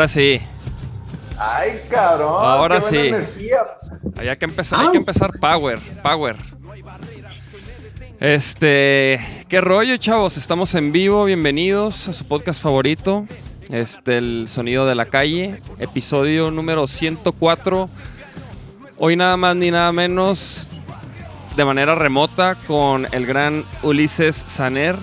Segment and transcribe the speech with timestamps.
[0.00, 0.40] Ahora sí.
[1.36, 2.32] Ay, cabrón.
[2.32, 3.08] Ahora qué buena sí.
[3.08, 3.58] energía.
[4.16, 6.36] Hay que empezar, hay que empezar power, power.
[8.18, 10.38] Este, qué rollo, chavos.
[10.38, 11.26] Estamos en vivo.
[11.26, 13.26] Bienvenidos a su podcast favorito.
[13.72, 17.86] Este, el sonido de la calle, episodio número 104.
[18.96, 20.66] Hoy nada más ni nada menos
[21.56, 24.96] de manera remota con el gran Ulises Saner.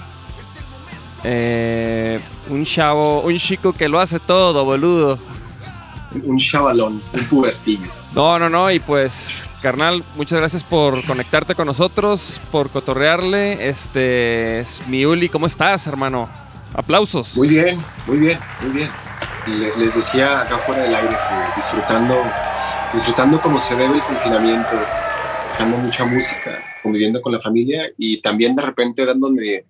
[1.24, 5.18] Eh, un chavo, un chico que lo hace todo, boludo.
[6.24, 7.88] un chavalón, un pubertillo.
[8.14, 13.68] No, no, no, y pues, carnal, muchas gracias por conectarte con nosotros, por cotorrearle.
[13.68, 16.28] Este es mi Uli, ¿cómo estás, hermano?
[16.74, 17.38] Aplausos.
[17.38, 18.90] Muy bien, muy bien, muy bien.
[19.48, 22.16] Le- les decía acá fuera del aire que disfrutando,
[22.94, 24.70] disfrutando como se debe el confinamiento,
[25.46, 29.66] escuchando mucha música, conviviendo con la familia y también de repente dándome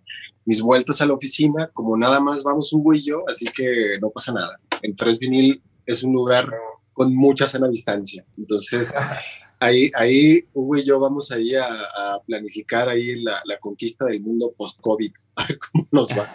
[0.45, 3.97] mis vueltas a la oficina, como nada más vamos un güey y yo, así que
[4.01, 4.55] no pasa nada.
[4.81, 6.49] En Tres Vinil es un lugar
[6.93, 8.25] con mucha sana distancia.
[8.37, 8.93] Entonces,
[9.59, 14.21] ahí, ahí Hugo y yo vamos ahí a, a planificar ahí la, la conquista del
[14.21, 16.33] mundo post-COVID, a ver cómo nos va.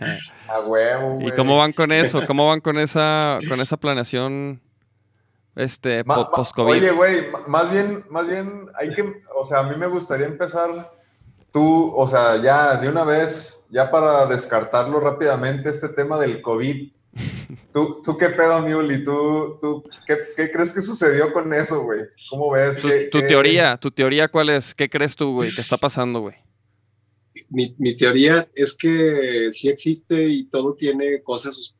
[0.49, 1.37] A huevo, ¿Y güey.
[1.37, 2.21] cómo van con eso?
[2.27, 4.61] ¿Cómo van con esa, con esa planeación
[5.57, 6.71] este, Ma- post-COVID?
[6.73, 9.05] Oye, güey, más bien, más bien, hay que,
[9.37, 10.93] o sea, a mí me gustaría empezar
[11.51, 16.93] tú, o sea, ya de una vez, ya para descartarlo rápidamente, este tema del COVID.
[17.73, 19.03] ¿Tú, tú qué pedo, Miuli?
[19.03, 22.01] ¿Tú, tú qué, qué crees que sucedió con eso, güey?
[22.31, 22.81] ¿Cómo ves?
[22.81, 24.75] Tu, ¿Qué- tu qué- teoría, tu teoría, ¿cuál es?
[24.75, 25.51] ¿Qué crees tú, güey?
[25.55, 26.37] ¿Qué está pasando, güey?
[27.49, 31.75] Mi, mi teoría es que sí existe y todo tiene cosas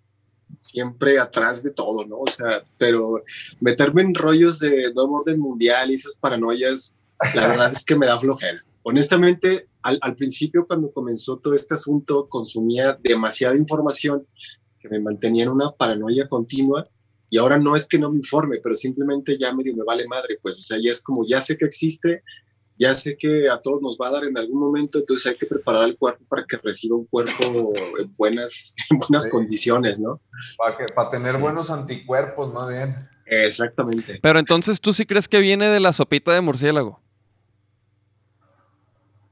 [0.57, 2.19] siempre atrás de todo, ¿no?
[2.21, 3.23] O sea, pero
[3.61, 6.97] meterme en rollos de nuevo orden mundial y esas paranoias,
[7.35, 8.63] la verdad es que me da flojera.
[8.85, 14.27] Honestamente, al, al principio cuando comenzó todo este asunto, consumía demasiada información
[14.81, 16.89] que me mantenía en una paranoia continua
[17.31, 20.39] y ahora no es que no me informe, pero simplemente ya medio me vale madre,
[20.43, 22.23] pues, o sea, ya es como, ya sé que existe,
[22.77, 25.47] ya sé que a todos nos va a dar en algún momento, entonces hay que
[25.47, 29.31] preparar el cuerpo para que reciba un cuerpo en buenas, en buenas Sí.
[29.31, 30.21] condiciones, ¿no?
[30.59, 31.41] Para, que, para tener Sí.
[31.41, 32.97] buenos anticuerpos, más bien.
[33.27, 34.19] Exactamente.
[34.21, 37.01] Pero entonces tú sí crees que viene de la sopita de murciélago.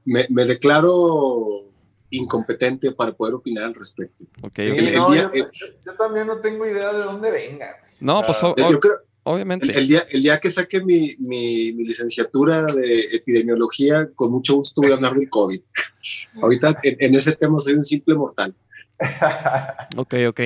[0.05, 1.65] Me, me declaro
[2.09, 4.25] incompetente para poder opinar al respecto.
[4.41, 4.77] Ok, Sí, ok.
[4.79, 7.75] el no, día- yo, yo- yo también no tengo idea de dónde venga.
[7.99, 9.65] No, pues o- Yo, o- yo creo, obviamente.
[9.65, 14.55] el, el día, el día que saque mi, mi, mi licenciatura de epidemiología, con mucho
[14.55, 15.61] gusto voy a hablar del COVID.
[16.41, 18.53] Ahorita en, en ese tema soy un simple mortal.
[19.97, 20.39] Ok, ok.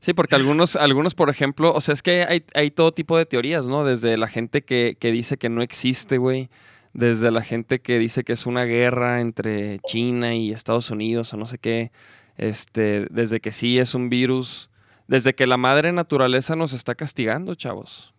[0.00, 3.24] Sí, porque algunos, algunos, por ejemplo, o sea, es que hay, hay todo tipo de
[3.24, 3.84] teorías, ¿no?
[3.84, 6.50] Desde la gente que, que dice que no existe, güey.
[6.94, 11.36] Desde la gente que dice que es una guerra entre China y Estados Unidos o
[11.36, 11.90] no sé qué.
[12.36, 14.68] Este, desde que sí es un virus.
[15.08, 18.14] Desde que la madre naturaleza nos está castigando, chavos.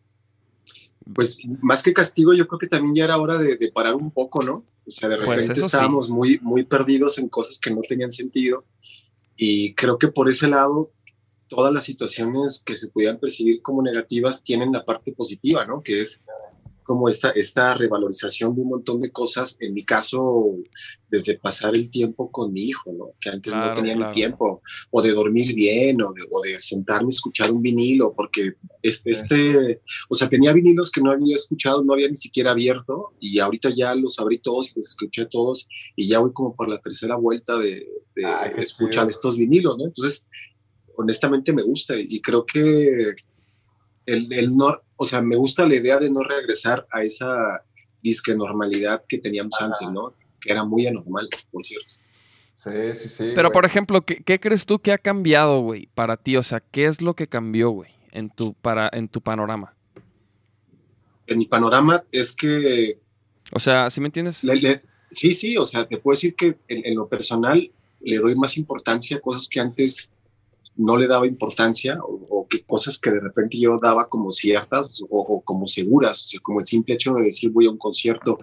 [1.14, 4.12] Pues más que castigo, yo creo que también ya era hora de, de parar un
[4.12, 4.66] poco, ¿no?
[4.86, 5.66] O sea, de Pues repente sí.
[5.66, 8.66] estábamos muy, muy perdidos en cosas que no tenían sentido.
[9.36, 10.92] Y creo que por ese lado,
[11.48, 15.82] todas las situaciones que se pudieran percibir como negativas tienen la parte positiva, ¿no?
[15.82, 16.24] Que es
[16.84, 19.58] como esta, esta revalorización de un montón de cosas.
[19.60, 20.58] En mi caso,
[21.10, 23.12] desde pasar el tiempo con mi hijo, ¿no?
[23.20, 24.12] Que antes Claro, no tenía claro.
[24.12, 24.62] tiempo.
[24.92, 29.12] O de dormir bien, o de, o de sentarme a escuchar un vinilo, porque este,
[29.12, 33.40] este, o sea, tenía vinilos que no había escuchado, no había ni siquiera abierto, y
[33.40, 37.16] ahorita ya los abrí todos, los escuché todos, y ya voy como por la tercera
[37.16, 39.06] vuelta de, de Ay, qué escucha chido.
[39.06, 39.86] de estos vinilos, ¿no?
[39.86, 40.28] Entonces,
[40.96, 43.14] honestamente me gusta, y creo que
[44.06, 47.64] el, el no, o sea, me gusta la idea de no regresar a esa
[48.02, 49.66] disque normalidad que teníamos Ajá.
[49.72, 50.14] antes, ¿no?
[50.40, 51.94] Que era muy anormal, por cierto.
[52.54, 53.32] Sí, sí, sí.
[53.36, 53.54] Pero, güey.
[53.54, 56.38] por ejemplo, ¿qué, qué crees tú que ha cambiado, güey, para ti?
[56.38, 59.76] O sea, ¿qué es lo que cambió, güey, en tu, para, en tu panorama?
[61.28, 63.00] En mi panorama es que
[63.52, 64.44] O sea, ¿sí me entiendes?
[64.44, 67.72] Le- le- sí, sí, o sea, te puedo decir que en, en lo personal
[68.02, 70.10] le doy más importancia a cosas que antes
[70.76, 75.42] no le daba importancia o, cosas que de repente yo daba como ciertas o, o
[75.42, 78.38] como seguras, o sea, como el simple hecho de decir voy a un concierto,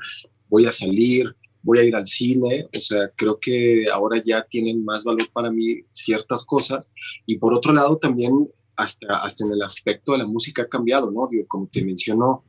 [0.48, 4.84] voy a salir, voy a ir al cine, o sea, creo que ahora ya tienen
[4.84, 6.92] más valor para mí ciertas cosas.
[7.26, 8.32] Y por otro lado, también
[8.76, 11.28] hasta, hasta en el aspecto de la música ha cambiado, ¿no?
[11.30, 12.44] Digo, como te mencionó,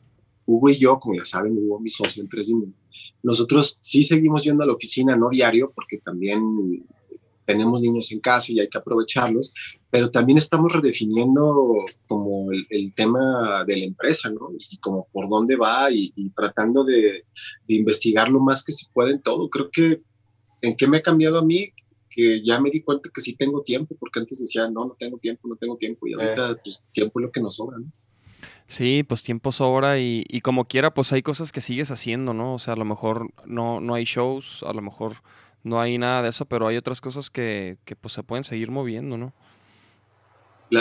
[0.46, 2.48] Hugo y yo, como ya saben, Hugo, mi socio en Tres
[3.24, 6.42] nosotros sí seguimos yendo a la oficina, no diario, porque también
[7.52, 9.54] tenemos niños en casa y hay que aprovecharlos,
[9.90, 11.76] pero también estamos redefiniendo
[12.08, 14.52] como el, tema de la empresa, ¿no?
[14.58, 17.26] Y como por dónde va y, tratando de,
[17.68, 19.50] investigar lo más que se puede en todo.
[19.50, 20.02] Creo que
[20.62, 21.74] en qué me ha cambiado a mí,
[22.10, 25.18] que ya me di cuenta que sí tengo tiempo, porque antes decía, no, no tengo
[25.18, 27.92] tiempo, no tengo tiempo, y ahorita pues tiempo es lo que nos sobra, ¿no?
[28.68, 32.54] Sí, pues tiempo sobra y, y, como quiera, pues hay cosas que sigues haciendo, ¿no?
[32.54, 35.18] O sea, a lo mejor no, no hay shows, a lo mejor
[35.64, 38.72] no hay nada de eso, pero hay otras cosas que, que pues se pueden seguir
[38.72, 39.34] moviendo, ¿no?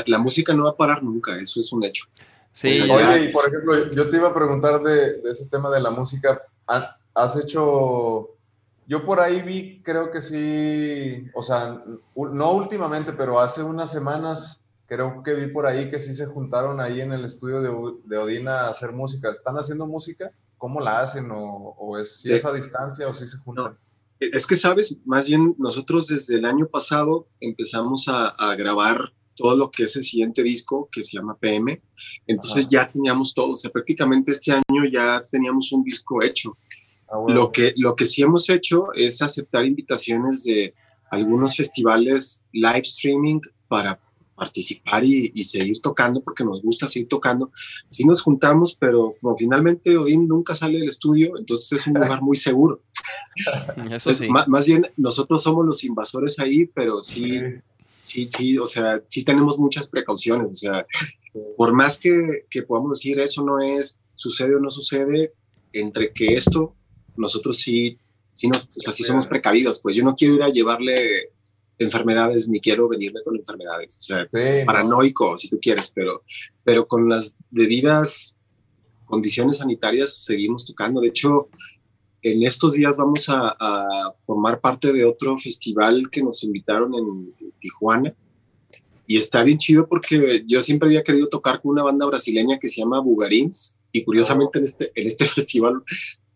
[0.06, 2.04] La, música no va a parar nunca, eso es un hecho.
[2.52, 2.80] Sí.
[2.88, 6.40] Oye, y por ejemplo, yo te iba a preguntar de, ese tema de la música.
[7.12, 8.36] ¿Has hecho
[8.90, 11.80] yo por ahí vi, creo que sí, o sea,
[12.16, 16.80] no últimamente, pero hace unas semanas, creo que vi por ahí que sí se juntaron
[16.80, 17.70] ahí en el estudio de,
[18.06, 19.30] de Odina a hacer música.
[19.30, 20.32] ¿Están haciendo música?
[20.58, 21.30] ¿Cómo la hacen?
[21.30, 23.78] ¿O, o es, si es a distancia o si se juntan?
[24.20, 29.70] Es que, sabes, más bien nosotros desde el año pasado empezamos a, grabar todo lo
[29.70, 31.80] que es el siguiente disco que se llama PM.
[32.26, 36.56] Entonces ya teníamos todo, o sea, prácticamente este año ya teníamos un disco hecho.
[37.08, 40.74] Ah, lo, que, lo que sí hemos hecho es aceptar invitaciones de
[41.10, 43.98] algunos festivales live streaming para
[44.40, 47.52] participar y, seguir tocando porque nos gusta seguir tocando.
[47.90, 52.22] Sí nos juntamos, pero como finalmente Odín nunca sale del estudio, entonces es un lugar
[52.22, 52.80] muy seguro.
[53.90, 54.28] Eso sí.
[54.28, 57.38] más, bien nosotros somos los invasores ahí, pero sí,
[57.98, 60.48] sí, sí, o sea, sí tenemos muchas precauciones.
[60.50, 60.86] O sea,
[61.58, 65.34] por más que, que podamos decir eso no es, sucede o no sucede,
[65.74, 66.74] entre que esto,
[67.14, 67.98] nosotros sí,
[68.32, 71.30] sí, nos, o sea, sí somos precavidos, pues yo no quiero ir a llevarle
[71.80, 74.28] enfermedades, ni quiero venirme con enfermedades, o sea,
[74.66, 76.22] paranoico, si tú quieres, pero,
[76.62, 78.36] pero con las debidas
[79.06, 81.00] condiciones sanitarias seguimos tocando.
[81.00, 81.48] De hecho,
[82.22, 83.56] en estos días vamos a,
[84.20, 88.14] formar parte de otro festival que nos invitaron en Tijuana.
[89.06, 92.68] Y está bien chido porque yo siempre había querido tocar con una banda brasileña que
[92.68, 93.78] se llama Bugarins.
[93.90, 95.82] Y curiosamente en, este, en este festival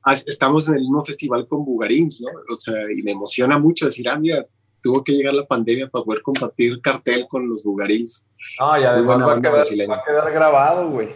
[0.04, 2.28] ah, estamos en el mismo festival con Bugarins, ¿no?
[2.52, 4.44] O sea, y me emociona mucho decir, ah, mira,
[4.84, 8.28] tuvo que llegar la pandemia para poder compartir cartel con los bugarins.
[8.60, 11.08] Ah, y además va a, quedar, grabado, güey.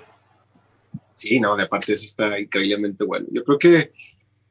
[1.12, 3.26] Sí, no, de aparte eso está increíblemente bueno.
[3.30, 3.92] Yo creo que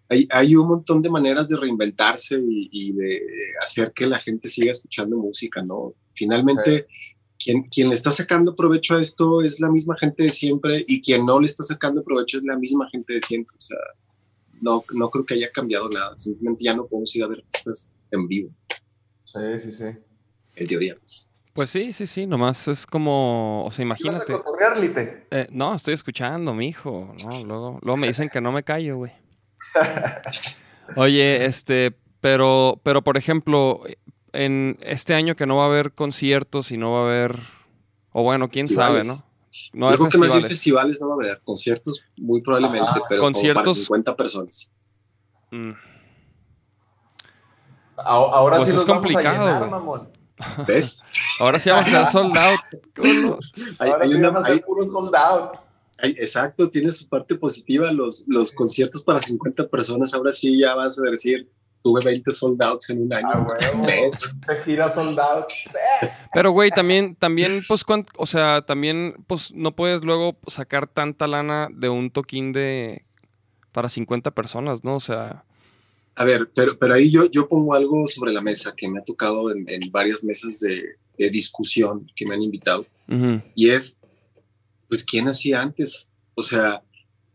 [0.08, 3.22] hay, hay un montón de maneras de reinventarse y, de
[3.60, 5.96] hacer que la gente siga escuchando música, ¿no?
[6.14, 6.86] Finalmente,
[7.40, 11.02] quien, quien le está sacando provecho a esto es la misma gente de siempre y
[11.02, 13.56] quien no le está sacando provecho es la misma gente de siempre.
[13.58, 13.80] O sea,
[14.62, 16.16] no, no creo que haya cambiado nada.
[16.18, 18.52] Simplemente ya no podemos ir a ver artistas en vivo.
[19.28, 19.86] Sí, sí, sí.
[20.56, 20.96] En teoría.
[21.54, 24.32] Pues sí, sí, sí, nomás es como, o sea, imagínate.
[24.32, 27.14] ¿Vas a eh, no, estoy escuchando, mi hijo.
[27.24, 29.12] No, luego, luego me dicen que no me callo, güey.
[30.96, 33.82] Oye, este, pero, pero por ejemplo,
[34.34, 37.40] en este año que no va a haber conciertos y no va a haber,
[38.14, 39.16] o bueno, quién sabe, ¿no?
[39.74, 43.22] No Yo creo que más bien festivales no va a haber, conciertos muy probablemente, pero
[43.22, 44.72] conciertos, para 50 personas.
[45.52, 45.72] Mm.
[47.98, 50.08] Ahora pues sí es complicado.
[50.68, 51.00] ¿Ves?
[51.40, 52.60] Ahora sí vamos a ser sold out.
[53.80, 55.52] Ahora sí vamos a ser puro sold out.
[56.02, 57.92] exacto, tiene su parte positiva.
[57.92, 61.50] Los, los conciertos para 50 personas, ahora sí ya vas a decir,
[61.82, 63.28] tuve 20 sold outs en un año.
[63.32, 63.48] Ah,
[63.86, 64.30] ¿Ves?
[64.66, 65.48] gira sold out.
[66.34, 67.84] Pero, güey, también, también, pues,
[68.18, 73.06] o sea, también, pues, no puedes luego sacar tanta lana de un toquín de
[73.72, 74.96] para 50 personas, ¿no?
[74.96, 75.44] O sea.
[76.20, 79.04] A ver, pero, pero ahí yo, yo pongo algo sobre la mesa que me ha
[79.04, 80.98] tocado en, varias mesas de,
[81.32, 82.88] discusión que me han invitado.
[83.54, 84.02] Y es,
[84.90, 86.12] pues, ¿quién hacía antes?
[86.34, 86.82] O sea,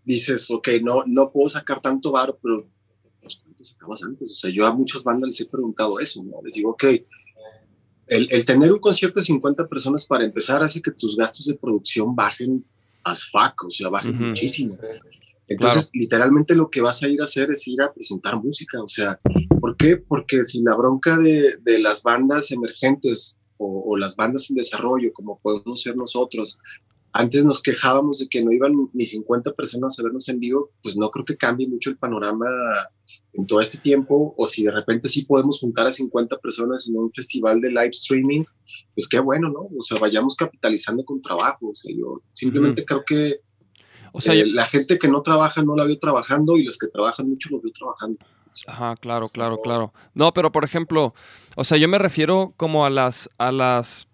[0.04, 2.68] dices, ok, no, no puedo sacar tanto bar, pero
[3.20, 4.30] pues, ¿cuánto sacabas antes?
[4.32, 6.42] O sea, yo a muchas bandas les he preguntado eso, ¿no?
[6.42, 6.84] Les digo, ok,
[8.08, 12.16] el, tener un concierto de 50 personas para empezar hace que tus gastos de producción
[12.16, 12.64] bajen
[13.04, 14.74] as fuck, o sea, bajen muchísimo.
[15.48, 18.80] Entonces, literalmente lo que vas a ir a hacer es ir a presentar música.
[18.82, 19.20] O sea,
[19.60, 19.96] ¿por qué?
[19.96, 25.12] Porque si la bronca de, de las bandas emergentes o, o, las bandas en desarrollo,
[25.12, 26.58] como podemos ser nosotros,
[27.14, 30.96] antes nos quejábamos de que no iban ni 50 personas a vernos en vivo, pues
[30.96, 32.46] no creo que cambie mucho el panorama
[33.34, 36.96] en todo este tiempo, o si de repente sí podemos juntar a 50 personas en
[36.96, 38.44] un festival de live streaming,
[38.94, 39.68] pues qué bueno, ¿no?
[39.76, 41.68] O sea, vayamos capitalizando con trabajo.
[41.68, 43.40] O sea, yo simplemente creo que
[44.12, 46.88] o sea, eh, la gente que no trabaja no la veo trabajando y los que
[46.88, 48.18] trabajan mucho los veo trabajando.
[48.66, 49.92] Ajá, claro, claro, claro.
[50.14, 51.14] No, pero por ejemplo,
[51.56, 54.08] o sea, yo me refiero como a las, a las,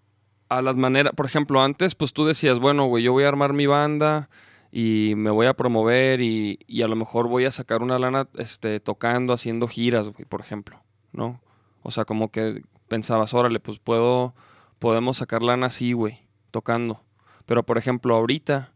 [0.47, 3.53] a las maneras, por ejemplo, antes, pues tú decías, bueno, güey, yo voy a armar
[3.53, 4.29] mi banda
[4.71, 8.29] y me voy a promover y, y, a lo mejor voy a sacar una lana
[8.37, 11.41] este, tocando, haciendo giras, güey, por ejemplo, ¿no?
[11.81, 14.33] O sea, como que pensabas, órale, pues puedo,
[14.79, 16.19] podemos sacar lana así, güey,
[16.51, 17.01] tocando.
[17.45, 18.73] Pero por ejemplo, ahorita,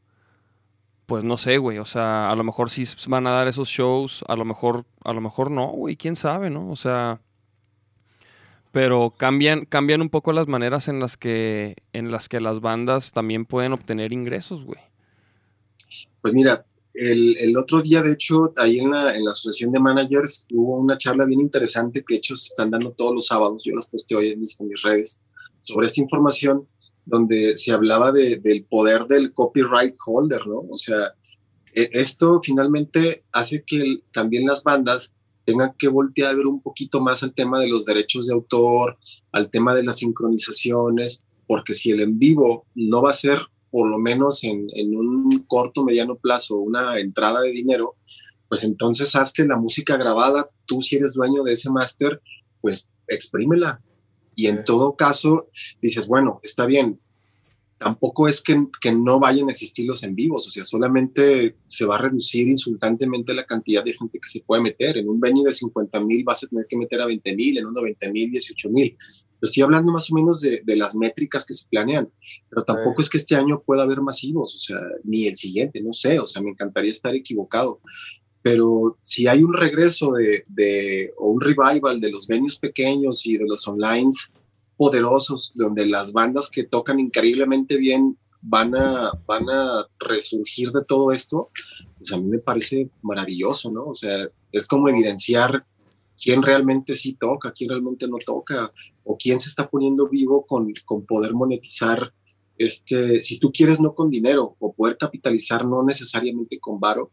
[1.05, 4.23] pues no sé, güey, o sea, a lo mejor sí van a dar esos shows,
[4.27, 6.69] a lo mejor, a lo mejor no, güey, quién sabe, ¿no?
[6.71, 7.21] O sea,
[8.71, 13.11] pero cambian, cambian un poco las maneras en las que, en las que las bandas
[13.11, 14.79] también pueden obtener ingresos, güey.
[16.21, 20.47] Pues mira, el, otro día, de hecho, ahí en la, en la asociación de managers
[20.51, 23.73] hubo una charla bien interesante que de hecho se están dando todos los sábados, yo
[23.75, 25.21] las posté hoy en mis redes,
[25.61, 26.67] sobre esta información
[27.05, 30.63] donde se hablaba de, del poder del copyright holder, ¿no?
[30.69, 31.13] O sea,
[31.75, 37.01] e, esto finalmente hace que también las bandas tengan que voltear a ver un poquito
[37.01, 38.97] más al tema de los derechos de autor,
[39.31, 43.39] al tema de las sincronizaciones, porque si el en vivo no va a ser
[43.73, 47.95] por lo menos en, un corto, mediano plazo, una entrada de dinero,
[48.47, 52.21] pues entonces haz que la música grabada, tú si eres dueño de ese máster,
[52.61, 53.81] pues exprímela.
[54.35, 55.47] Y en todo caso,
[55.81, 56.99] dices, bueno, está bien,
[57.77, 61.85] tampoco es que, que, no vayan a existir los en vivos, o sea, solamente se
[61.85, 64.97] va a reducir insultantemente la cantidad de gente que se puede meter.
[64.97, 67.65] En un venue de 50 mil vas a tener que meter a 20 mil, en
[67.65, 68.97] uno 20 mil, 18 mil.
[69.41, 72.09] Estoy hablando más o menos de, de, las métricas que se planean,
[72.49, 75.91] pero tampoco es que este año pueda haber masivos, o sea, ni el siguiente, no
[75.91, 77.81] sé, o sea, me encantaría estar equivocado.
[78.43, 83.37] Pero si hay un regreso de, de o un revival de los venues pequeños y
[83.37, 84.11] de los online
[84.77, 91.11] poderosos, donde las bandas que tocan increíblemente bien van a, van a resurgir de todo
[91.11, 91.49] esto,
[91.97, 93.87] pues a mí me parece maravilloso, ¿no?
[93.87, 95.65] O sea, es como evidenciar
[96.21, 98.71] quién realmente sí toca, quién realmente no toca,
[99.03, 102.13] o quién se está poniendo vivo con, con poder monetizar,
[102.57, 107.11] este, si tú quieres, no con dinero, o poder capitalizar no necesariamente con varo,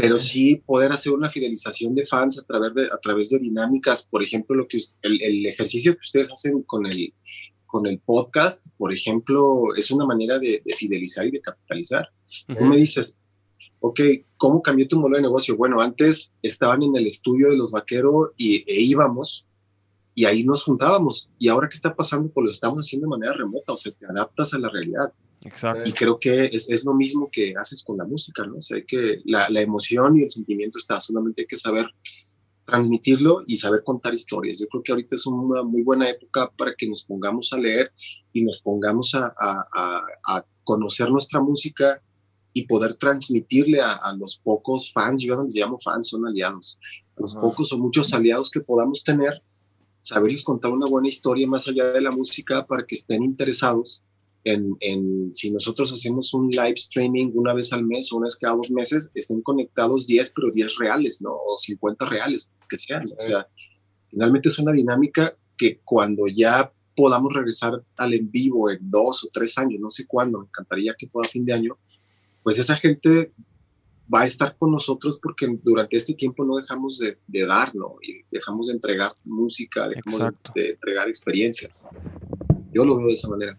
[0.00, 4.06] pero sí poder hacer una fidelización de fans a través de, a través de dinámicas,
[4.06, 7.12] por ejemplo, lo que el, el ejercicio que ustedes hacen con el,
[7.66, 12.08] con el podcast, por ejemplo, es una manera de, fidelizar y de capitalizar.
[12.46, 13.18] Tú me dices,
[13.80, 14.00] ok,
[14.36, 15.56] ¿cómo cambió tu modelo de negocio?
[15.56, 19.48] Bueno, antes estaban en el estudio de los vaqueros y, e íbamos
[20.14, 21.28] y ahí nos juntábamos.
[21.40, 24.06] Y ahora qué está pasando, pues lo estamos haciendo de manera remota, o sea, te
[24.06, 25.12] adaptas a la realidad.
[25.42, 25.88] Exacto.
[25.88, 28.56] Y creo que es, es, lo mismo que haces con la música, ¿no?
[28.56, 31.86] O sea, que la, la, emoción y el sentimiento está, solamente hay que saber
[32.64, 34.58] transmitirlo y saber contar historias.
[34.58, 37.92] Yo creo que ahorita es una muy buena época para que nos pongamos a leer
[38.32, 42.02] y nos pongamos a, a, a conocer nuestra música
[42.52, 46.78] y poder transmitirle a, los pocos fans, yo no les llamo fans, son aliados,
[47.16, 49.42] a los pocos o muchos aliados que podamos tener,
[50.00, 54.04] saberles contar una buena historia más allá de la música para que estén interesados
[54.52, 58.36] en, en, si nosotros hacemos un live streaming una vez al mes o una vez
[58.36, 61.32] cada dos meses, estén conectados 10, pero 10 reales, ¿no?
[61.32, 63.06] O 50 reales, que sean.
[63.06, 63.48] O sea,
[64.10, 69.28] finalmente es una dinámica que cuando ya podamos regresar al en vivo en dos o
[69.32, 71.78] tres años, no sé cuándo, me encantaría que fuera a fin de año,
[72.42, 73.32] pues esa gente
[74.12, 77.96] va a estar con nosotros porque durante este tiempo no dejamos de, dar, ¿no?
[78.02, 81.84] Y dejamos de entregar música, dejamos de, entregar experiencias.
[82.72, 83.58] Yo lo veo de esa manera.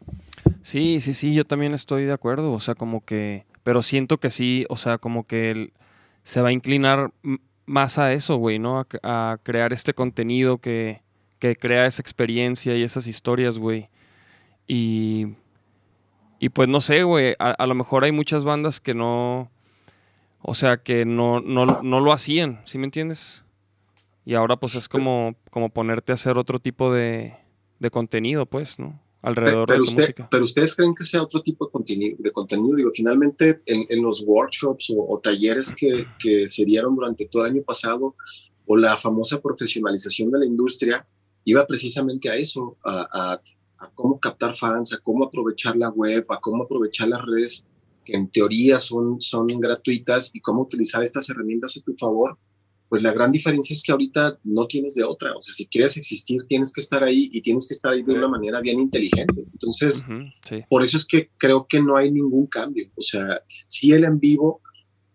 [0.61, 4.29] Sí, sí, sí, yo también estoy de acuerdo, o sea, como que, pero siento que
[4.29, 5.71] sí, o sea, como que
[6.23, 7.11] se va a inclinar
[7.65, 8.85] más a eso, güey, ¿no?
[9.03, 11.01] A, crear este contenido que,
[11.39, 13.89] que crea esa experiencia y esas historias, güey.
[14.67, 15.35] Y
[16.39, 19.51] y pues no sé, güey, a, lo mejor hay muchas bandas que no,
[20.41, 23.43] o sea, que no, no, no lo hacían, ¿sí me entiendes?
[24.23, 27.35] Y ahora pues es como, como ponerte a hacer otro tipo de,
[27.79, 28.97] de contenido, pues, ¿no?
[29.21, 30.27] Alrededor pero, de tu música.
[30.31, 32.75] Pero ustedes creen que sea otro tipo de contenido, de contenido?
[32.75, 37.51] digo, finalmente en, en los workshops o, talleres que, que, se dieron durante todo el
[37.51, 38.15] año pasado,
[38.65, 41.05] o la famosa profesionalización de la industria,
[41.43, 43.41] iba precisamente a eso, a, a
[43.79, 47.69] a cómo captar fans, a cómo aprovechar la web, a cómo aprovechar las redes
[48.03, 52.37] que en teoría son, son gratuitas y cómo utilizar estas herramientas a tu favor,
[52.89, 55.35] pues la gran diferencia es que ahorita no tienes de otra.
[55.35, 58.13] O sea, si quieres existir, tienes que estar ahí y tienes que estar ahí de
[58.13, 59.43] una manera bien inteligente.
[59.51, 60.03] Entonces,
[60.69, 62.85] por eso es que creo que no hay ningún cambio.
[62.95, 64.61] O sea, sí el en vivo,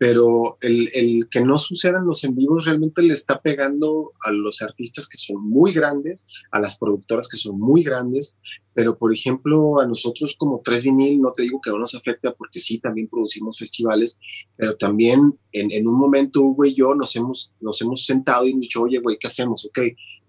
[0.04, 4.61] pero el, el, que no sucedan los en vivos realmente le está pegando a los
[4.61, 8.37] artistas que son muy grandes, a las productoras que son muy grandes,
[8.75, 12.34] pero por ejemplo a nosotros como Tres Vinil, no te digo que no nos afecta
[12.34, 14.18] porque sí, también producimos festivales,
[14.58, 18.50] pero también en, en un momento Hugo y yo nos hemos, nos hemos sentado y
[18.50, 19.64] hemos dicho, oye, güey, ¿qué hacemos?
[19.64, 19.78] Ok,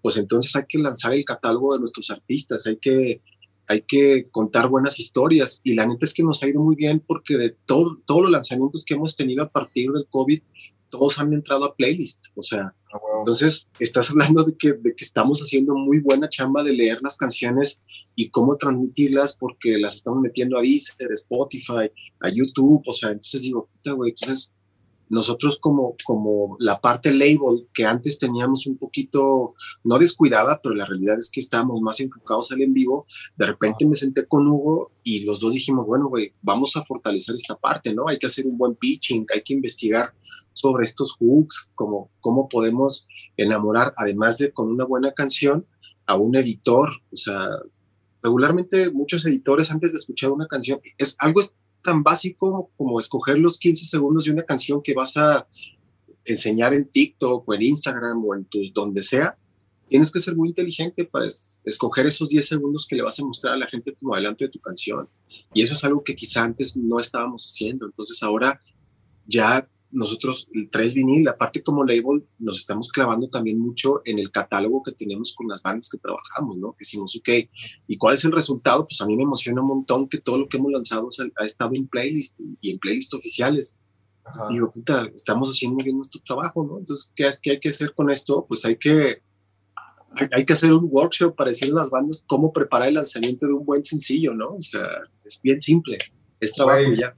[0.00, 3.20] pues entonces hay que lanzar el catálogo de nuestros artistas, hay que
[3.68, 5.60] hay que contar buenas historias.
[5.64, 8.30] Y la neta es que nos ha ido muy bien porque de todo, todos los
[8.30, 10.40] lanzamientos que hemos tenido a partir del COVID,
[10.90, 15.04] todos han entrado a playlist, o sea, ah, entonces estás hablando de que, de que
[15.04, 17.80] estamos haciendo muy buena chamba de leer las canciones
[18.14, 23.42] y cómo transmitirlas porque las estamos metiendo a Deezer, Spotify, a YouTube, o sea, entonces
[23.42, 24.54] digo, puta, güey, entonces
[25.08, 30.86] nosotros como, como la parte label que antes teníamos un poquito, no descuidada, pero la
[30.86, 34.90] realidad es que estábamos más enfocados al en vivo, de repente me senté con Hugo
[35.02, 38.08] y los dos dijimos, bueno, güey, vamos a fortalecer esta parte, ¿no?
[38.08, 40.12] Hay que hacer un buen pitching, hay que investigar
[40.52, 45.66] sobre estos hooks, como cómo podemos enamorar, además de con una buena canción,
[46.06, 47.48] a un editor, o sea,
[48.22, 51.40] regularmente muchos editores antes de escuchar una canción, es algo
[51.86, 55.48] tan básico como escoger los 15 segundos de una canción que vas a
[56.24, 59.38] enseñar en TikTok o en Instagram o en tus donde sea,
[59.88, 61.26] tienes que ser muy inteligente para
[61.64, 64.50] escoger esos 10 segundos que le vas a mostrar a la gente como adelanto de
[64.50, 65.08] tu canción.
[65.54, 67.86] Y eso es algo que quizá antes no estábamos haciendo.
[67.86, 68.60] Entonces ahora
[69.26, 74.30] ya nosotros, el 3 vinil, aparte como label, nos estamos clavando también mucho en el
[74.30, 76.72] catálogo que tenemos con las bandas que trabajamos, ¿no?
[76.72, 77.28] Que decimos, ok,
[77.86, 78.86] ¿y cuál es el resultado?
[78.86, 81.70] Pues a mí me emociona un montón que todo lo que hemos lanzado ha, estado
[81.74, 83.78] en playlist y en playlist oficiales.
[84.50, 86.78] Digo, puta, estamos haciendo bien nuestro trabajo, ¿no?
[86.78, 88.44] Entonces, ¿qué, ¿qué, hay que hacer con esto?
[88.48, 89.22] Pues hay que,
[90.32, 93.52] hay, que hacer un workshop para decirle a las bandas cómo preparar el lanzamiento de
[93.52, 94.56] un buen sencillo, ¿no?
[94.56, 94.82] O sea,
[95.24, 95.98] es bien simple,
[96.40, 97.14] es trabajo ya.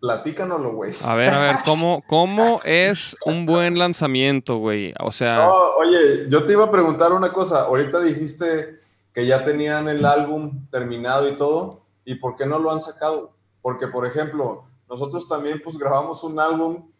[0.00, 0.94] Platícanoslo, güey.
[1.02, 4.94] A ver, a ver, ¿cómo, ¿cómo es un buen lanzamiento, güey?
[5.00, 5.36] O sea.
[5.36, 7.62] No, oye, yo te iba a preguntar una cosa.
[7.62, 8.80] Ahorita dijiste
[9.12, 11.82] que ya tenían el álbum terminado y todo.
[12.04, 13.32] ¿Y por qué no lo han sacado?
[13.60, 16.90] Porque, por ejemplo, nosotros también, pues grabamos un álbum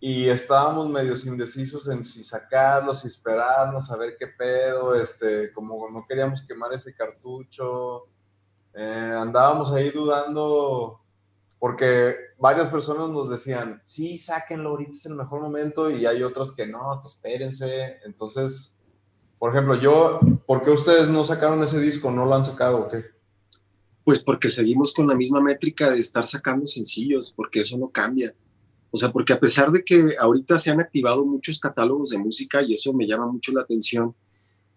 [0.00, 4.94] y estábamos medio indecisos en si sacarlo, si esperarnos, a ver qué pedo.
[4.94, 8.06] Este, como no queríamos quemar ese cartucho.
[8.74, 11.00] Eh, andábamos ahí dudando
[11.58, 16.52] porque varias personas nos decían, sí, sáquenlo, ahorita es el mejor momento, y hay otras
[16.52, 17.98] que no, que espérense.
[18.04, 18.76] Entonces,
[19.38, 22.10] por ejemplo, yo, ¿por qué ustedes no sacaron ese disco?
[22.10, 23.04] ¿No lo han sacado o qué?
[24.04, 28.34] Pues porque seguimos con la misma métrica de estar sacando sencillos, porque eso no cambia.
[28.90, 32.62] O sea, porque a pesar de que ahorita se han activado muchos catálogos de música
[32.62, 34.14] y eso me llama mucho la atención,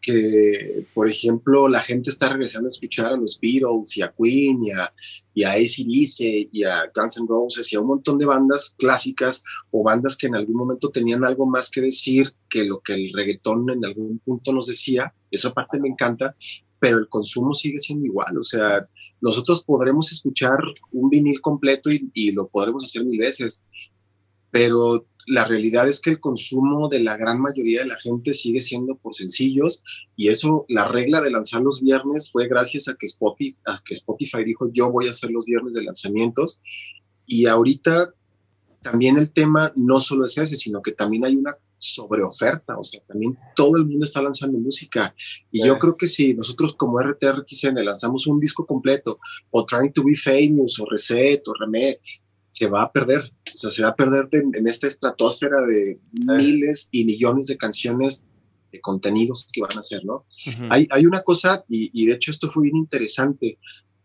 [0.02, 4.60] que, por ejemplo, la gente está regresando a escuchar a los Beatles y a Queen
[4.64, 4.94] y a,
[5.34, 9.44] y a ACDC y a Guns N' Roses y a un montón de bandas clásicas
[9.70, 13.12] o bandas que en algún momento tenían algo más que decir que lo que el
[13.14, 15.14] reggaetón en algún punto nos decía.
[15.30, 16.36] Eso aparte me encanta,
[16.80, 18.38] pero el consumo sigue siendo igual.
[18.38, 18.88] O sea,
[19.22, 20.58] nosotros podremos escuchar
[20.92, 23.64] un vinil completo y, y lo podremos hacer mil veces,
[24.52, 28.60] pero la realidad es que el consumo de la gran mayoría de la gente sigue
[28.60, 29.84] siendo por sencillos
[30.16, 33.94] y eso, la regla de lanzar los viernes fue gracias a que Spotify, a que
[33.94, 36.62] Spotify dijo yo voy a hacer los viernes de lanzamientos
[37.26, 38.14] y ahorita
[38.82, 43.02] también el tema no solo es ese, sino que también hay una sobreoferta, o sea,
[43.08, 45.16] también todo el mundo está lanzando música.
[45.52, 50.04] Y yo creo que si nosotros como RTRXN lanzamos un disco completo o Trying to
[50.04, 51.96] be Famous o Reset o Remed
[52.50, 57.06] se va a perder, sea, se va a perder en esta estratosfera de miles y
[57.06, 58.28] millones de canciones
[58.72, 60.26] de contenidos que van a hacer, ¿no?
[60.70, 63.60] hay, hay, una cosa, y, y, de hecho esto fue bien interesante,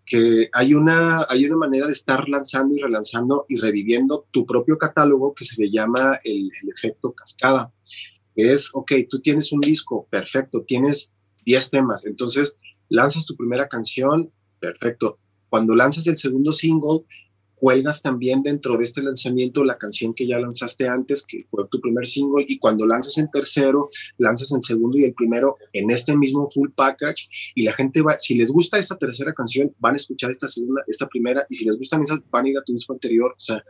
[0.04, 4.78] que hay una, hay una manera de estar lanzando y relanzando y reviviendo tu propio
[4.78, 7.72] catálogo que se le llama el, el efecto cascada.
[8.36, 11.14] Es, ok, tú tienes un disco, perfecto, tienes
[11.44, 15.18] 10 temas, entonces lanzas tu primera canción, perfecto.
[15.48, 17.04] Cuando lanzas el segundo single,
[17.56, 21.80] cuelgas también dentro de este lanzamiento la canción que ya lanzaste antes, que fue tu
[21.80, 23.88] primer single, y cuando lanzas en tercero,
[24.18, 28.18] lanzas en segundo y el primero en este mismo full package, y la gente va,
[28.18, 31.64] si les gusta esta tercera canción, van a escuchar esta segunda, esta primera, y si
[31.64, 33.64] les gustan esas, van a ir a tu disco anterior, o sea,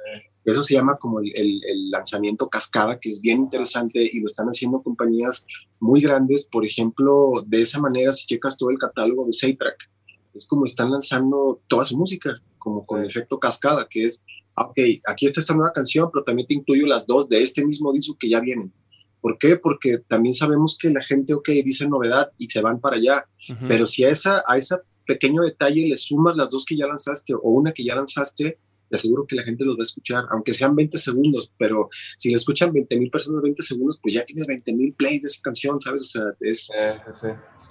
[0.44, 4.46] eso se llama como el, el lanzamiento cascada, que es bien interesante y lo están
[4.46, 5.44] haciendo compañías
[5.80, 9.90] muy grandes, por ejemplo, de esa manera, si checas todo el catálogo de Saytrack,
[10.36, 14.24] es como están lanzando toda su música, como con efecto cascada, que es,
[14.56, 17.64] ah, ok, aquí está esta nueva canción, pero también te incluyo las dos de este
[17.64, 18.72] mismo disco que ya vienen.
[19.20, 19.56] ¿Por qué?
[19.56, 23.26] Porque también sabemos que la gente, ok, dice novedad y se van para allá,
[23.68, 27.34] pero si a esa, a ese pequeño detalle le sumas las dos que ya lanzaste
[27.34, 30.52] o una que ya lanzaste, te aseguro que la gente los va a escuchar, aunque
[30.54, 34.46] sean 20 segundos, pero si le escuchan 20 mil personas 20 segundos, pues ya tienes
[34.46, 36.02] 20 mil plays de esa canción, ¿sabes?
[36.02, 36.70] O sea, es,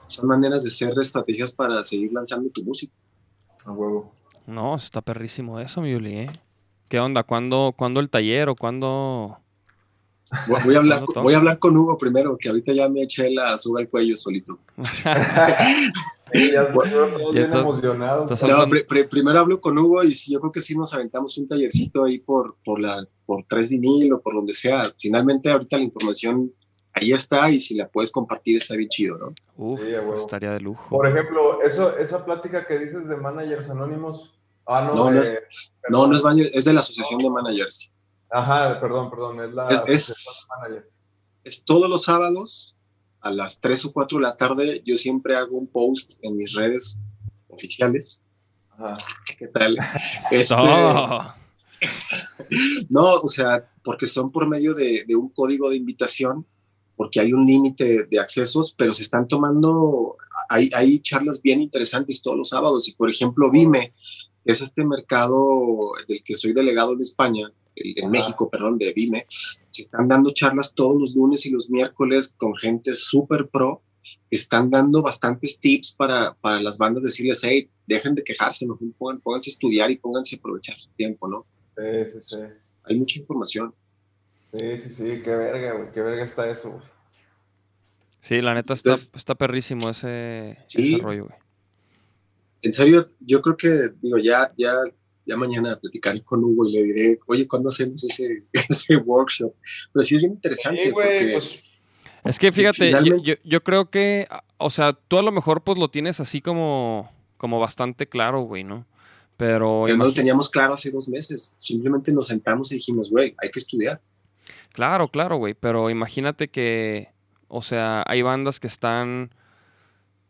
[0.07, 2.93] son maneras de ser estrategias para seguir lanzando tu música.
[3.65, 4.13] A huevo.
[4.45, 6.27] No, está perrísimo eso, mi Yuli, ¿eh?
[6.87, 7.23] ¿Qué onda?
[7.23, 9.39] ¿Cuándo, ¿Cuándo el taller o cuándo...?
[10.47, 13.55] Voy a, hablar, voy a hablar con Hugo primero, que ahorita ya me eché la
[13.59, 14.57] soga al cuello solito.
[16.33, 18.31] ya todos bien emocionados.
[19.09, 22.55] primero hablo con Hugo y yo creo que sí nos aventamos un tallercito ahí por,
[22.65, 24.81] por, las, por 3000 o por donde sea.
[24.97, 26.51] Finalmente ahorita la información
[26.93, 29.33] ahí está y si la puedes compartir está bien chido, ¿no?
[29.57, 29.79] Uf,
[30.15, 30.89] estaría de lujo.
[30.89, 34.31] Por ejemplo, eso, esa plática que dices de managers anónimos.
[34.65, 35.31] Ah, no, no, es,
[35.89, 37.91] no, no es, es de la Asociación de Managers.
[38.35, 39.69] Ajá, perdón, perdón, es la...
[39.87, 40.45] Es,
[41.45, 42.75] es, todos los sábados
[43.21, 46.53] a las 3 o 4 de la tarde, yo siempre hago un post en mis
[46.53, 46.99] redes
[47.47, 48.21] oficiales.
[48.71, 48.97] Ajá.
[49.39, 49.77] ¿Qué tal?
[50.31, 50.53] Este,
[52.89, 56.45] no, o sea, porque son por medio de, de un código de invitación
[56.97, 60.15] porque hay un límite de accesos, pero se están tomando,
[60.49, 62.87] hay, hay, charlas bien interesantes todos los sábados.
[62.87, 63.93] Y por ejemplo, Vime,
[64.45, 69.25] es este mercado del que soy delegado en España, en México, perdón, de Vime,
[69.69, 73.81] se están dando charlas todos los lunes y los miércoles con gente súper pro,
[74.29, 79.49] están dando bastantes tips para, para las bandas, decirles, hey, dejen de quejarse, no pónganse
[79.49, 81.45] a estudiar y pónganse a aprovechar su tiempo, ¿no?
[81.77, 82.37] Sí, sí, sí.
[82.83, 83.73] Hay mucha información.
[84.51, 86.83] Sí, sí, sí, qué verga, güey, qué verga está eso, güey.
[88.21, 91.37] Sí, la neta está, está perrísimo ese, ese rollo, güey.
[92.63, 94.73] En serio, yo creo que, digo, ya, ya
[95.25, 99.53] ya mañana platicaré con Hugo y le diré, oye, ¿cuándo hacemos ese, ese workshop?
[99.93, 100.91] Pero sí es bien interesante.
[100.91, 101.59] porque, pues,
[102.25, 102.91] es que fíjate,
[103.43, 107.59] yo, creo que, o sea, tú a lo mejor pues lo tienes así como, como
[107.59, 108.87] bastante claro, güey, ¿no?
[109.37, 109.85] Pero...
[109.87, 111.53] no lo teníamos claro hace dos meses.
[111.57, 114.01] Simplemente nos sentamos y dijimos, güey, hay que estudiar.
[114.73, 115.53] Claro, claro, güey.
[115.53, 117.09] Pero imagínate que,
[117.47, 119.33] o sea, hay bandas que están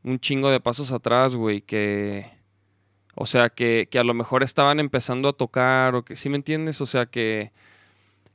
[0.03, 2.29] un chingo de pasos atrás, güey, que
[3.15, 6.81] o sea, que, a lo mejor estaban empezando a tocar o que, ¿sí me entiendes?
[6.81, 7.53] O sea, que,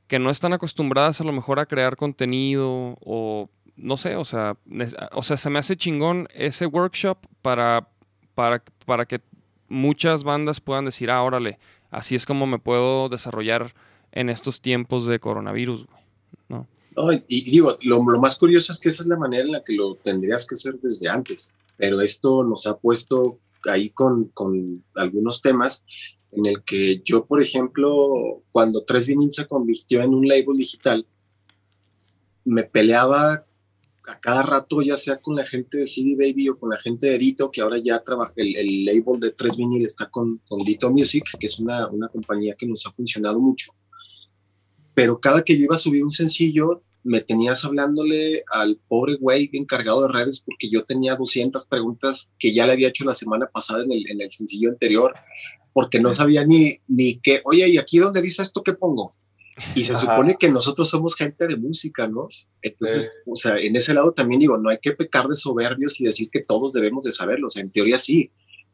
[0.07, 4.57] que no están acostumbradas a lo mejor a crear contenido o no sé, o sea,
[5.13, 7.87] o sea, se me hace chingón ese workshop para,
[8.35, 9.21] para, para que
[9.69, 13.73] muchas bandas puedan decir, ah, órale, así es como me puedo desarrollar
[14.11, 15.87] en estos tiempos de coronavirus,
[16.49, 16.67] ¿no?
[17.27, 19.73] y, digo, lo, lo, más curioso es que esa es la manera en la que
[19.73, 25.41] lo tendrías que hacer desde antes, pero esto nos ha puesto ahí con, con, algunos
[25.41, 25.85] temas
[26.31, 31.05] en el que yo, por ejemplo, cuando Tres Vinil se convirtió en un label digital,
[32.45, 33.45] me peleaba
[34.07, 37.07] a cada rato, ya sea con la gente de CD Baby o con la gente
[37.07, 40.59] de Dito, que ahora ya trabaja, el, el label de Tres Vinil está con, con
[40.59, 43.73] Dito Music, que es una, una compañía que nos ha funcionado mucho.
[44.93, 49.49] Pero cada que yo iba a subir un sencillo, me tenías hablándole al pobre güey
[49.53, 53.47] encargado de redes porque yo tenía 200 preguntas que ya le había hecho la semana
[53.47, 55.13] pasada en el, en el sencillo anterior,
[55.73, 59.13] porque no sabía ni, ni qué, oye, ¿y aquí donde dice esto qué pongo?
[59.75, 62.27] Y se supone que nosotros somos gente de música, ¿no?
[62.61, 66.05] Entonces, o sea, en ese lado también digo, no hay que pecar de soberbios y
[66.05, 68.31] decir que todos debemos de saberlo, o sea, en teoría sí,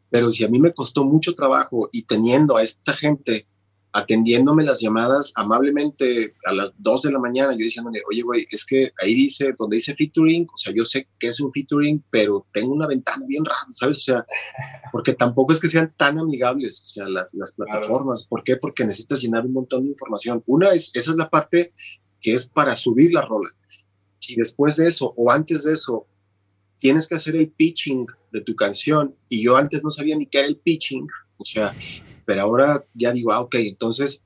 [0.09, 3.47] pero si a mí me costó mucho trabajo y teniendo a esta gente
[3.93, 8.65] atendiéndome las llamadas amablemente a las 2 de la mañana, yo diciéndole, oye, güey, es
[8.65, 12.45] que ahí dice, donde dice featuring, o sea, yo sé que es un featuring, pero
[12.51, 13.97] tengo una ventana bien rara, ¿sabes?
[13.97, 14.25] O sea,
[14.91, 18.25] porque tampoco es que sean tan amigables, o sea, las, las plataformas.
[18.27, 18.57] ¿Por qué?
[18.57, 20.43] Porque necesitas llenar un montón de información.
[20.45, 21.73] Una es, esa es la parte
[22.21, 23.49] que es para subir la rola.
[24.15, 26.07] Si después de eso o antes de eso
[26.79, 30.39] tienes que hacer el pitching de tu canción y yo antes no sabía ni qué
[30.39, 31.73] era el pitching, o sea,
[32.27, 34.25] pero ahora ya digo, ah, ok, entonces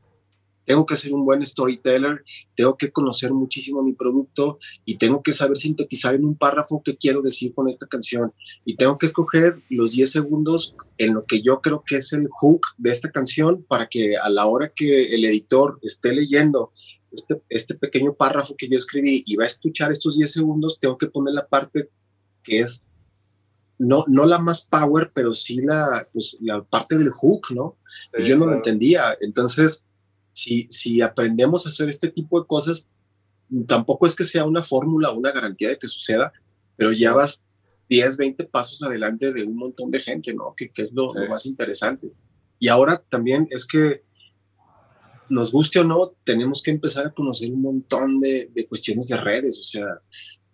[0.65, 2.23] tengo que ser un buen storyteller,
[2.55, 6.97] tengo que conocer muchísimo mi producto y tengo que saber sintetizar en un párrafo qué
[6.97, 8.33] quiero decir con esta canción.
[8.65, 12.27] Y tengo que escoger los 10 segundos en lo que yo creo que es el
[12.31, 16.71] hook de esta canción para que a la hora que el editor esté leyendo
[17.11, 20.97] este, este pequeño párrafo que yo escribí y va a escuchar estos 10 segundos, tengo
[20.97, 21.89] que poner la parte
[22.41, 22.87] que es
[23.81, 27.77] no, no la más power, pero sí la, pues, la parte del hook, ¿no?
[28.17, 29.17] y yo no lo entendía.
[29.21, 29.85] Entonces,
[30.29, 32.91] si, si aprendemos a hacer este tipo de cosas,
[33.67, 36.31] tampoco es que sea una fórmula o una garantía de que suceda,
[36.77, 37.43] pero ya vas
[37.89, 40.53] 10, 20 pasos adelante de un montón de gente, ¿no?
[40.55, 42.13] Que, que es lo, más interesante.
[42.59, 44.03] Y ahora también es que
[45.27, 49.17] nos guste o no, tenemos que empezar a conocer un montón de, de cuestiones de
[49.17, 49.87] redes, o sea,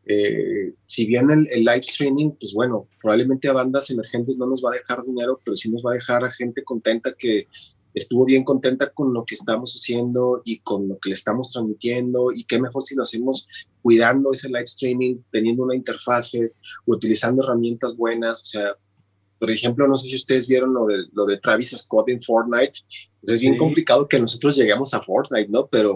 [0.08, 4.72] eh, si bien el, live streaming, pues bueno, probablemente a bandas emergentes no nos va
[4.72, 7.48] a dejar dinero, pero sí nos va a dejar a gente contenta que
[7.94, 12.30] estuvo bien contenta con lo que estamos haciendo y con lo que le estamos transmitiendo.
[12.34, 13.50] Y qué mejor si lo hacemos
[13.82, 16.54] cuidando ese live streaming, teniendo una interfase,
[16.86, 18.76] utilizando herramientas buenas, o sea,
[19.40, 22.80] por ejemplo, no sé si ustedes vieron lo de, lo de Travis Scott en Fortnite,
[23.22, 25.68] pues es bien complicado que nosotros lleguemos a Fortnite, ¿no?
[25.68, 25.96] Pero,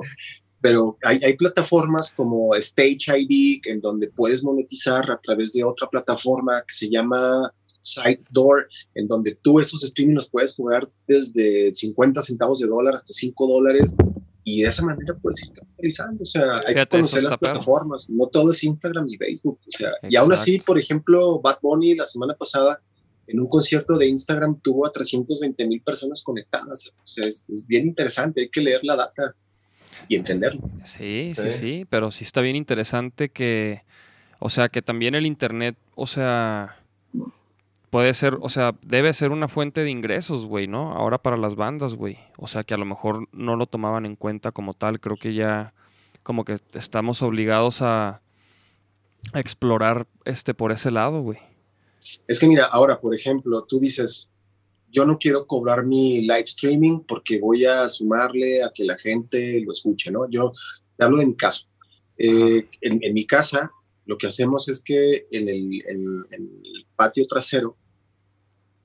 [0.61, 5.89] pero hay, hay plataformas como Stage ID en donde puedes monetizar a través de otra
[5.89, 11.73] plataforma que se llama Side Door, en donde tú esos streaming los puedes jugar desde
[11.73, 13.95] 50 centavos de dólar hasta 5 dólares
[14.43, 16.23] y de esa manera puedes ir capitalizando.
[16.23, 18.09] O sea, hay que conocer las plataformas.
[18.09, 19.59] No todo es Instagram y Facebook.
[19.67, 22.81] O sea, y aún así, por ejemplo, Bad Bunny la semana pasada
[23.27, 26.93] en un concierto de Instagram tuvo a 320 mil personas conectadas.
[27.01, 28.41] O sea, es, bien interesante.
[28.41, 29.35] Hay que leer la data
[30.07, 30.61] y entenderlo.
[30.83, 33.83] Sí, sí, sí, sí, pero sí está bien interesante que,
[34.39, 36.77] o sea, que también el Internet, o sea
[37.91, 40.93] puede ser, o sea, debe ser una fuente de ingresos, güey, ¿no?
[40.93, 42.17] Ahora para las bandas, güey.
[42.37, 44.99] O sea, que a lo mejor no lo tomaban en cuenta como tal.
[44.99, 45.73] Creo que ya
[46.23, 48.21] como que estamos obligados a,
[49.35, 51.37] explorar este por ese lado, güey.
[52.27, 54.30] Es que mira, ahora, por ejemplo, tú dices,
[54.91, 59.61] yo no quiero cobrar mi live streaming porque voy a sumarle a que la gente
[59.61, 60.29] lo escuche, ¿no?
[60.29, 60.51] Yo
[60.97, 61.67] te hablo de mi caso.
[62.17, 63.71] Eh, en, mi casa,
[64.05, 67.77] lo que hacemos es que en el, en el patio trasero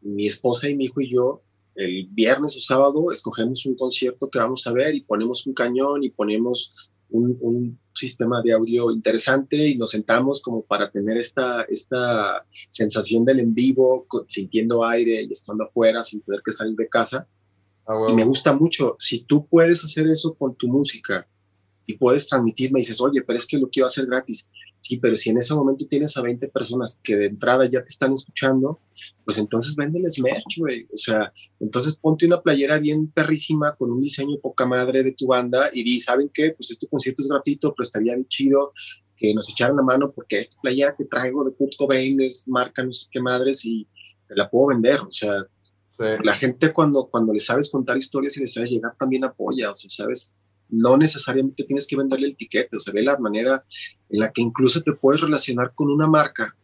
[0.00, 1.42] mi esposa y mi hijo y yo,
[1.74, 6.02] el viernes o sábado, escogemos un concierto que vamos a ver y ponemos un cañón
[6.02, 12.44] y ponemos un, sistema de audio interesante y nos sentamos como para tener esta, esta
[12.68, 17.26] sensación del en vivo, sintiendo aire y estando afuera sin tener que salir de casa.
[17.86, 18.96] Ah, y me gusta mucho.
[18.98, 21.26] Si tú puedes hacer eso con tu música
[21.86, 24.50] y puedes transmitirme y dices, oye, pero es que lo quiero hacer gratis.
[24.80, 27.88] Sí, pero si en ese momento tienes a 20 personas que de entrada ya te
[27.88, 28.80] están escuchando,
[29.24, 30.86] pues entonces véndeles merch, güey.
[30.92, 35.26] O sea, entonces ponte una playera bien perrísima con un diseño poca madre de tu
[35.26, 36.52] banda y di, ¿saben qué?
[36.52, 38.72] Pues este concierto es gratuito, pero estaría bien chido
[39.16, 42.84] que nos echaran la mano porque esta playera que traigo de Kurt Cobain es marca
[42.84, 43.88] no sé qué madres y
[44.28, 45.00] te la puedo vender.
[45.00, 45.34] O sea,
[45.98, 49.74] la gente cuando, cuando le sabes contar historias y le sabes llegar también apoya, o
[49.74, 50.36] sea, sabes
[50.68, 53.64] no necesariamente tienes que venderle el tiquete, o sea, ve la manera
[54.10, 56.56] en la que incluso te puedes relacionar con una marca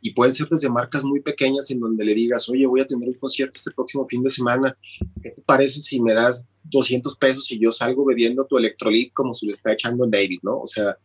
[0.00, 3.08] y pueden ser desde marcas muy pequeñas en donde le digas, oye, voy a tener
[3.08, 4.76] un concierto este próximo fin de semana,
[5.22, 9.32] ¿qué te parece si me das 200 pesos y yo salgo bebiendo tu electrolit como
[9.32, 10.58] se lo está echando David, ¿no?
[10.58, 10.96] O sea,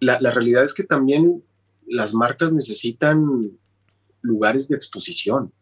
[0.00, 1.42] la, la realidad es que también
[1.86, 3.58] las marcas necesitan
[4.20, 5.52] lugares de exposición.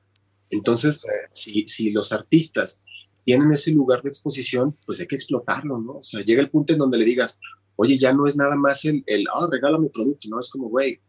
[0.50, 2.82] Entonces, si, si los artistas
[3.24, 5.94] tienen ese lugar de exposición, pues hay que explotarlo, ¿no?
[5.94, 7.38] O sea, llega el punto en donde le digas,
[7.76, 10.38] oye, ya no es nada más el, el ah, regala mi producto, ¿no?
[10.38, 11.00] Es como, güey,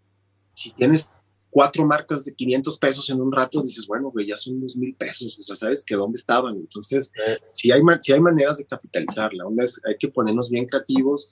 [0.54, 1.08] si tienes
[1.50, 4.96] cuatro marcas de 500 pesos en un rato, dices, bueno, güey, ya son dos mil
[4.96, 6.56] pesos, o sea, sabes que dónde estaban.
[6.56, 7.12] Entonces,
[7.54, 9.44] si, hay, si hay maneras de capitalizarla,
[9.86, 11.30] hay que ponernos bien creativos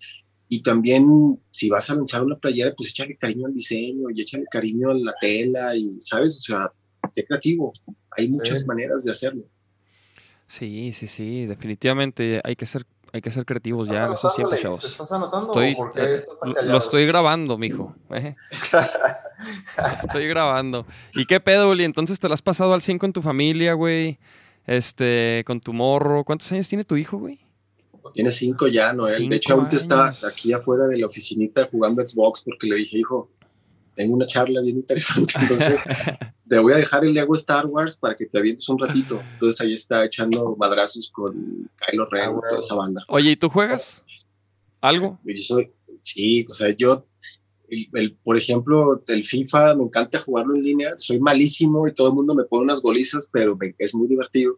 [0.51, 4.45] y también, si vas a lanzar una playera, pues échale cariño al diseño y échale
[4.51, 6.37] cariño a la tela y, ¿sabes?
[6.37, 6.73] O sea,
[7.11, 7.71] sé creativo.
[8.17, 9.43] Hay muchas maneras de hacerlo.
[10.49, 12.83] Sí, sí, sí, definitivamente hay que ser,
[13.13, 14.83] hay que ser creativos ya, eso siempre, chavos.
[14.83, 17.95] ¿Estás anotando estoy, por qué estás tan Lo estoy grabando, mijo.
[18.09, 18.35] ¿eh?
[20.03, 20.87] estoy grabando.
[21.13, 21.83] ¿Y qué pedo, Uli?
[21.83, 24.17] Entonces te lo has pasado al 100 con tu familia, güey.
[24.65, 26.23] Este, con tu morro.
[26.23, 27.39] ¿Cuántos años tiene tu hijo, güey?
[28.11, 29.29] Tiene cinco ya, Noel.
[29.29, 33.29] De hecho, ahorita está aquí afuera de la oficinita jugando Xbox porque le dije, hijo,
[33.99, 35.33] tengo una charla bien interesante.
[35.41, 35.81] Entonces,
[36.47, 39.21] te voy a dejar el Lego Star Wars para que te avientes un ratito.
[39.33, 43.03] Entonces ahí está echando madrazos con Kylo Ren y toda esa banda.
[43.09, 44.01] Oye, ¿y tú juegas
[44.79, 45.19] algo?
[46.01, 47.05] sí, o sea, yo,
[47.67, 50.93] el, por ejemplo, el FIFA me encanta jugarlo en línea.
[50.95, 54.57] Soy malísimo y todo el mundo me pone unas golizas, pero es muy divertido.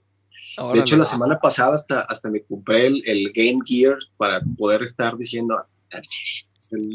[0.71, 4.83] de hecho, la semana pasada hasta, hasta me compré el, el Game Gear para poder
[4.83, 5.55] estar diciendo,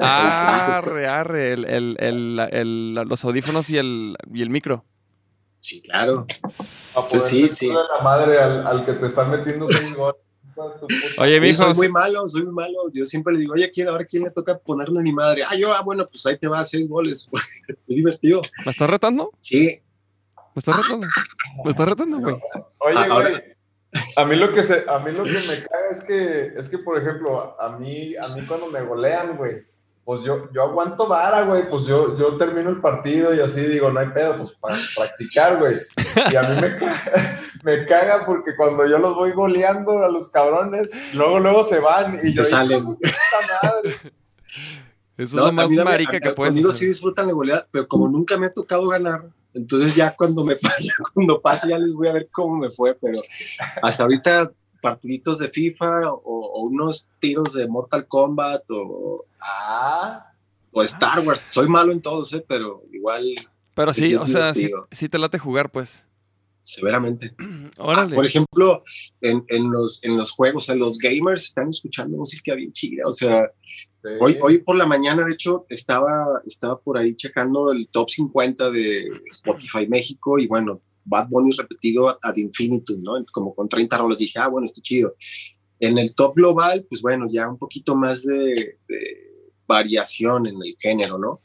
[0.01, 4.85] ah, arre, arre, el, el, el, los audífonos y el, y el micro.
[5.61, 6.27] Sí, claro.
[6.95, 7.69] A poder sí, sí.
[7.69, 10.21] la madre al, al, que te están metiendo seis goles.
[11.19, 11.65] Oye, mi hijo.
[11.65, 12.91] Soy muy malo, soy muy malo.
[12.93, 15.43] Yo siempre le digo, oye, ¿quién, a ver quién le toca ponerle a mi madre.
[15.45, 17.29] Ah, yo, ah, bueno, pues ahí te va, seis goles.
[17.87, 18.43] muy divertido.
[18.65, 19.31] ¿Me estás retando?
[19.39, 19.81] Sí.
[20.55, 21.07] ¿Me estás retando?
[21.65, 22.35] ¿Me estás retando, güey?
[22.79, 23.56] Oye, ah, güey.
[24.17, 26.79] A mí lo que se, a mí lo que me caga es que, es que,
[26.79, 29.65] por ejemplo, a mí, a mí cuando me golean, güey,
[30.05, 33.91] pues yo, yo aguanto vara, güey, pues yo, yo termino el partido y así digo,
[33.91, 35.81] no hay pedo, pues para practicar, güey.
[36.31, 40.29] Y a mí me caga, me caga porque cuando yo los voy goleando a los
[40.29, 42.87] cabrones, luego, luego se van y yo salen.
[45.17, 48.37] Eso es lo más marica que puedes Conmigo sí disfrutan de golear, pero como nunca
[48.37, 52.13] me ha tocado ganar, Entonces ya cuando me pase, cuando pase ya les voy a
[52.13, 53.21] ver cómo me fue, pero
[53.83, 54.53] hasta ahorita
[54.83, 60.31] partiditos de FIFA o, unos tiros de Mortal Kombat o, ah.
[60.71, 61.41] o Star Wars.
[61.41, 62.45] Soy malo en todos, ¿eh?
[62.47, 63.35] pero igual.
[63.75, 66.07] Pero sí, o sea, sí, te late jugar, pues.
[66.67, 67.35] Severamente.
[67.79, 68.83] Ah, por ejemplo,
[69.21, 73.03] en, en, los, en los juegos, o los gamers están escuchando música bien chida.
[73.05, 73.51] O sea,
[74.19, 78.71] hoy, hoy por la mañana, de hecho, estaba, estaba por ahí checando el top 50
[78.71, 83.25] de Spotify México y bueno, Bad Bunny repetido ad infinitum, ¿no?
[83.31, 85.15] Como con 30 roles dije, ah, bueno, está chido.
[85.79, 88.79] En el top global, pues bueno, ya un poquito más de,
[89.67, 91.43] variación en el género, ¿no?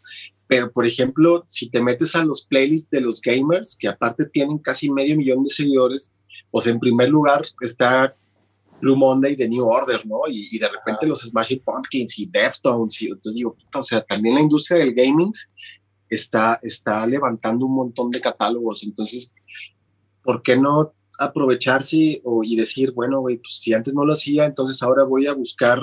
[0.51, 4.57] Pero, por ejemplo, si te metes a los playlists de los gamers, que aparte tienen
[4.57, 6.11] casi medio millón de seguidores,
[6.49, 8.13] pues en primer lugar está
[8.81, 10.23] Blue Monday de New Order, ¿no?
[10.27, 14.41] Y, de repente los Smashing Pumpkins y Deftones, y entonces digo, o sea, también la
[14.41, 15.31] industria del gaming
[16.09, 18.83] está, está levantando un montón de catálogos.
[18.83, 19.33] Entonces,
[20.21, 24.81] ¿por qué no aprovecharse y decir, bueno, güey, pues si antes no lo hacía, entonces
[24.81, 25.79] ahora voy a buscar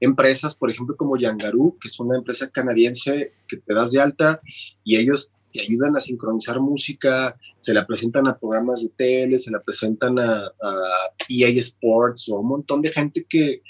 [0.00, 4.40] empresas, por ejemplo, como Yangaru, que es una empresa canadiense que te das de alta
[4.84, 9.50] y ellos te ayudan a sincronizar música, se la presentan a programas de tele, se
[9.50, 10.52] la presentan a,
[11.28, 13.62] EA Sports o a un montón de gente que,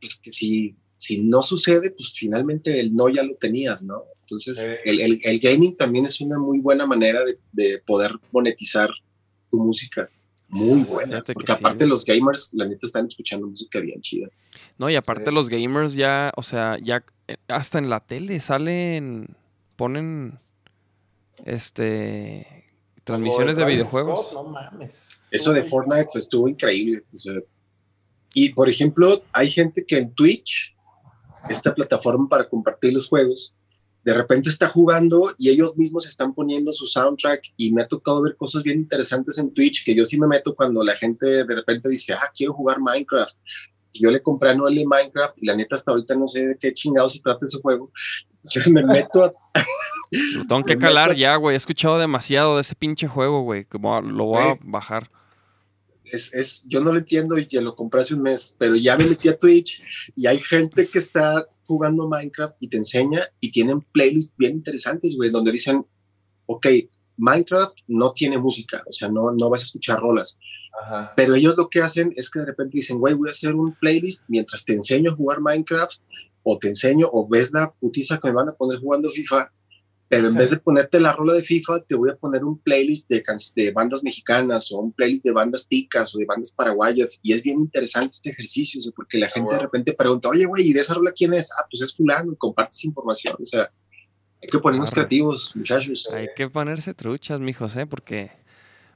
[0.00, 4.04] pues, que si, si no sucede, pues finalmente el no ya lo tenías, ¿no?
[4.22, 8.88] Entonces, el, el, gaming también es una muy buena manera de, poder monetizar
[9.50, 10.08] tu música.
[10.52, 11.22] Muy buena.
[11.22, 14.28] Porque aparte los gamers, la neta, están escuchando música bien chida.
[14.76, 19.34] No, y aparte los gamers ya, o sea, ya eh, hasta en la tele salen,
[19.76, 20.38] ponen,
[21.46, 22.66] este,
[23.02, 24.34] transmisiones de videojuegos.
[24.34, 25.20] no mames.
[25.30, 27.02] Eso de Fortnite pues, estuvo increíble.
[28.34, 30.76] y por ejemplo, hay gente que en Twitch,
[31.48, 33.54] esta plataforma para compartir los juegos,
[34.04, 38.22] de repente está jugando y ellos mismos están poniendo su soundtrack y me ha tocado
[38.22, 41.54] ver cosas bien interesantes en Twitch que yo sí me meto cuando la gente de
[41.54, 43.36] repente dice, ah, quiero jugar Minecraft.
[43.92, 46.56] Y yo le compré a Noel Minecraft y la neta hasta ahorita no sé de
[46.58, 47.92] qué chingados se trata ese juego.
[48.44, 49.32] Yo me meto a...
[50.36, 51.54] Lo tengo que calar ya, güey.
[51.54, 53.66] He escuchado demasiado de ese pinche juego, güey.
[53.70, 55.10] Lo voy a bajar.
[56.12, 58.96] Es, es, yo no lo entiendo y ya lo compré hace un mes, pero ya
[58.96, 59.82] me metí a Twitch
[60.14, 65.16] y hay gente que está jugando Minecraft y te enseña y tienen playlists bien interesantes,
[65.16, 65.84] güey, donde dicen,
[66.46, 66.66] ok,
[67.16, 70.38] Minecraft no tiene música, o sea, no, no vas a escuchar rolas.
[71.16, 73.74] Pero ellos lo que hacen es que de repente dicen, güey, voy a hacer un
[73.74, 76.00] playlist mientras te enseño a jugar Minecraft
[76.42, 79.52] o te enseño o ves la putiza que me van a poner jugando FIFA
[80.12, 83.08] pero en vez de ponerte la rola de FIFA, te voy a poner un playlist
[83.08, 83.24] de,
[83.56, 87.18] de bandas mexicanas o un playlist de bandas ticas o de bandas paraguayas.
[87.22, 90.68] Y es bien interesante este ejercicio, porque la ah, gente de repente pregunta, oye, güey,
[90.68, 91.50] ¿y de esa rola quién es?
[91.52, 93.36] Ah, pues es fulano y compartes información.
[93.40, 93.72] O sea,
[94.42, 96.12] hay que ponernos creativos, muchachos.
[96.14, 97.86] Hay que ponerse truchas, mijos, ¿eh?
[97.86, 98.32] Porque,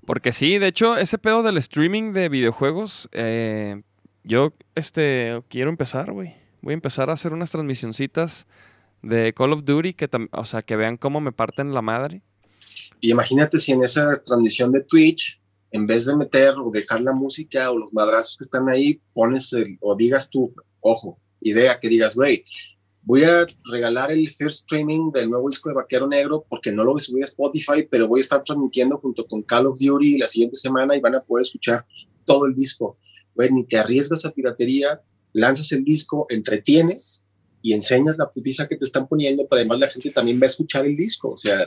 [0.04, 3.80] porque sí, de hecho, ese pedo del streaming de videojuegos, eh,
[4.22, 6.34] yo este, quiero empezar, güey.
[6.60, 8.46] Voy a empezar a hacer unas transmisioncitas
[9.02, 12.22] de Call of Duty, que o sea, que vean cómo me parten la madre.
[13.00, 17.12] Y imagínate si en esa transmisión de Twitch, en vez de meter o dejar la
[17.12, 21.88] música o los madrazos que están ahí, pones el, o digas tú, ojo, idea que
[21.88, 22.44] digas, güey,
[23.02, 26.92] voy a regalar el first streaming del nuevo disco de Vaquero Negro porque no lo
[26.92, 30.18] voy a subir a Spotify, pero voy a estar transmitiendo junto con Call of Duty
[30.18, 31.86] la siguiente semana y van a poder escuchar
[32.24, 32.98] todo el disco.
[33.34, 37.25] Güey, ni te arriesgas a piratería, lanzas el disco, entretienes
[37.62, 40.46] y enseñas la putiza que te están poniendo, pero además la gente también va a
[40.46, 41.64] escuchar el disco, o sea.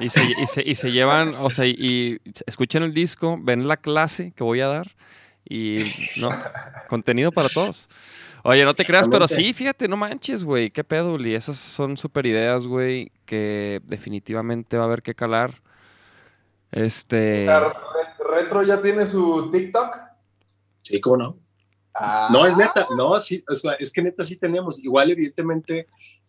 [0.00, 3.76] Y se, y se, y se llevan, o sea, y escuchan el disco, ven la
[3.76, 4.96] clase que voy a dar
[5.48, 5.76] y,
[6.20, 6.28] no,
[6.88, 7.88] contenido para todos.
[8.42, 11.96] Oye, no te creas, pero sí, fíjate, no manches, güey, qué pedo, y esas son
[11.96, 15.60] super ideas, güey, que definitivamente va a haber que calar.
[16.72, 17.46] Este...
[18.32, 19.96] ¿Retro ya tiene su TikTok?
[20.80, 21.49] Sí, cómo no.
[22.30, 23.42] No, es neta, no, sí,
[23.78, 24.78] es que neta sí tenemos.
[24.78, 25.86] Igual, evidentemente,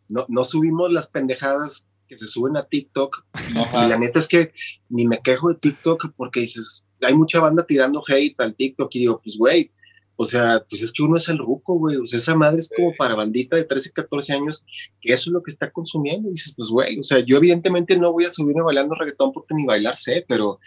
[0.09, 3.25] no, no subimos las pendejadas que se suben a TikTok.
[3.49, 4.51] Y, la neta es que
[4.89, 8.99] ni me quejo de TikTok porque dices, hay mucha banda tirando hate al TikTok y
[8.99, 9.71] digo, pues, güey,
[10.17, 11.95] o sea, pues es que uno es el ruco, güey.
[11.95, 14.65] O sea, esa madre es como para bandita de 13, 14 años,
[14.99, 16.27] que eso es lo que está consumiendo.
[16.27, 19.55] Y dices, pues, güey, o sea, yo evidentemente no voy a subirme bailando reggaetón porque
[19.55, 20.59] ni bailar sé, pero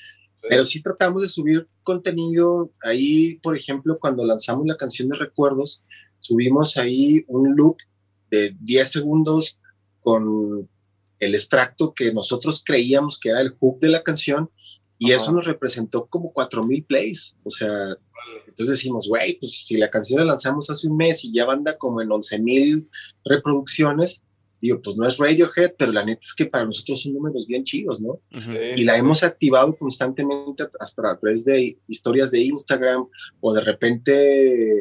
[0.49, 2.70] pero sí tratamos de subir contenido.
[2.82, 5.82] Ahí, por ejemplo, cuando lanzamos la canción de recuerdos,
[6.18, 7.76] subimos ahí un loop
[8.30, 9.59] de 10 segundos
[10.01, 10.68] con
[11.20, 14.51] el extracto que nosotros creíamos que era el hook de la canción
[14.99, 17.38] y eso nos representó como 4000 plays.
[17.45, 17.68] O sea,
[18.47, 21.76] entonces decimos, güey, pues si la canción la lanzamos hace un mes y ya anda
[21.76, 22.88] como en 11000
[23.24, 24.24] reproducciones,
[24.65, 27.65] digo, pues no es Radiohead, pero la neta es que para nosotros son números bien
[27.65, 28.12] chidos, ¿no?
[28.33, 28.53] Ujú.
[28.53, 33.07] Sí, Y la hemos activado constantemente hasta a través de historias de Instagram
[33.41, 34.79] o de repente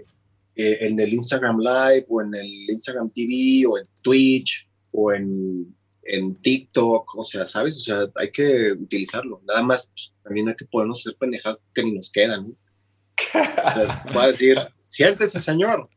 [0.55, 5.75] eh, en el Instagram Live o en el Instagram TV o en Twitch o en,
[6.03, 7.75] en TikTok, o sea, ¿sabes?
[7.75, 9.41] O sea, hay que utilizarlo.
[9.47, 12.55] Nada más, pues, también hay que podernos hacer pendejadas que ni nos quedan, ¿no?
[13.65, 15.89] O sea, voy a decir, siéntese, señor.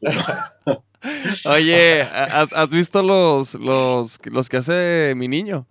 [1.44, 5.66] Oye, ¿has, visto los, los, los que hace mi niño?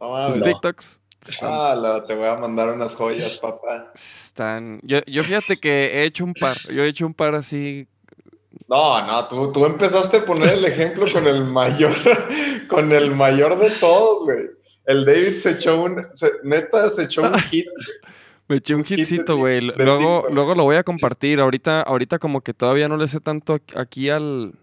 [0.00, 0.38] No Sus.
[0.38, 0.44] No.
[0.44, 1.00] TikToks.
[1.42, 3.92] Ah, te voy a mandar unas joyas, papá.
[3.94, 4.80] Están.
[4.82, 6.56] Yo, yo fíjate que he hecho un par.
[6.72, 7.86] Yo he hecho un par así.
[8.68, 11.94] No, no, tú, tú empezaste a poner el ejemplo con el mayor,
[12.68, 14.46] con el mayor de todos, güey.
[14.84, 17.66] El David se echó un, se- neta, se echó un hit.
[18.48, 19.60] Me eché un hitcito, güey.
[19.60, 21.40] Luego, luego lo voy a compartir.
[21.40, 24.54] Ahorita, ahorita como que todavía no le sé tanto aquí- al.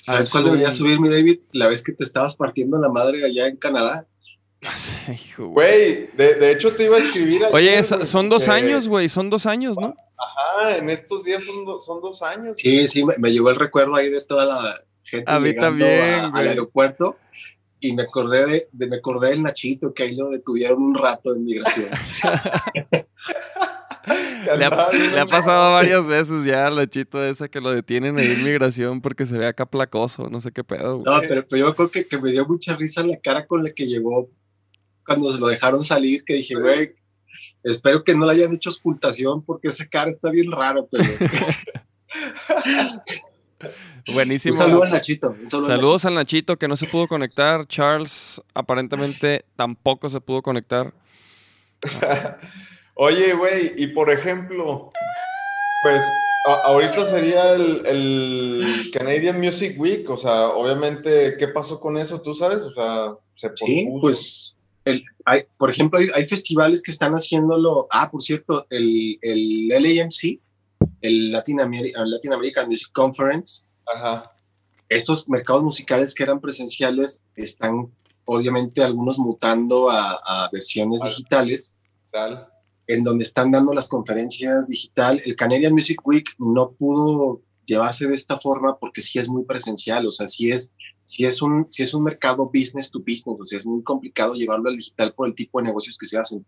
[0.00, 1.40] ¿Sabes al cuál debería subir mi David?
[1.52, 4.06] La vez que te estabas partiendo la madre allá en Canadá.
[5.38, 6.10] Güey.
[6.16, 7.40] De, de hecho te iba a escribir.
[7.52, 9.08] Oye, ayer, so- güey, son dos porque- años, güey.
[9.08, 9.94] Son dos años, ¿no?
[10.18, 12.54] Ajá, en estos días son, do- son dos años.
[12.56, 15.86] Sí, sí, me, me llegó el recuerdo ahí de toda la gente A mí llegando
[15.86, 17.16] también, a- al aeropuerto
[17.80, 21.34] y me acordé de, de- me acordé del Nachito que ahí lo detuvieron un rato
[21.34, 21.88] en migración.
[24.56, 28.42] Le ha, le pasado varias veces ya al chito esa que lo detienen ahí en
[28.44, 30.28] migración porque se ve acá placoso.
[30.30, 31.04] No sé qué pedo, güey.
[31.04, 33.62] No, pero, pero yo me acuerdo que, que me dio mucha risa la cara con
[33.62, 34.28] la que llegó
[35.04, 36.94] cuando se lo dejaron salir, que dije, güey,
[37.62, 41.04] espero que no le hayan hecho ocultación porque esa cara está bien rara, pero
[44.08, 44.56] un Buenísimo.
[44.56, 45.30] saludo al Nachito.
[45.30, 47.66] un saludo al Saludos al Nachito que no se pudo conectar.
[47.66, 50.92] Charles aparentemente tampoco se pudo conectar.
[52.94, 54.92] Oye, güey, y por ejemplo,
[55.82, 56.02] pues
[56.46, 62.20] a- ahorita sería el, el Canadian Music Week, o sea, obviamente, ¿qué pasó con eso?
[62.20, 62.58] ¿Tú sabes?
[62.58, 64.00] O sea, se Sí, pospuso.
[64.00, 67.86] pues, el, hay, por ejemplo, hay, hay festivales que están haciéndolo.
[67.90, 70.38] Ah, por cierto, el, el LAMC,
[71.02, 74.30] el Latin, Ameri- Latin American Music Conference, Ajá,
[74.88, 77.92] estos mercados musicales que eran presenciales están,
[78.24, 81.08] obviamente, algunos mutando a, a versiones Ah.
[81.08, 81.76] digitales,
[82.12, 82.46] tal.
[82.86, 85.20] en donde están dando las conferencias digital.
[85.24, 90.04] El Canadian Music Week no pudo llevarse de esta forma porque sí es muy presencial,
[90.06, 90.72] o sea, sí es,
[91.04, 94.34] sí es, un, sí es un mercado business to business, o sea, es muy complicado
[94.34, 96.44] llevarlo al digital por el tipo de negocios que se hacen.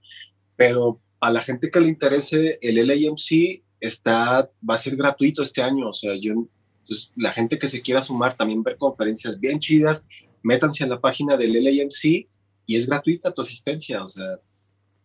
[0.57, 5.61] Pero a la gente que le interese, el LAMC está, va a ser gratuito este
[5.61, 9.59] año, o sea, yo, entonces, la gente que se quiera sumar, también ver conferencias bien
[9.59, 10.07] chidas,
[10.43, 12.27] métanse a la página del LAMC
[12.67, 14.25] y es gratuita tu asistencia, o sea,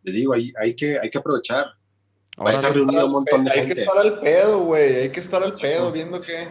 [0.04, 1.66] les digo, hay, hay, que, hay que aprovechar.
[2.40, 3.76] Va a estar reunido un montón de hay gente.
[3.76, 6.48] que estar al pedo, güey, hay que estar al pedo viendo que...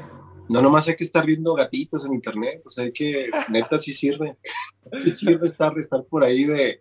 [0.49, 3.93] No nomás hay que estar viendo gatitos en internet, o sea, hay que, neta, sí
[3.93, 4.37] sirve.
[4.99, 6.81] Sí sirve estar, estar por ahí de,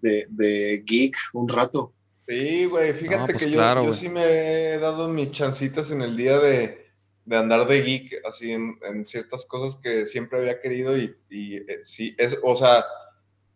[0.00, 1.93] de, de geek un rato.
[2.26, 6.00] Sí, güey, fíjate pues que yo, claro, yo sí me he dado mis chancitas en
[6.02, 6.86] el día de,
[7.24, 11.56] de andar de geek, así en, en ciertas cosas que siempre había querido y, y,
[11.56, 12.84] eh, sí, es, o sea,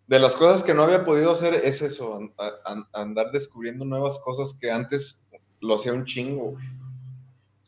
[0.07, 3.85] de las cosas que no había podido hacer es eso, an- a- an- andar descubriendo
[3.85, 5.27] nuevas cosas que antes
[5.61, 6.65] lo hacía un chingo, güey.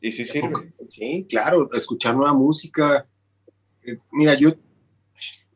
[0.02, 0.72] Y sí sirve.
[0.88, 3.06] Sí, claro, escuchar nueva música.
[3.86, 4.50] Eh, Mira, yo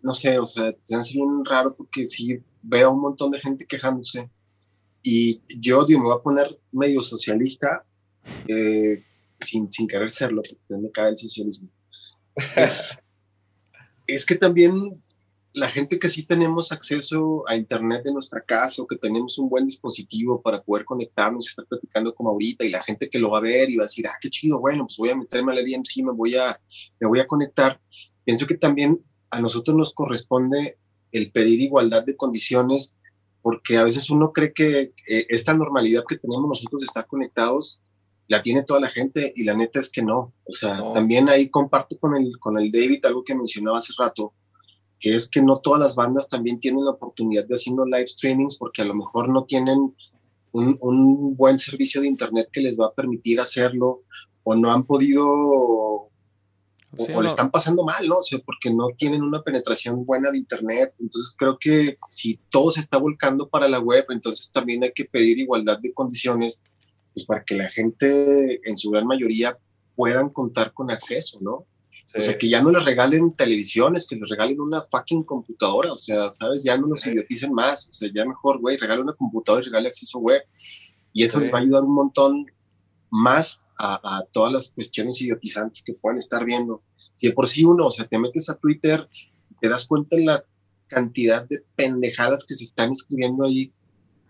[0.02, 3.64] no sé, o sea, se hace bien raro porque sí veo un montón de gente
[3.66, 4.28] quejándose.
[5.06, 7.84] Y yo, digo, me voy a poner medio socialista,
[8.48, 9.02] eh,
[9.38, 11.68] sin, sin querer serlo, porque me cae el socialismo.
[12.56, 12.98] Es,
[14.06, 15.02] es que también
[15.52, 19.50] la gente que sí tenemos acceso a internet en nuestra casa o que tenemos un
[19.50, 23.30] buen dispositivo para poder conectarnos y estar platicando como ahorita y la gente que lo
[23.30, 25.52] va a ver y va a decir, ah, qué chido, bueno, pues voy a meterme
[25.52, 26.58] al LMC, me voy a,
[26.98, 27.78] me voy a conectar.
[28.24, 30.78] Pienso que también a nosotros nos corresponde
[31.12, 32.96] el pedir igualdad de condiciones
[33.44, 37.82] porque a veces uno cree que eh, esta normalidad que tenemos nosotros de estar conectados
[38.26, 40.32] la tiene toda la gente y la neta es que no.
[40.44, 40.92] O sea, No.
[40.92, 44.32] también ahí comparto con el, con el David algo que mencionaba hace rato,
[44.98, 48.56] que es que no todas las bandas también tienen la oportunidad de haciendo live streamings
[48.56, 49.94] porque a lo mejor no tienen
[50.52, 54.04] un, un buen servicio de internet que les va a permitir hacerlo
[54.42, 56.08] o no han podido
[56.98, 57.28] o, Sí, o le no.
[57.28, 58.18] están pasando mal, ¿no?
[58.18, 60.94] O sea, porque no tienen una penetración buena de internet.
[60.98, 65.04] Entonces creo que si todo se está volcando para la web, entonces también hay que
[65.04, 66.62] pedir igualdad de condiciones
[67.12, 69.56] pues, para que la gente en su gran mayoría
[69.96, 71.66] puedan contar con acceso, ¿no?
[72.16, 75.96] O sea, que ya no les regalen televisiones, que les regalen una fucking computadora, o
[75.96, 76.64] sea, ¿sabes?
[76.64, 77.10] Ya no nos Sí.
[77.10, 80.42] idioticen más, o sea, ya mejor, güey, regale una computadora y regale acceso web.
[81.12, 81.44] Y eso Sí.
[81.44, 82.46] les va a ayudar un montón
[83.14, 86.82] más a, todas las cuestiones idiotizantes que pueden estar viendo.
[86.96, 89.08] Si de por sí uno, o sea, te metes a Twitter,
[89.60, 90.44] te das cuenta en la
[90.86, 93.72] cantidad de pendejadas que se están escribiendo ahí,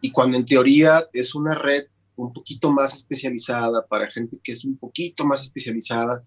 [0.01, 1.85] y cuando en teoría es una red
[2.17, 6.23] un poquito más especializada para gente que es un poquito más especializada,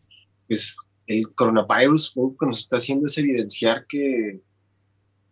[0.47, 4.41] pues el coronavirus lo que nos está haciendo es evidenciar que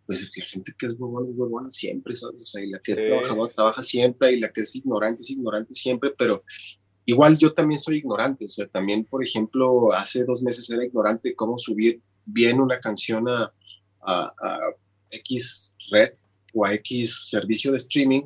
[0.06, 3.04] pues la gente que es huevona es huevona siempre, O sea, y la que es
[3.04, 6.44] trabajadora trabaja siempre, y la que es ignorante es ignorante siempre, pero
[7.06, 11.34] igual yo también soy ignorante, o sea, también, por ejemplo, hace dos meses era ignorante
[11.34, 13.52] cómo subir bien una canción a,
[14.02, 14.58] a, a
[15.10, 16.10] X red
[16.52, 18.22] o a X servicio de streaming,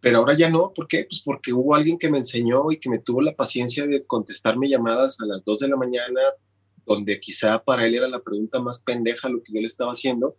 [0.00, 1.06] pero ahora ya no, ¿por qué?
[1.08, 4.68] Pues porque hubo alguien que me enseñó y que me tuvo la paciencia de contestarme
[4.68, 6.20] llamadas a las 2 de la mañana,
[6.86, 10.36] donde quizá para él era la pregunta más pendeja lo que yo le estaba haciendo,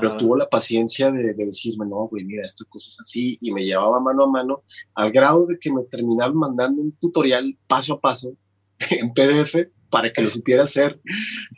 [0.00, 4.00] pero tuvo la paciencia de, decirme, no, güey, mira, esto cosas así, y me llevaba
[4.00, 4.62] mano a mano,
[4.94, 8.36] al grado de que me terminaron mandando un tutorial paso a paso
[8.90, 11.00] en PDF para que lo supiera hacer.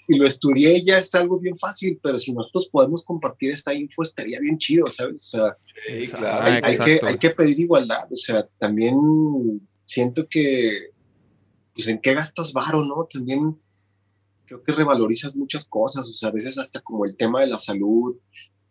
[0.07, 4.03] Y lo estudié ya es algo bien fácil, pero si nosotros podemos compartir esta info
[4.03, 5.19] estaría bien chido, ¿sabes?
[5.19, 5.57] O sea,
[6.63, 8.95] hay, que, hay que pedir igualdad, o sea, también
[9.85, 10.91] siento que,
[11.75, 13.09] pues, ¿en qué gastas varo, no?
[13.11, 13.59] También
[14.49, 17.59] creo que revalorizas muchas cosas, o sea, a veces hasta como el tema de la
[17.59, 18.19] salud,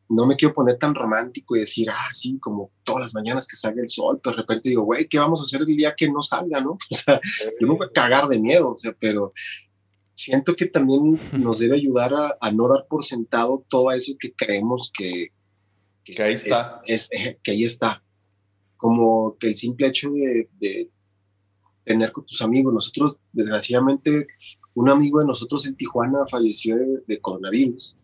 [0.09, 3.55] no me quiero poner tan romántico y decir, ah, sí, como todas las mañanas que
[3.55, 6.09] salga el sol, pero de repente digo, güey, ¿qué vamos a hacer el día que
[6.09, 6.77] no salga, no?
[6.91, 7.19] O sea,
[7.59, 9.33] yo me voy a cagar de miedo, o sea, pero
[10.13, 14.91] siento que también nos debe ayudar a, no dar por sentado todo eso que creemos
[14.97, 15.27] que,
[16.03, 16.79] que, ahí está.
[16.87, 18.03] Es, eh, que ahí está.
[18.77, 20.89] Como que el simple hecho de, de
[21.83, 24.27] tener con tus amigos, nosotros, desgraciadamente,
[24.77, 27.97] un amigo de nosotros en Tijuana falleció de, coronavirus.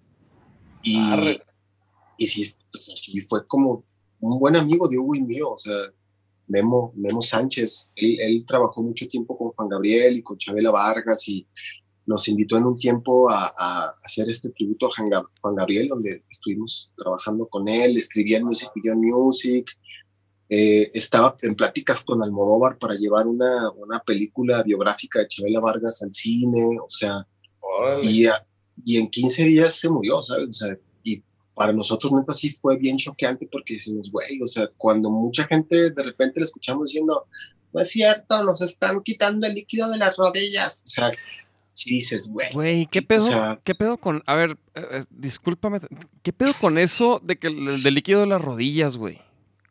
[0.82, 0.97] Y,
[2.17, 3.84] y sí, fue como
[4.19, 5.76] un buen amigo de Hugo y mío, o sea,
[6.47, 7.91] Memo, Memo Sánchez.
[7.95, 11.47] Él, trabajó mucho tiempo con Juan Gabriel y con Chabela Vargas y
[12.07, 13.53] nos invitó en un tiempo a,
[14.03, 14.89] hacer este tributo a
[15.41, 19.69] Juan Gabriel, donde estuvimos trabajando con él, escribía en Music Video Music,
[20.56, 26.04] eh, estaba en pláticas con Almodóvar para llevar una, una, película biográfica de Chabela Vargas
[26.04, 27.26] al cine, o sea,
[28.04, 28.28] y,
[28.86, 30.49] y, en 15 días se murió, ¿sabes?
[30.49, 31.24] O sea, y
[31.56, 35.89] para nosotros neta sí fue bien choqueante porque decimos, güey, o sea, cuando mucha gente
[35.89, 37.26] de repente le escuchamos diciendo,
[37.74, 41.12] no es cierto, nos están quitando el líquido de las rodillas, o sea,
[41.74, 42.54] si dices, güey.
[42.54, 43.60] Güey, ¿qué pedo?
[43.64, 44.22] ¿Qué pedo con.?
[44.28, 45.80] A ver, eh, eh, discúlpame.
[46.22, 49.20] ¿Qué pedo con eso de que el, del líquido de las rodillas, güey?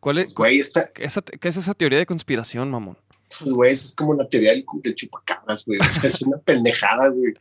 [0.02, 1.04] ¿Cuál es, güey, esta, ¿Qué
[1.48, 2.98] es esa teoría de conspiración, mamón?
[3.38, 5.78] Pues, güey, eso es como la teoría del, chupacabras, güey.
[5.78, 7.34] O sea, es una pendejada, güey.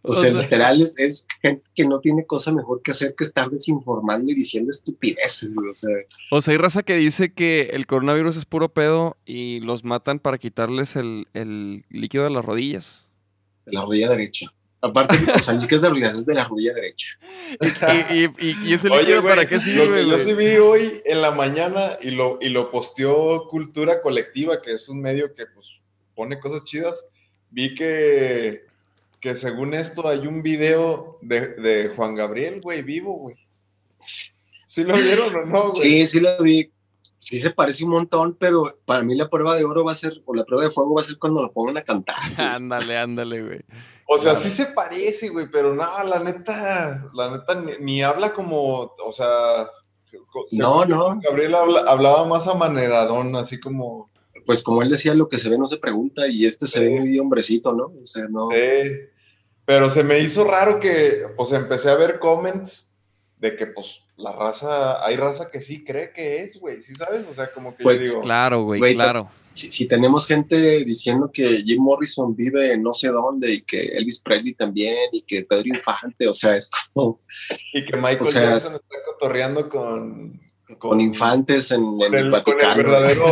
[0.00, 4.30] O, sea, literal es, gente que no tiene cosa mejor que hacer que estar desinformando
[4.30, 5.68] y diciendo estupideces, güey.
[5.68, 5.90] O sea,
[6.30, 10.18] o sea, hay raza que dice que el coronavirus es puro pedo y los matan
[10.18, 13.06] para quitarles el, el líquido de las rodillas.
[13.66, 14.50] De la rodilla derecha.
[14.80, 17.18] Aparte, o sea, ni que es de rodillas, es de la rodilla derecha.
[18.10, 20.04] ¿Y, y, y, ese líquido para qué sirve?
[20.04, 24.00] Lo que yo sí vi hoy en la mañana y lo, y lo posteó Cultura
[24.00, 25.80] Colectiva, que es un medio que pues
[26.14, 27.08] pone cosas chidas,
[27.50, 28.66] vi que,
[29.20, 33.36] que según esto hay un video de, de Juan Gabriel, güey, vivo, güey.
[34.04, 35.74] ¿Sí lo vieron o no, güey?
[35.74, 36.70] Sí, sí lo vi.
[37.18, 40.22] Sí se parece un montón, pero para mí la prueba de oro va a ser,
[40.24, 42.16] o la prueba de fuego va a ser cuando lo pongan a cantar.
[42.38, 43.60] ándale, ándale, güey.
[44.10, 48.94] O sea, sí se parece, güey, pero no, la neta, la neta ni, habla como,
[49.04, 49.68] o sea,
[50.52, 51.20] no, no.
[51.22, 54.10] Gabriel hablaba más amaneradón, así como.
[54.46, 57.00] Pues como él decía, lo que se ve no se pregunta y este se ve
[57.00, 57.92] muy hombrecito, ¿no?
[58.00, 58.48] O sea, no.
[58.50, 58.56] Sí.
[59.66, 62.87] Pero se me hizo raro que, pues empecé a ver comments
[63.40, 67.24] de que, pues, la raza, hay raza que sí cree que es, güey, ¿sí sabes?
[67.30, 68.20] O sea, como que yo pues, digo...
[68.20, 69.30] Claro, güey, claro.
[69.52, 74.20] Si, tenemos gente diciendo que Jim Morrison vive en no sé dónde y que Elvis
[74.20, 77.20] Presley también y que Pedro Infante, o sea, es como...
[77.72, 80.40] Y que Michael Jackson está cotorreando con...
[80.78, 81.82] Con, infantes en,
[82.12, 82.74] el, Vaticano.
[82.74, 83.24] Con el verdadero,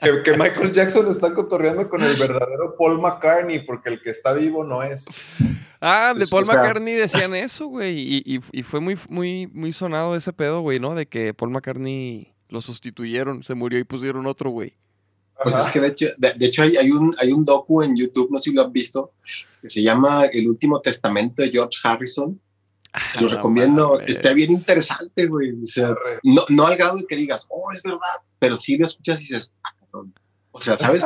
[0.24, 4.64] que, Michael Jackson está cotorreando con el verdadero Paul McCartney, porque el que está vivo
[4.64, 5.04] no es.
[5.86, 8.22] Ah, de Paul McCartney decían eso, güey.
[8.24, 10.94] Y, y, fue muy, muy, muy sonado ese pedo, güey, ¿no?
[10.94, 14.74] De que Paul McCartney lo sustituyeron, se murió y pusieron otro, güey.
[15.42, 18.30] Pues es que de hecho, de, hecho hay, hay, un, hay un docu en YouTube,
[18.30, 19.12] no sé si lo han visto,
[19.60, 22.40] que se llama El último testamento de George Harrison.
[22.94, 25.52] Ah, lo recomiendo, está bien interesante, güey.
[25.62, 27.98] O sea, no, no, al grado de que digas, oh, es verdad,
[28.38, 29.98] pero sí lo escuchas y dices, ah,
[30.52, 31.04] O sea, ¿sabes?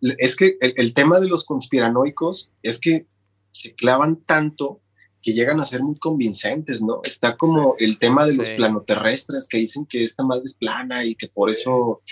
[0.18, 3.06] es que el, el, tema de los conspiranoicos es que
[3.50, 4.80] se clavan tanto
[5.22, 7.00] que llegan a ser muy convincentes, ¿no?
[7.04, 8.54] Está como el tema de los Sí.
[8.56, 12.02] planoterrestres que dicen que esta madre es plana y que por eso, o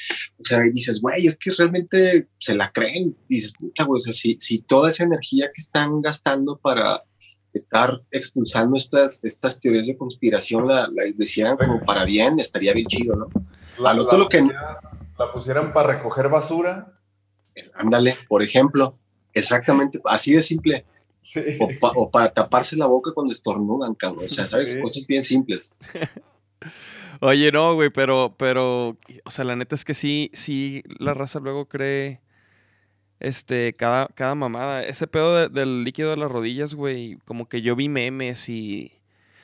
[0.40, 3.16] sea, y dices, güey, es que realmente se la creen.
[3.28, 7.02] Y dices, puta, güey, o sea, si, si toda esa energía que están gastando para
[7.54, 12.88] estar expulsando estas, estas teorías de conspiración la, la hicieran como para bien, estaría bien
[12.88, 13.28] chido, ¿no?
[13.78, 14.76] La, Al otro la lo que- pusieran-
[15.18, 17.00] la pusieran para recoger basura.
[17.54, 18.98] Es- Ándale, por ejemplo,
[19.32, 20.84] exactamente, así de simple.
[21.20, 21.40] Sí.
[21.60, 24.24] O, pa- o para taparse la boca cuando estornudan, cabrón.
[24.26, 24.72] O sea, ¿sabes?
[24.72, 24.80] Sí.
[24.80, 25.76] Cosas bien simples.
[27.20, 31.40] Oye, no, güey, pero, pero, o sea, la neta es que sí, sí, la raza
[31.40, 32.20] luego cree,
[33.18, 34.82] este, cada, cada mamada.
[34.84, 38.92] Ese pedo de- del líquido de las rodillas, güey, como que yo vi memes y...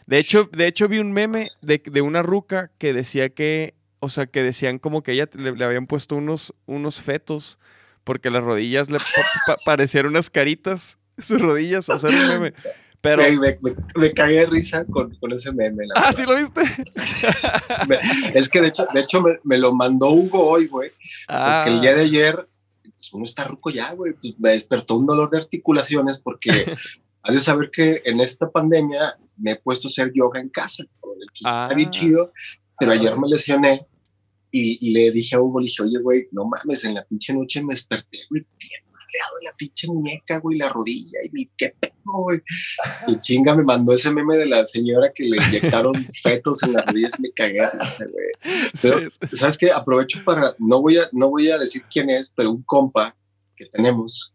[0.07, 4.11] De hecho, de hecho vi un meme de, de una ruca que decía que, o
[4.11, 7.59] sea, que decían como que ella le, le habían puesto unos, unos fetos
[8.05, 9.05] porque las rodillas le pa-
[9.47, 12.55] pa- parecían unas caritas, sus rodillas, o sea, era un meme.
[13.01, 13.23] Pero...
[13.23, 15.85] Me, me- me cagué de risa con, con ese meme.
[15.87, 16.17] la Ah, verdad.
[16.17, 16.63] ¿sí lo viste?
[18.35, 20.91] Es que de hecho, de hecho me, lo mandó Hugo hoy, güey.
[21.29, 22.49] Ah, Porque el día de ayer,
[22.83, 24.15] pues uno está ruco ya, güey.
[24.15, 26.49] Pues me despertó un dolor de articulaciones porque
[27.23, 30.83] has de saber que en esta pandemia me he puesto a hacer yoga en casa.
[30.83, 31.65] Entonces Ah.
[31.65, 32.33] está bien chido,
[32.79, 33.87] pero ayer me lesioné
[34.51, 37.61] y le dije a Hugo, le dije, oye, güey, no mames, en la pinche noche
[37.63, 38.83] me desperté, güey, bien
[39.43, 42.41] la pinche muñeca, güey, la rodilla, y mi, qué pedo, güey.
[43.09, 46.87] Y chinga me mandó ese meme de la señora que le inyectaron fetos en las
[46.87, 48.63] rodillas y me cagué güey.
[48.81, 49.37] Pero, sí, sí.
[49.37, 49.71] ¿sabes qué?
[49.71, 53.17] Aprovecho para, no voy a, no voy a decir quién es, pero un compa
[53.57, 54.35] que tenemos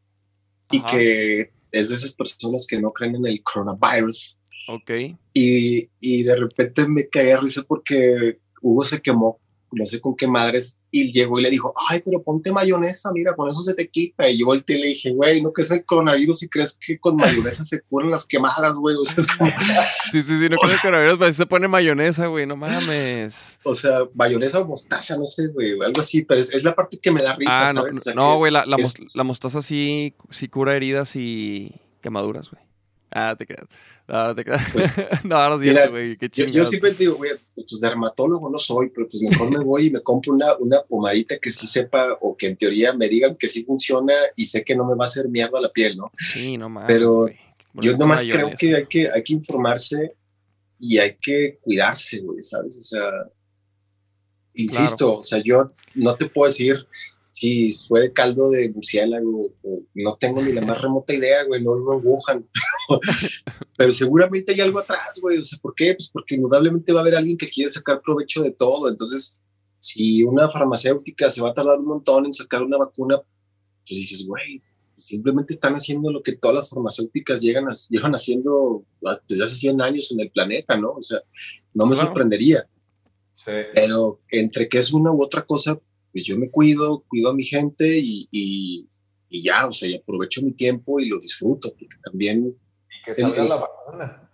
[0.72, 0.88] y Ajá.
[0.88, 4.40] que es de esas personas que no creen en el coronavirus.
[4.68, 4.92] Ok.
[5.34, 9.40] Y, y de repente me caí de risa porque Hugo se quemó,
[9.72, 13.36] no sé con qué madres, y llegó y le dijo, ay, pero ponte mayonesa, mira,
[13.36, 14.28] con eso se te quita.
[14.28, 17.00] Y yo volteé y le dije, güey, ¿no que es el coronavirus y crees que
[17.00, 18.96] con mayonesa se curan las quemadas, güey?
[19.00, 19.52] O sea, es como,
[20.12, 23.60] Sí, sí, sí, no creo que coronavirus, pero sí se pone mayonesa, güey, no mames.
[23.64, 26.98] o sea, mayonesa o mostaza, no sé, güey, algo así, pero es, es la parte
[26.98, 27.74] que me da risa, Ah,
[28.16, 32.64] no, güey, la, la, es- mos- la mostaza sí, sí cura heridas y quemaduras, güey.
[33.12, 33.66] Ah, te creas.
[34.12, 34.64] No, te creas.
[35.24, 39.07] no, Mira, cierto, güey, qué Yo, yo siempre digo, güey, pues dermatólogo no soy, pero
[39.07, 42.47] pues mejor me voy y me compro una, una pomadita que sí sepa o que
[42.47, 45.30] en teoría me digan que sí funciona y sé que no me va a hacer
[45.30, 46.12] mierda la piel, ¿no?
[46.18, 47.28] Sí, no mames, pero.
[47.76, 50.16] Yo nomás creo que hay, que hay que informarse
[50.80, 52.78] y hay que cuidarse, güey, ¿sabes?
[52.78, 53.12] O sea,
[54.55, 56.88] insisto, o sea, yo no te puedo decir
[57.40, 59.50] si fue caldo de murciélago
[59.94, 62.50] no tengo ni la más remota idea, güey, no vivo en Wuhan,
[62.88, 63.00] pero,
[63.78, 65.94] pero seguramente hay algo atrás, güey, o sea, ¿por qué?
[65.96, 69.42] Pues porque indudablemente va a haber alguien que quiere sacar provecho de todo, entonces,
[69.78, 73.18] si una farmacéutica se va a tardar un montón en sacar una vacuna,
[73.88, 74.62] pues dices, güey,
[74.98, 78.84] simplemente están haciendo lo que todas las farmacéuticas llegan a- llevan haciendo
[79.30, 80.92] desde hace 100 años en el planeta, ¿no?
[80.92, 81.20] O sea,
[81.74, 82.08] no me Claro.
[82.08, 82.68] sorprendería,
[83.32, 83.52] Sí.
[83.74, 85.80] pero entre que es una u otra cosa,
[86.12, 88.88] pues yo me cuido, cuido a mi gente y, y,
[89.30, 92.55] y ya, o sea, y aprovecho mi tiempo y lo disfruto, porque también,
[92.89, 94.30] Y que salga El- la vacuna.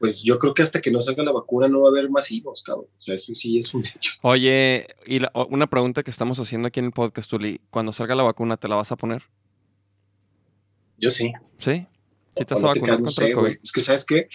[0.00, 2.62] pues yo creo que hasta que no salga la vacuna no va a haber masivos,
[2.62, 2.86] cabrón.
[2.96, 4.10] O sea, eso sí es un hecho.
[4.22, 7.60] Oye, y la- una pregunta que estamos haciendo aquí en el podcast, Tuli.
[7.70, 9.22] Cuando salga la vacuna, ¿te la vas a poner?
[10.98, 11.32] Yo sí.
[11.58, 11.86] ¿Sí?
[12.36, 13.40] ¿Sí te vas a vacunar no contra el sé, COVID?
[13.48, 13.58] güey.
[13.62, 14.28] Es que, ¿sabes qué?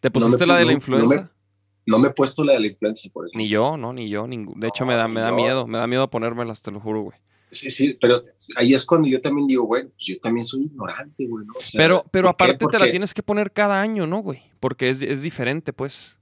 [0.00, 1.32] ¿Te no pusiste me la de la no- no influenza?
[1.90, 3.38] No me he puesto la de la influencia, por ejemplo.
[3.38, 4.26] Ni yo, no, ni yo.
[4.26, 5.66] ningún- De hecho, me da, me da miedo.
[5.66, 7.18] Me da miedo ponérmelas, te lo juro, güey.
[7.50, 8.20] Sí, sí, pero
[8.56, 11.54] ahí es cuando yo también digo, bueno, pues yo también soy ignorante, güey, ¿no?
[11.58, 14.42] O sea, Pero, pero aparte te la tienes que poner cada año, ¿no, güey?
[14.60, 16.14] Porque es, es diferente, pues.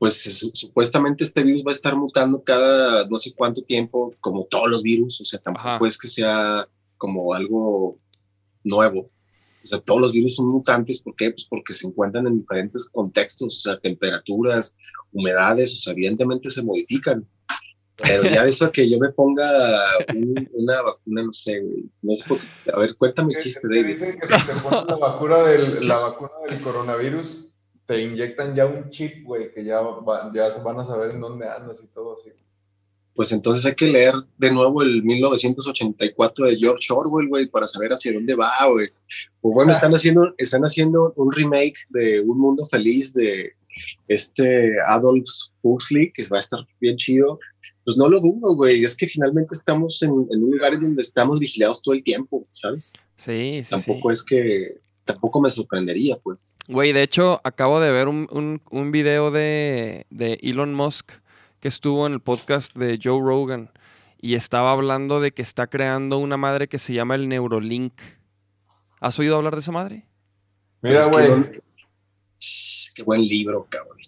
[0.00, 4.44] Pues su- supuestamente este virus va a estar mutando cada no sé cuánto tiempo, como
[4.44, 5.86] todos los virus, o sea, tampoco Ajá.
[5.86, 7.98] es que sea como algo
[8.64, 9.10] nuevo.
[9.68, 11.30] O sea, todos los virus son mutantes, ¿por qué?
[11.30, 14.74] Pues porque se encuentran en diferentes contextos, o sea, temperaturas,
[15.12, 17.28] humedades, o sea, evidentemente se modifican.
[17.96, 19.50] Pero ya de eso a que yo me ponga
[20.14, 22.46] un- una vacuna, no sé, güey, no sé por qué.
[22.72, 23.86] A ver, cuéntame el chiste, David.
[23.86, 27.44] dicen que si te pones la vacuna del, la vacuna del coronavirus,
[27.86, 31.46] te inyectan ya un chip, güey, que ya, va- ya van a saber en dónde
[31.48, 32.30] andas y todo así.
[33.18, 37.90] Pues entonces hay que leer de nuevo el 1984 de George Orwell, güey, para saber
[37.90, 38.90] hacia dónde va, güey.
[39.40, 43.54] Pues bueno, están haciendo, están haciendo un remake de Un Mundo Feliz de
[44.06, 45.28] este Adolf
[45.62, 47.40] Huxley, que va a estar bien chido.
[47.84, 48.84] Pues no lo dudo, güey.
[48.84, 52.92] Es que finalmente estamos en, en un lugar donde estamos vigilados todo el tiempo, ¿sabes?
[53.16, 54.14] Sí, sí, tampoco sí.
[54.14, 56.48] es que, tampoco me sorprendería, pues.
[56.68, 61.10] Güey, de hecho, acabo de ver un, un, un video de, de Elon Musk
[61.60, 63.70] que estuvo en el podcast de Joe Rogan
[64.20, 67.94] y estaba hablando de que está creando una madre que se llama el Neurolink.
[69.00, 70.06] ¿Has oído hablar de esa madre?
[70.82, 71.28] Mira, güey.
[72.94, 73.98] Qué buen libro, cabrón.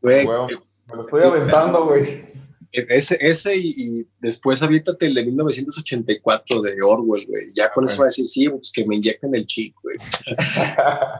[0.00, 2.24] Güey, eh, Me lo estoy aventando, güey.
[2.72, 7.42] Ese, ese y, y después aviéntate el de 1984 de Orwell, güey.
[7.54, 7.90] Ya con Ok.
[7.90, 9.96] eso va a decir, sí, pues que me inyecten el chip, güey.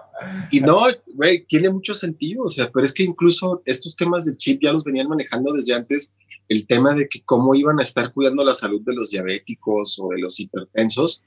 [0.50, 0.80] Y no,
[1.14, 4.72] güey, tiene mucho sentido, o sea, pero es que incluso estos temas del chip ya
[4.72, 6.16] los venían manejando desde antes,
[6.48, 10.08] el tema de que cómo iban a estar cuidando la salud de los diabéticos o
[10.08, 11.22] de los hipertensos,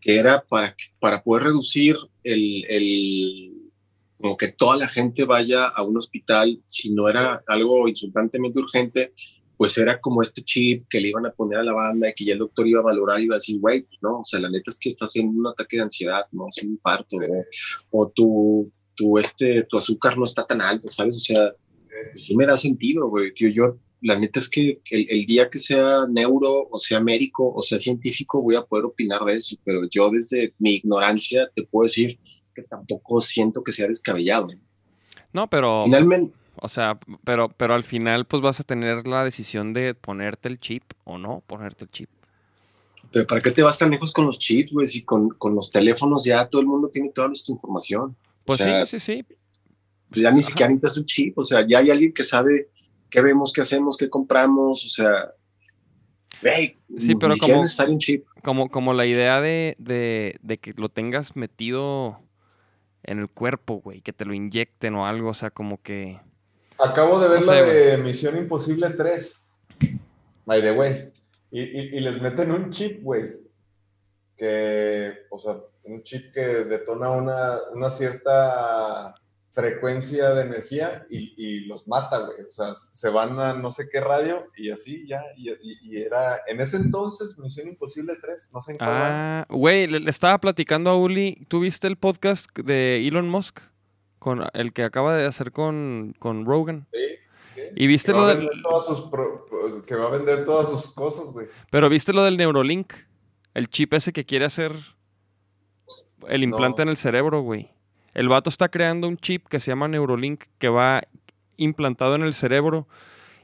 [0.00, 3.70] que era para, para poder reducir el, el,
[4.18, 9.14] como que toda la gente vaya a un hospital, si no era algo insultantemente urgente,
[9.56, 12.24] pues era como este chip que le iban a poner a la banda y que
[12.24, 14.40] ya el doctor iba a valorar y iba a decir, güey, pues no, o sea,
[14.40, 18.02] la neta es que estás en un ataque de ansiedad, no, es un infarto, o,
[18.02, 21.16] o tu, tu, este, tu azúcar no está tan alto, ¿sabes?
[21.16, 21.52] O sea,
[22.12, 25.48] pues sí me da sentido, güey, tío, yo, la neta es que el, el día
[25.48, 29.56] que sea neuro, o sea médico, o sea científico, voy a poder opinar de eso,
[29.64, 32.18] pero yo desde mi ignorancia te puedo decir
[32.54, 34.48] que tampoco siento que sea descabellado.
[35.32, 39.72] No, pero, Finalmente, o sea, pero, pero al final pues vas a tener la decisión
[39.72, 42.08] de ponerte el chip o no ponerte el chip.
[43.12, 44.86] pero ¿para qué te vas tan lejos con los chips, güey?
[44.86, 48.16] Si con, con los teléfonos ya todo el mundo tiene toda nuestra información.
[48.44, 49.24] Pues O sea, sí, sí, sí.
[50.10, 50.46] Pues ya ni Ajá.
[50.48, 52.68] siquiera necesitas un chip, o sea, ya hay alguien que sabe
[53.10, 55.32] qué vemos, qué hacemos, qué compramos, o sea,
[56.42, 58.24] güey, Sí, pero como- un chip.
[58.42, 62.20] Como, como la idea de, de, de que lo tengas metido
[63.02, 66.20] en el cuerpo, güey, que te lo inyecten o algo, o sea, como que...
[66.78, 69.40] Acabo de ver No la sé, de Misión Imposible 3.
[70.44, 71.10] By the way.
[71.50, 73.36] Y, y- y les meten un chip, güey.
[74.36, 79.14] Que, o sea, un chip que detona una, una cierta
[79.52, 82.42] frecuencia de energía y, y los mata, güey.
[82.46, 85.22] O sea, se van a no sé qué radio y así ya.
[85.38, 88.50] Y, y- y era, en ese entonces, Misión Imposible 3.
[88.52, 88.90] No sé en cuál.
[88.92, 93.60] Ah, güey, le, le estaba platicando a Uli, ¿tú viste el podcast de Elon Musk?
[94.18, 96.86] Con el que acaba de hacer con, con Rogan.
[96.92, 96.98] Sí,
[97.54, 97.60] sí.
[97.76, 98.48] ¿Y viste que lo del-
[98.84, 99.46] sus pro-
[99.86, 101.46] que va a vender todas sus cosas, güey.
[101.70, 102.92] Pero viste lo del Neurolink,
[103.54, 104.72] el chip ese que quiere hacer
[106.28, 106.84] el implante No.
[106.84, 107.70] en el cerebro, güey.
[108.14, 111.02] El vato está creando un chip que se llama Neurolink que va
[111.56, 112.86] implantado en el cerebro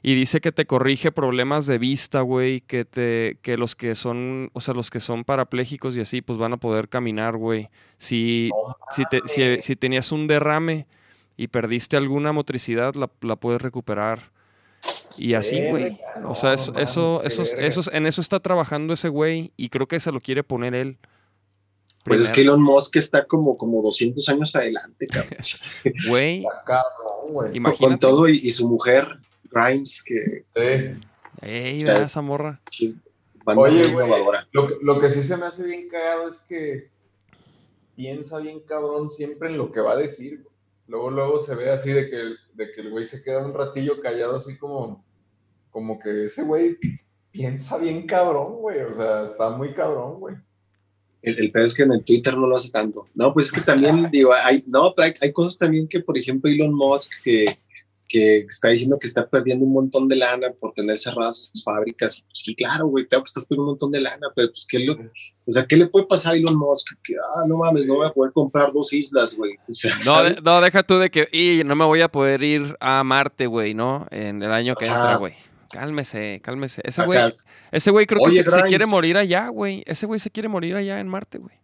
[0.02, 4.50] y dice que te corrige problemas de vista, güey, que te que los que son,
[4.52, 7.68] o sea, los que son parapléjicos y así pues van a poder caminar, güey.
[7.98, 8.50] Si
[8.94, 10.86] si, te- si, si tenías un derrame
[11.36, 14.30] y perdiste alguna motricidad, la, la puedes recuperar.
[15.16, 15.98] Y así, güey.
[16.26, 20.00] O sea, eso, eso, eso, eso- en eso está trabajando ese güey y creo que
[20.00, 20.98] se lo quiere poner él.
[22.04, 22.40] Pues es que.
[22.40, 25.38] Elon Musk está como, como 200 años adelante, cabrón.
[26.08, 26.44] Güey.
[27.78, 29.06] Con todo y, y su mujer,
[29.52, 31.00] Grimes, que Sí.
[31.42, 32.60] Ey, O sea, vea esa morra.
[32.70, 32.98] sí
[33.44, 34.08] Oye, güey,
[34.52, 36.90] lo, que- lo que sí se me hace bien cagado es que
[37.96, 40.42] piensa bien cabrón siempre en lo que va a decir.
[40.42, 40.52] güey.
[40.86, 42.16] Luego, luego se ve así de que,
[42.54, 45.04] de que el güey se queda un ratillo callado, así como,
[45.70, 46.76] como que ese güey
[47.30, 48.80] piensa bien cabrón, güey.
[48.82, 50.36] O sea, está muy cabrón, güey.
[51.22, 53.06] El, el pedo es que en el Twitter no lo hace tanto.
[53.14, 56.18] No, pues es que también, digo, hay, no, pero hay, hay cosas también que, por
[56.18, 57.58] ejemplo, Elon Musk, que,
[58.12, 62.18] que está diciendo que está perdiendo un montón de lana por tener cerradas sus fábricas.
[62.18, 64.66] Y, pues sí, claro, güey, claro que estás perdiendo un montón de lana, pero pues,
[64.68, 66.88] ¿qué, lo, o sea, ¿qué le puede pasar a Elon Musk?
[67.02, 69.52] Que, ah, no mames, no voy a poder comprar dos islas, güey.
[69.66, 72.76] O sea, No, no, deja tú de que y no me voy a poder ir
[72.80, 74.06] a Marte, güey, ¿no?
[74.10, 74.96] En el año que Ajá.
[74.96, 75.34] entra, güey.
[75.70, 76.82] Cálmese, cálmese.
[76.84, 77.18] Ese güey,
[77.70, 79.82] ese güey creo que se, quiere morir allá, güey.
[79.86, 81.61] Ese güey se quiere morir allá en Marte, güey.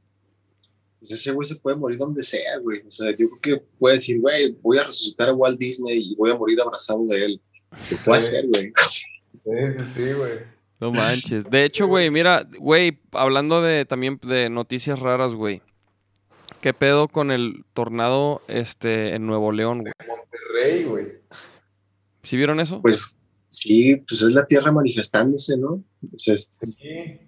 [1.09, 2.81] Pues ese güey se puede morir donde sea, güey.
[2.87, 6.17] O sea, yo creo que puede decir, güey, voy a resucitar a Walt Disney y
[6.17, 7.41] voy a morir abrazado de él.
[7.91, 8.29] Lo puede Sí.
[8.29, 8.73] hacer, güey.
[8.91, 10.33] Sí, sí, sí, güey.
[10.81, 11.45] No manches.
[11.51, 15.63] De hecho, güey, mira, güey, hablando de también de noticias raras, güey.
[16.61, 19.93] ¿Qué pedo con el tornado este en Nuevo León, güey?
[20.07, 21.07] Monterrey, güey.
[22.23, 22.83] ¿Sí vieron eso?
[22.83, 23.17] Pues
[23.49, 25.83] sí, pues es la tierra manifestándose, ¿no?
[26.03, 27.19] Entonces, Sí.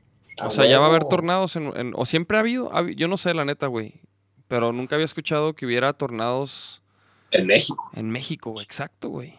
[0.47, 3.09] O sea, ya va a haber tornados en, en- o siempre ha habido, Hab- yo
[3.09, 4.01] no sé la neta, güey,
[4.49, 6.83] pero nunca había escuchado que hubiera tornados
[7.33, 7.91] en México.
[7.95, 9.39] en México, güey, exacto, güey.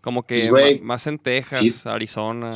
[0.00, 1.88] Como que Pues, güey, más en Texas, sí.
[1.88, 2.48] Arizona.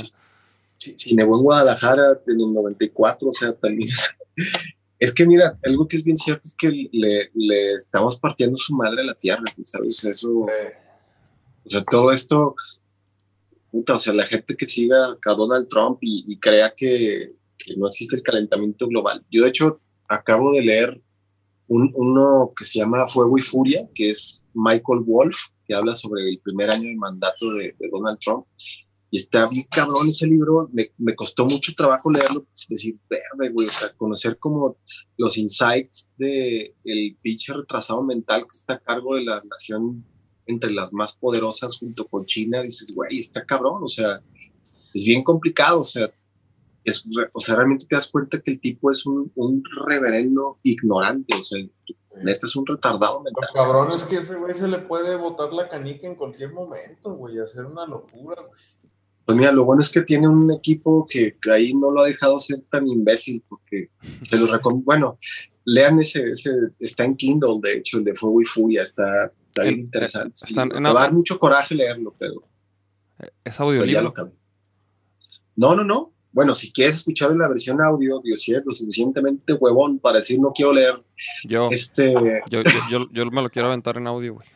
[0.77, 1.15] Sí.
[1.15, 3.91] Nevó en Guadalajara en el 94, o sea, también.
[4.99, 8.75] Es que mira, algo que es bien cierto es que le, le estamos partiendo su
[8.75, 10.03] madre a la tierra, ¿sabes?
[10.07, 10.47] Eso, o
[11.69, 12.55] sea, todo esto,
[13.71, 17.35] puta, o sea, la gente que siga a Donald Trump y, y crea que,
[17.67, 19.25] que no existe el calentamiento global.
[19.31, 21.03] Yo, de hecho, acabo de leer
[21.69, 25.37] un, uno que se llama Fuego y Furia, que es Michael Wolf,
[25.67, 28.47] que habla sobre el primer año de mandato de, de Donald Trump.
[29.11, 33.53] Y está bien cabrón ese libro, me, me costó mucho trabajo leerlo, pues, decir, verde,
[33.53, 34.77] güey, o sea, conocer como
[35.17, 40.05] los insights de el pinche retrasado mental que está a cargo de la nación
[40.47, 44.21] entre las más poderosas junto con China, dices, güey, está cabrón, o sea,
[44.95, 46.13] es bien complicado, o sea,
[46.91, 51.35] es, o sea, realmente te das cuenta que el tipo es un, un reverendo ignorante,
[51.39, 51.63] o sea,
[52.23, 53.45] neta es un retardado mental.
[53.55, 57.15] Lo cabrón es que ese güey se le puede botar la canica en cualquier momento,
[57.15, 58.61] güey, hacer una locura, güey.
[59.25, 62.07] Pues mira, lo bueno es que tiene un equipo que, que ahí no lo ha
[62.07, 63.91] dejado ser tan imbécil, porque
[64.23, 64.85] se los recomiendo.
[64.85, 65.19] Bueno,
[65.65, 69.63] lean ese, ese, está en Kindle, de hecho, el de Fuego y Furia, está, está
[69.65, 70.31] bien En- interesante.
[70.35, 72.35] Sí, en te va a dar mucho coraje leerlo, pero,
[73.19, 74.13] Es pero ya audiolibro.
[75.57, 76.13] No, no, no.
[76.37, 80.19] Bueno, si quieres escuchar en la versión audio, Dios si eres lo suficientemente huevón para
[80.19, 80.93] decir no quiero leer
[81.45, 82.13] Yo, este.
[82.51, 84.47] yo, yo, yo, yo me lo quiero aventar en audio, güey.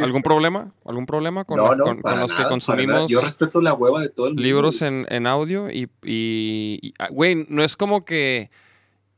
[0.00, 0.72] ¿Algún, problema?
[0.86, 3.10] ¿Algún problema con, no, la- no, con- con para los que nada, consumimos.
[3.10, 4.42] Yo respeto la hueva de todo el mundo.
[4.42, 8.50] libros en, en audio y, y- ah, güey, no es como que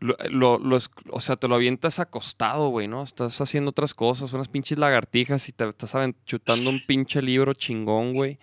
[0.01, 0.17] lo,
[0.59, 0.79] lo-
[1.11, 3.05] o sea, te lo avientas acostado, güey, ¿no?
[3.05, 5.95] Estás haciendo otras cosas, unas pinches lagartijas y te estás
[6.27, 8.41] chutando un pinche libro chingón, güey.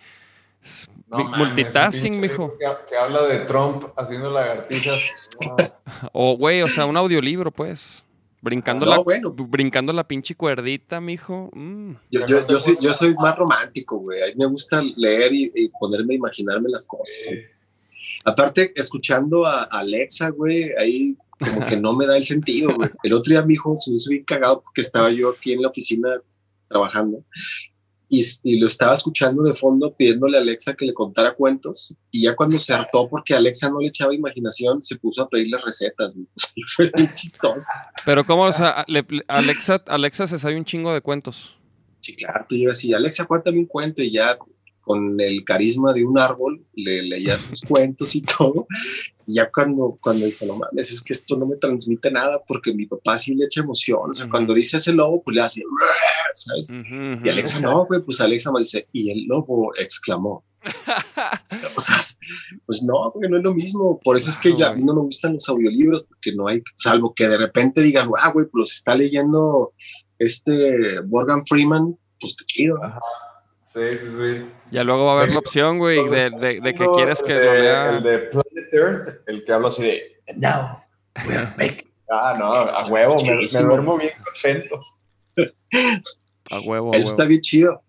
[0.62, 0.88] Es
[1.18, 2.56] No multitasking, mijo.
[2.58, 5.00] Que, que habla de Trump haciendo lagartijas.
[6.12, 8.02] O, güey, o sea, un audiolibro, pues.
[8.42, 9.30] Brincando, No, la, bueno.
[9.32, 11.50] brincando la pinche cuerdita, mijo.
[11.54, 11.92] Mm.
[12.10, 14.22] Yo, yo, yo, soy, yo soy más romántico, güey.
[14.22, 17.32] A mí me gusta leer y, y ponerme a imaginarme las cosas.
[17.32, 17.46] eh,
[18.26, 22.90] Aparte, escuchando a Alexa, güey, ahí como que no me da el sentido, güey.
[23.02, 25.62] El otro día mi hijo se me hizo bien cagado porque estaba yo aquí en
[25.62, 26.08] la oficina
[26.68, 27.24] trabajando
[28.08, 32.22] y, y lo estaba escuchando de fondo pidiéndole a Alexa que le contara cuentos y
[32.24, 36.14] ya cuando se hartó porque Alexa no le echaba imaginación, se puso a pedirle recetas,
[36.14, 36.26] güey.
[36.76, 37.66] Fue chistoso.
[38.04, 38.42] Pero, ¿cómo?
[38.44, 41.56] O sea, le- Alexa, Alexa se sabe un chingo de cuentos.
[42.00, 44.36] Sí, claro, tú llegas y Alexa, cuéntame un cuento y ya
[44.84, 48.66] con el carisma de un árbol le leía sus cuentos y todo.
[49.26, 52.74] Y ya cuando, cuando dijo, no mames, es que esto no me transmite nada porque
[52.74, 54.10] mi papá sí le echa emoción.
[54.10, 54.32] O sea, Ujú.
[54.32, 55.62] cuando dice ese lobo, pues le hace,
[56.34, 56.70] ¿sabes?
[56.70, 57.26] Ujú, ujú.
[57.26, 60.44] Y Alexa no, güey, pues Alexa me dice, y el lobo exclamó.
[61.76, 62.04] o sea,
[62.66, 64.00] pues no, güey, no es lo mismo.
[64.02, 66.62] Por eso es que ya a mí no me gustan los audiolibros, porque no hay,
[66.74, 69.72] salvo que de repente digan, ah, güey, pues los está leyendo
[70.18, 72.78] este Morgan Freeman, pues está chido.
[72.78, 72.94] ¿no?
[73.74, 74.46] Sí, sí, sí.
[74.70, 77.40] Ya luego va a haber la opción, güey, de, de- de que quieres que lo
[77.40, 77.90] lea.
[77.96, 80.02] El de Planet Earth, el que habla así de.
[80.28, 80.82] "And now,
[81.26, 84.76] we'll make-" Ah, no, a huevo, me, me duermo bien contento.
[86.50, 87.10] A huevo, a Eso huevo.
[87.10, 87.82] está bien chido.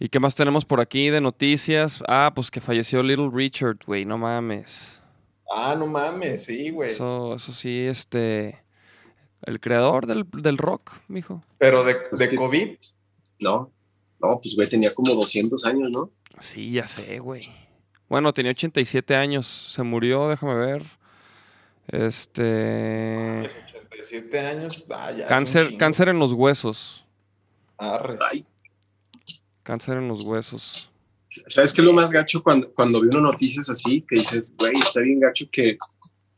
[0.00, 2.02] ¿Y qué más tenemos por aquí de noticias?
[2.06, 5.00] Ah, pues que falleció Little Richard, güey, no mames.
[5.52, 6.90] Ah, no mames, sí, güey.
[6.90, 8.62] Eso, eso sí, este.
[9.42, 11.42] El creador del, del rock, mijo.
[11.58, 12.76] Pero de, de COVID.
[13.40, 13.72] No,
[14.20, 16.10] no, pues güey, tenía como 200 años, ¿no?
[16.40, 17.40] Sí, ya sé, güey.
[18.08, 19.72] Bueno, tenía 87 años.
[19.74, 20.82] Se murió, déjame ver.
[21.88, 23.50] Este.
[23.90, 24.84] 87 años.
[24.90, 25.24] Ah, ya.
[25.24, 27.04] es Cáncer, cáncer en los huesos.
[27.76, 28.18] Arre.
[28.30, 28.46] Ay,
[29.62, 30.90] Cáncer en los huesos.
[31.48, 34.02] ¿sabes qué es lo más gacho cuando, cuando vi unas noticias así?
[34.08, 35.76] Que dices, güey, está bien gacho que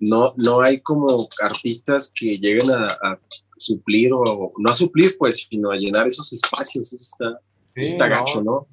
[0.01, 3.21] no, no hay como artistas que lleguen a, a
[3.59, 6.93] suplir o no a suplir, pues, sino a llenar esos espacios.
[6.93, 7.41] Eso está,
[7.81, 8.67] Sí, está no, gacho, ¿no?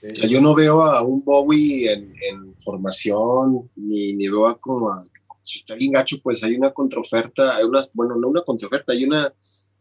[0.00, 0.08] sí.
[0.10, 4.58] O sea, yo no veo a un Bowie en, en formación, ni, ni veo a
[4.58, 5.02] como a,
[5.42, 9.04] si está bien gacho, pues hay una contraoferta, hay una, bueno, no una contraoferta, hay
[9.04, 9.32] una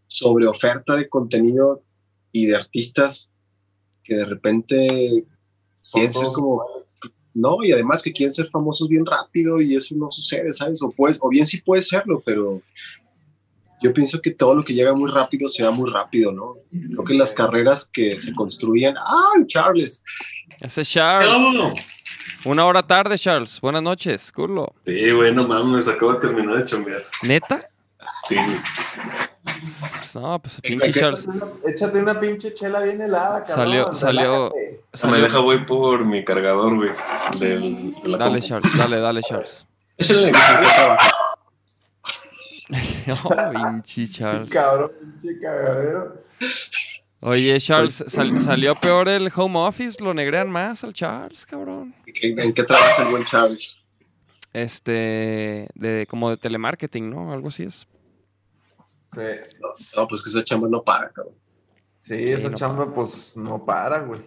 [0.07, 1.81] sobreoferta de contenido
[2.31, 3.31] y de artistas
[4.03, 5.27] que de repente
[5.91, 6.61] quieren ser como,
[7.33, 10.81] no, y además que quieren ser famosos bien rápido y eso no sucede, ¿sabes?
[10.81, 12.61] O, puedes, o bien sí puede serlo, pero
[13.81, 16.55] yo pienso que todo lo que llega muy rápido se va muy rápido, ¿no?
[16.91, 20.03] Creo que las carreras que se construyen, ¡ay, Charles!
[20.59, 21.29] Ese es Charles.
[22.45, 23.59] Una hora tarde, Charles.
[23.61, 24.73] Buenas noches, culo.
[24.85, 27.03] Sí, bueno, mames, acabo de terminar de chambear.
[27.23, 27.67] ¿Neta?
[28.27, 28.35] Sí.
[30.15, 31.27] No, pues ¿En pinche Charles.
[31.67, 33.55] Échate una pinche chela bien helada, cabrón.
[33.55, 34.51] Salió- salió-.
[34.93, 36.89] Se me deja, güey, por mi cargador, güey.
[37.39, 38.47] Del, de la Dale, compu.
[38.47, 39.65] Charles, dale, dale, Charles.
[39.97, 40.27] Échale.
[40.29, 40.39] ¿En qué
[40.75, 41.11] trabajas?
[43.23, 44.49] oh, pinche Charles.
[44.51, 46.21] Cabrón, pinche cagadero.
[47.19, 51.93] Oye, Charles, sal- salió peor el home office, lo negrean más al Charles, cabrón.
[52.21, 53.77] ¿En, en qué trabaja el buen Charles?
[54.53, 57.31] Este, de como de telemarketing, ¿no?
[57.31, 57.87] Algo así es.
[59.05, 59.19] Sí,
[59.97, 61.35] No, pues que esa chamba no para, cabrón.
[61.99, 64.21] sí, esa no chamba pues no para, güey.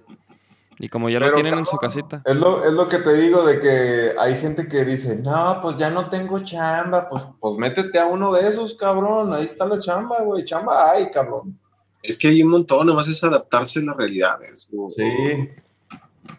[0.79, 2.23] Y como ya lo Pero, tienen en su casita.
[2.25, 5.77] Es lo, es lo que te digo de que hay gente que dice, no, pues
[5.77, 9.79] ya no tengo chamba, pues, pues métete a uno de esos, cabrón, ahí está la
[9.79, 11.59] chamba, güey, chamba hay, cabrón.
[12.03, 14.69] Es que hay un montón, nomás es adaptarse a las realidades.
[14.97, 15.49] Sí,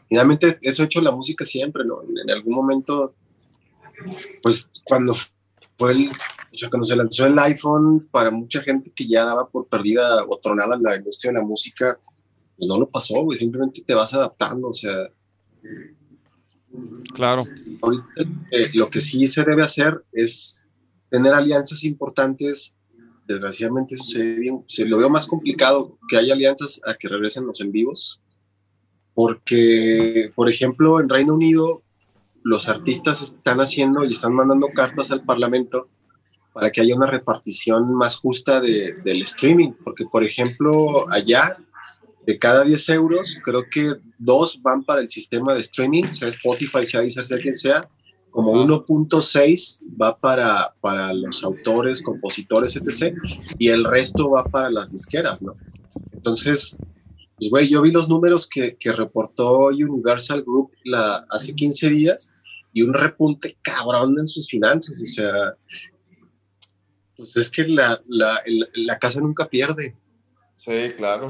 [0.10, 2.02] Finalmente, eso ha hecho la música siempre, ¿no?
[2.04, 3.14] En, en algún momento,
[4.44, 5.16] pues cuando
[5.78, 9.50] fue el, o sea, cuando se lanzó el iPhone, para mucha gente que ya daba
[9.50, 12.00] por perdida o tronada la industria de la música,
[12.58, 14.94] pues no lo pasó, güey, simplemente te vas adaptando, o sea,
[17.14, 17.42] Claro.
[17.82, 18.04] ahorita
[18.52, 20.68] eh, lo que sí se debe hacer es
[21.10, 22.78] tener alianzas importantes.
[23.28, 27.08] Desgraciadamente eso se, ve bien, se lo veo más complicado que haya alianzas a que
[27.08, 28.22] regresen los en vivos.
[29.14, 31.82] Porque, por ejemplo, en Reino Unido
[32.44, 35.88] los artistas están haciendo y están mandando cartas al Parlamento
[36.54, 39.72] para que haya una repartición más justa de- del streaming.
[39.84, 41.58] Porque, por ejemplo, allá
[42.26, 46.84] de cada 10 euros, creo que dos van para el sistema de streaming, sea Spotify,
[46.86, 47.90] sea Deezer, sea quien sea,
[48.32, 53.16] como 1.6 va para, para los autores, compositores, etc.
[53.58, 55.56] Y el resto va para las disqueras, ¿no?
[56.12, 56.82] Entonces,
[57.38, 62.34] pues, güey, yo vi los números que, que reportó Universal Group la, hace 15 días
[62.74, 65.54] y un repunte cabrón en sus finanzas, o sea,
[67.16, 69.96] pues es que la, la, el- la casa nunca pierde.
[70.58, 71.28] Sí, claro.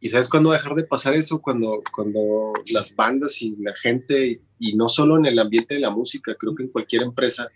[0.00, 1.40] ¿Y sabes cuándo va a dejar de pasar eso?
[1.42, 5.90] Cuando, cuando las bandas y la gente, y, no solo en el ambiente de la
[5.90, 7.48] música, creo que en cualquier empresa,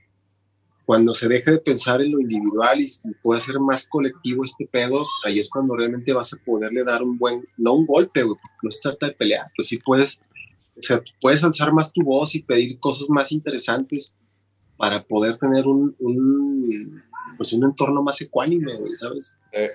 [0.84, 4.68] cuando se deje de pensar en lo individual y, y pueda ser más colectivo este
[4.70, 8.36] pedo, ahí es cuando realmente vas a poderle dar un buen, no un golpe, güey,
[8.62, 10.20] no se trata de pelear, pero sí puedes,
[10.76, 14.14] o sea, puedes alzar más tu voz y pedir cosas más interesantes
[14.76, 17.02] para poder tener un, un
[17.38, 19.38] pues un entorno más ecuánime, güey, ¿sabes?
[19.52, 19.70] Eh,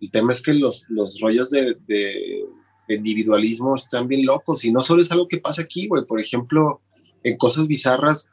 [0.00, 2.44] El tema es que los, los rollos de, de-
[2.88, 6.04] de individualismo están bien locos y no solo es algo que pasa aquí, güey.
[6.06, 6.80] Por ejemplo,
[7.22, 8.30] en cosas bizarras,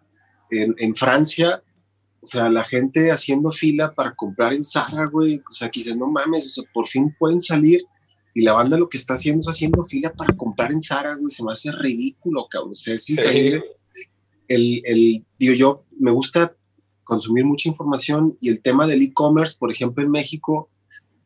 [0.49, 1.61] en, en Francia,
[2.21, 5.43] o sea, la gente haciendo fila para comprar en Zara, güey.
[5.47, 7.81] O sea, que dices, no mames, o sea, por fin pueden salir
[8.33, 11.29] y la banda lo que está haciendo es haciendo fila para comprar en Zara, güey.
[11.29, 12.71] Se me hace ridículo, cabrón.
[12.71, 13.63] O sea, es increíble.
[14.47, 16.55] El, el, digo, yo me gusta
[17.03, 20.69] consumir mucha información y el tema del e-commerce, por ejemplo, en México,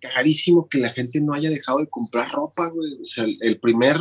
[0.01, 3.01] carísimo que la gente no haya dejado de comprar ropa, güey.
[3.01, 3.97] O sea, el, el primer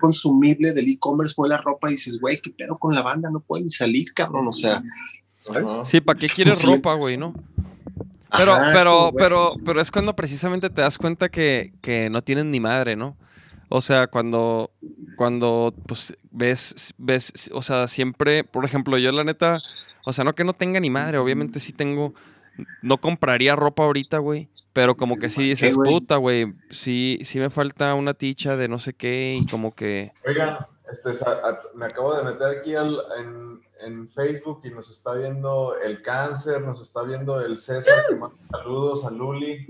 [0.00, 3.30] consumible del e-commerce fue la ropa y dices, güey, ¿qué pedo con la banda?
[3.30, 4.48] No pueden salir, cabrón.
[4.48, 4.82] O sea,
[5.34, 5.70] ¿sabes?
[5.84, 7.34] Sí, ¿para qué quieres ropa, güey, no?
[8.36, 12.50] Pero, Ajá, pero, pero, pero es cuando precisamente te das cuenta que, que no tienen
[12.50, 13.16] ni madre, ¿no?
[13.70, 14.70] O sea, cuando,
[15.16, 19.60] cuando, pues, ves, ves, o sea, siempre, por ejemplo, yo la neta,
[20.04, 22.14] o sea, no que no tenga ni madre, obviamente sí tengo,
[22.82, 25.90] no compraría ropa ahorita, güey, pero como que sí dices, güey?
[25.90, 30.12] puta, güey, sí, sí me falta una ticha de no sé qué y como que,
[30.26, 30.56] Oigan,
[30.90, 31.10] este,
[31.74, 36.60] me acabo de meter aquí al- en, en Facebook y nos está viendo el cáncer,
[36.62, 39.66] nos está viendo el César, que manda saludos a Luli,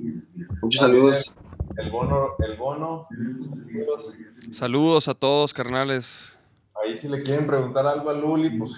[0.63, 1.35] Muchos saludos.
[1.77, 3.07] el bono, el bono,
[3.41, 4.15] saludos.
[4.53, 6.39] saludos a todos, carnales.
[6.85, 8.73] Ahí si le quieren preguntar algo a Luli, pues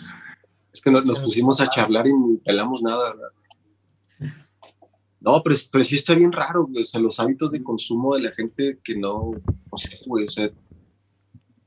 [0.73, 3.13] Es que nos, nos pusimos a charlar y ni pelamos nada.
[3.15, 3.29] ¿verdad?
[5.21, 6.83] No, pero, pero sí está bien raro, güey.
[6.83, 10.25] O sea, los hábitos de consumo de la gente que no, no sé, güey.
[10.25, 10.51] O sea,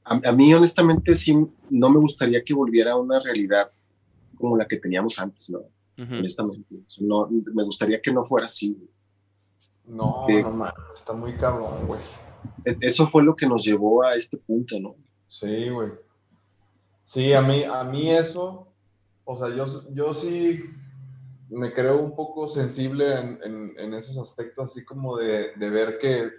[0.05, 1.35] a, a mí honestamente sí
[1.69, 3.71] no me gustaría que volviera a una realidad
[4.37, 5.59] como la que teníamos antes, ¿no?
[5.97, 6.75] Honestamente.
[6.85, 8.73] O sea, no, me gustaría que no fuera así.
[8.73, 8.89] güey.
[9.85, 12.01] no, no mames, está muy cabrón, güey.
[12.65, 14.89] E- Eso fue lo que nos llevó a este punto, ¿no?
[15.27, 15.91] Sí, güey.
[17.03, 18.67] Sí, a mí, a mí eso,
[19.25, 20.63] o sea, yo, yo sí
[21.53, 25.97] me creo un poco sensible en, en- en esos aspectos, así como de, de ver
[25.97, 26.29] que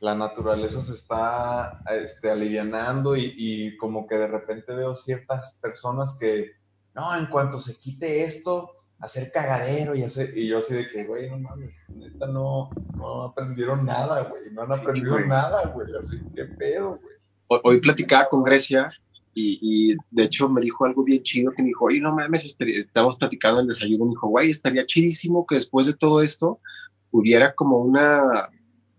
[0.00, 6.16] la naturaleza se está este, alivianando y, y como que de repente veo ciertas personas
[6.18, 6.52] que,
[6.94, 11.04] no, en cuanto se quite esto, hacer cagadero y hacer, y yo así de que,
[11.04, 15.28] güey, no mames, neta no, no aprendieron nada, güey, no han aprendido güey.
[15.28, 17.14] nada, güey, así, qué pedo, güey.
[17.48, 18.88] Ho- Hoy platicaba con Grecia
[19.32, 22.44] y, y, de hecho me dijo algo bien chido que me dijo, oye, no mames,
[22.44, 26.60] estábamos platicando en el desayuno, me dijo, güey, estaría chidísimo que después de todo esto
[27.12, 28.50] hubiera como una,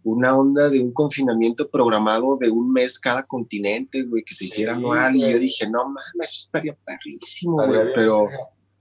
[0.04, 4.74] una onda de un confinamiento programado de un mes cada continente, güey, que se hiciera
[4.74, 5.16] Sí, anual.
[5.16, 8.28] Y yo dije, no mames, eso estaría perrísimo, Estaría güey, bien, pero...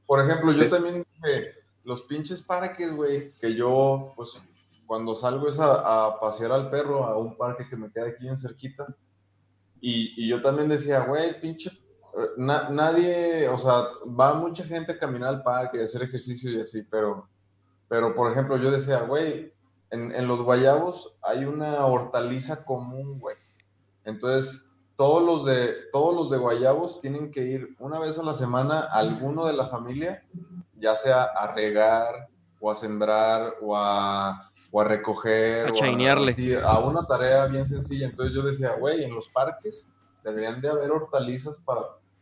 [0.06, 1.52] Por ejemplo, yo también dije,
[1.84, 4.42] los pinches parques, güey, que yo, pues,
[4.86, 8.26] cuando salgo es a, a pasear al perro a un parque que me queda aquí
[8.26, 8.86] en cerquita.
[9.80, 14.98] Y, yo también decía, güey, pinche, eh, na- nadie, o sea, va mucha gente a
[14.98, 17.28] caminar al parque y hacer ejercicio y así, pero,
[17.88, 19.52] pero por ejemplo, yo decía, güey,
[19.90, 23.36] en, los guayabos hay una hortaliza común, güey.
[24.04, 28.34] Entonces, todos los de todos los de Guayabos tienen que ir una vez a la
[28.34, 30.22] semana alguno de la familia,
[30.76, 32.28] ya sea a regar
[32.60, 38.06] o a sembrar o a, o a recoger A así, a una tarea bien sencilla.
[38.06, 39.92] Entonces yo decía, güey, en los parques
[40.24, 41.80] deberían de haber hortalizas para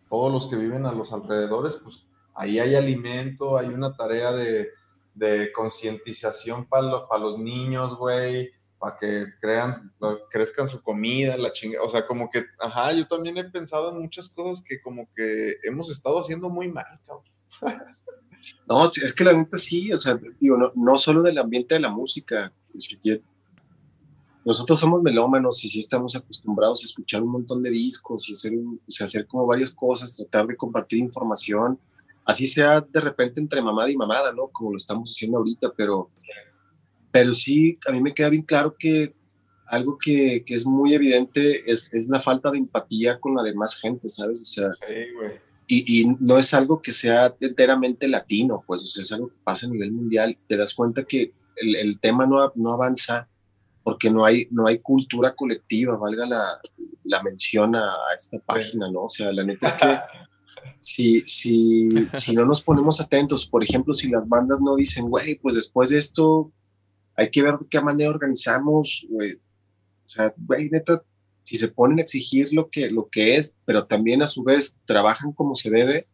[0.08, 4.70] todos los que viven a los alrededores, pues ahí hay alimento, hay una tarea de,
[5.14, 9.92] de concientización para para los niños, güey, para que crean,
[10.30, 14.00] crezcan su comida, la chinga, o sea, como que, ajá, yo también he pensado en
[14.00, 17.24] muchas cosas que como que hemos estado haciendo muy mal, cabrón.
[18.68, 21.80] No, es que la neta sí, o sea, digo, no, no solo del ambiente de
[21.80, 22.52] la música,
[24.44, 28.52] nosotros somos melómanos y sí estamos acostumbrados a escuchar un montón de discos y hacer,
[28.56, 31.78] o hacer como varias cosas, tratar de compartir información,
[32.24, 34.48] así sea de repente entre mamada y mamada, ¿no?
[34.48, 36.10] Como lo estamos haciendo ahorita, pero
[37.10, 39.14] pero sí, a mí me queda bien claro que
[39.66, 43.76] algo que, que es muy evidente es, es, la falta de empatía con la demás
[43.76, 44.40] gente, ¿sabes?
[44.40, 44.70] O sea,
[45.68, 49.36] y, y, no es algo que sea enteramente latino, pues, o sea, es algo que
[49.44, 50.34] pasa a nivel mundial.
[50.46, 53.28] Te das cuenta que el, el tema no, no avanza
[53.88, 56.60] porque no hay, no hay cultura colectiva, valga la,
[57.04, 59.04] la mención a, esta página, ¿no?
[59.04, 59.98] O sea, la neta es que
[60.80, 65.38] si, si, si no nos ponemos atentos, por ejemplo, si las bandas no dicen, güey,
[65.38, 66.52] pues después de esto
[67.16, 69.34] hay que ver de qué manera organizamos, güey.
[69.34, 71.02] O sea, güey, neta,
[71.48, 74.76] si se ponen a exigir lo que, lo que es, pero también a su vez
[74.84, 76.06] trabajan como se debe,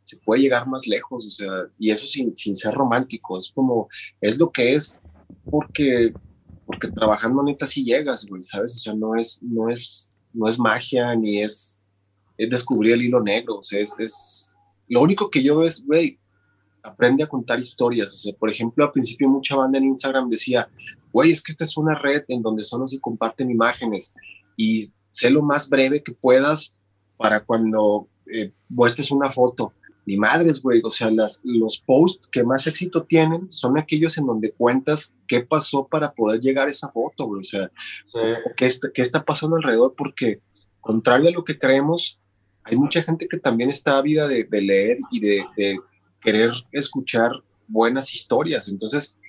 [0.00, 3.86] se puede llegar más lejos, o sea, y eso sin, sin ser romántico, es como,
[4.20, 5.00] es lo que es,
[5.48, 6.12] porque,
[6.66, 8.74] porque trabajando neta sí llegas, güey, ¿sabes?
[8.74, 11.80] O sea, no es, no es, no es magia, ni es,
[12.36, 14.58] es descubrir el hilo negro, o sea, es, es
[14.88, 16.18] lo único que yo veo es, güey,
[16.82, 18.12] aprende a contar historias.
[18.12, 20.66] O sea, por ejemplo, al principio mucha banda en Instagram decía,
[21.12, 24.12] güey, es que esta es una red en donde solo se comparten imágenes
[24.56, 26.74] y sé lo más breve que puedas
[27.16, 29.72] para cuando eh, muestres una foto.
[30.04, 34.26] Ni madres, güey, o sea, las, los posts que más éxito tienen son aquellos en
[34.26, 37.70] donde cuentas qué pasó para poder llegar a esa foto, güey, o sea,
[38.12, 38.18] sí.
[38.56, 40.40] qué, está, qué está pasando alrededor, porque
[40.80, 42.18] contrario a lo que creemos,
[42.64, 45.78] hay mucha gente que también está ávida de, de leer y de, de
[46.20, 47.30] querer escuchar
[47.68, 48.68] buenas historias.
[48.68, 49.20] Entonces,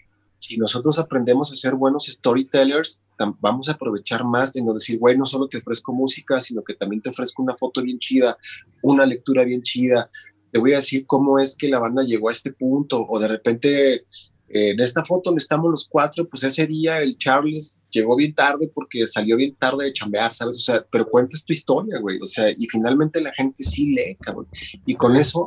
[0.44, 3.02] si nosotros aprendemos a ser buenos storytellers,
[3.39, 6.74] vamos a aprovechar más de no decir, güey, no solo te ofrezco música, sino que
[6.74, 8.38] también te ofrezco una foto bien chida,
[8.82, 10.10] una lectura bien chida.
[10.52, 13.30] Te voy a decir cómo es que la banda llegó a este punto, o de
[13.30, 18.18] repente eh, en esta foto donde estamos los cuatro, pues ese día el Charles llegó
[18.18, 20.58] bien tarde porque salió bien tarde de chambear, ¿sabes?
[20.58, 22.20] O sea, pero cuentas tu historia, güey.
[22.22, 24.50] O sea, y finalmente la gente sí lee, cabrón.
[24.86, 25.46] Y con eso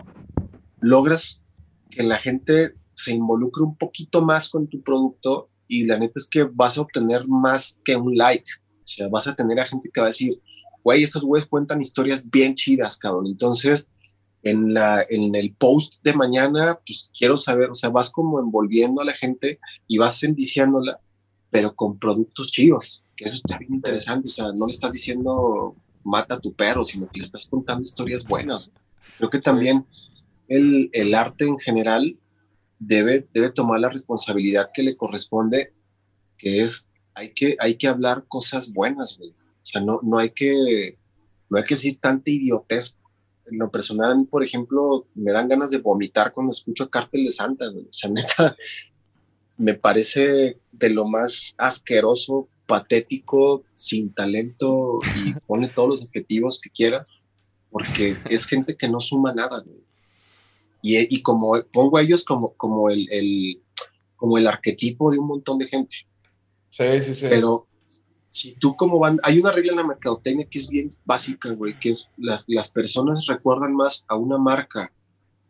[0.80, 1.44] logras
[1.90, 6.28] que la gente se involucre un poquito más con tu producto y la neta es
[6.28, 8.51] que vas a obtener más que un like.
[8.78, 10.40] O sea, vas a tener a gente que va a decir,
[10.82, 13.26] güey, estos güeyes cuentan historias bien chidas, cabrón.
[13.26, 13.92] Entonces,
[14.42, 19.03] en, la, en el post de mañana, pues quiero saber, o sea, vas como envolviendo
[19.03, 21.01] a la gente y vas enviciándola,
[21.51, 24.26] pero con productos chidos, que eso está bien interesante.
[24.26, 27.82] O sea, no le estás diciendo mata a tu perro, sino que le estás contando
[27.82, 28.70] historias buenas.
[29.18, 29.84] Creo que también
[30.49, 32.16] el, el, arte en general
[32.78, 35.72] debe, debe tomar la responsabilidad que le corresponde,
[36.38, 39.30] que es, hay que, hay que hablar cosas buenas, güey.
[39.30, 40.98] O sea, no, no, hay que,
[41.50, 43.00] no hay que decir tanta idiotez.
[43.46, 47.24] En lo personal, a mí, por ejemplo, me dan ganas de vomitar cuando escucho Cártel
[47.24, 47.84] de Santa, güey.
[47.84, 48.56] O sea, neta,
[49.58, 56.70] me parece de lo más asqueroso, patético, sin talento y pone todos los adjetivos que
[56.70, 57.12] quieras,
[57.70, 59.86] porque es gente que no suma nada, güey.
[60.87, 63.61] Y, y, como pongo a ellos como, como, el, el,
[64.14, 66.07] como el arquetipo de un montón de gente.
[66.70, 67.26] Sí, sí, sí.
[67.28, 67.66] Pero
[68.28, 71.76] si tú como van, hay una regla en la mercadotecnia que es bien básica, güey,
[71.76, 74.92] que es las, las personas recuerdan más a una marca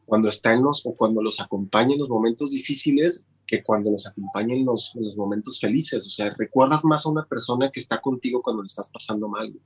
[0.07, 4.07] cuando está en los o cuando los acompaña en los momentos difíciles que cuando los
[4.07, 6.07] acompaña en los, en los momentos felices.
[6.07, 9.51] O sea, recuerdas más a una persona que está contigo cuando le estás pasando mal.
[9.51, 9.63] Güey.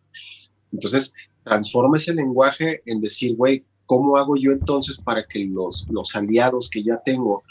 [0.73, 1.13] Entonces,
[1.45, 6.71] transforma ese lenguaje en decir, güey, ¿cómo hago yo entonces para que los, los aliados
[6.71, 7.43] que ya tengo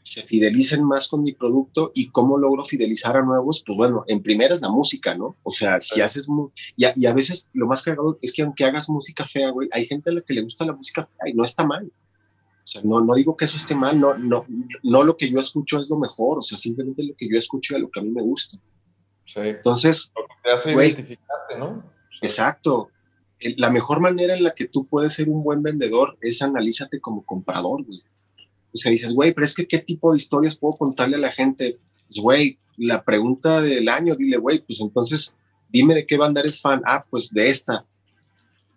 [0.00, 3.64] se fidelicen más con mi producto y cómo logro fidelizar a nuevos?
[3.66, 5.34] Pues bueno, en primera es la música, ¿no?
[5.42, 6.00] O sea, si sí.
[6.00, 6.28] haces,
[6.76, 9.68] y a, y a, veces lo más cagado es que aunque hagas música fea, güey,
[9.72, 11.86] hay gente a la que le gusta la música fea y no está mal.
[11.86, 14.46] O sea, no, no digo que eso esté mal, no, no,
[14.84, 17.74] no lo que yo escucho es lo mejor, o sea, simplemente lo que yo escucho
[17.74, 18.58] es lo que a mí me gusta.
[19.24, 19.40] Sí.
[19.40, 21.82] Entonces, lo que te hace güey, identificarte, ¿no?
[22.12, 22.26] Sí.
[22.26, 22.91] Exacto
[23.56, 27.24] la mejor manera en la que tú puedes ser un buen vendedor es analízate como
[27.24, 27.98] comprador, güey.
[28.74, 31.32] O sea, dices, güey, pero es que qué tipo de historias puedo contarle a la
[31.32, 31.78] gente.
[32.06, 35.34] Pues, güey, la pregunta del año, dile, güey, pues entonces
[35.70, 36.82] dime de qué banda eres fan.
[36.86, 37.84] Ah, pues de esta.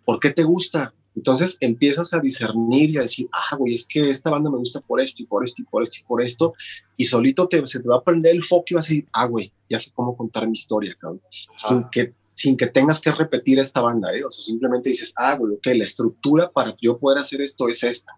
[0.04, 0.92] ¿Por qué te gusta?
[1.16, 4.80] Entonces empiezas a discernir y a decir, ah, güey, es que esta banda me gusta
[4.80, 6.52] por esto y por esto y por esto y por esto.
[6.98, 9.24] Y solito te, se te va a prender el foco y vas a decir, ah,
[9.24, 11.22] güey, ya sé cómo contar mi historia, cabrón.
[11.64, 11.88] Ah.
[11.90, 14.22] Que, sin que tengas que repetir esta banda, ¿eh?
[14.22, 17.82] O sea, simplemente dices, ah, güey, ok, la estructura para yo poder hacer esto es
[17.82, 18.12] esta.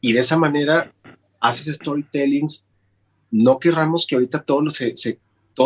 [0.00, 0.92] Y de esa manera
[1.38, 2.66] haces storytellings.
[3.30, 4.62] No querramos que ahorita todo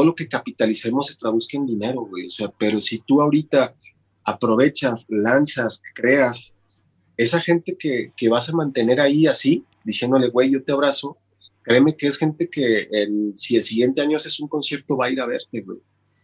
[0.05, 2.27] lo que capitalicemos se traduzca en dinero, güey.
[2.27, 3.75] O sea, pero si tú ahorita
[4.25, 6.55] aprovechas, lanzas, creas,
[7.17, 11.17] esa gente que, que vas a mantener ahí así, diciéndole, güey, yo te abrazo,
[11.63, 15.11] créeme que es gente que el- si el siguiente año haces un concierto va a
[15.11, 15.79] ir a verte, güey.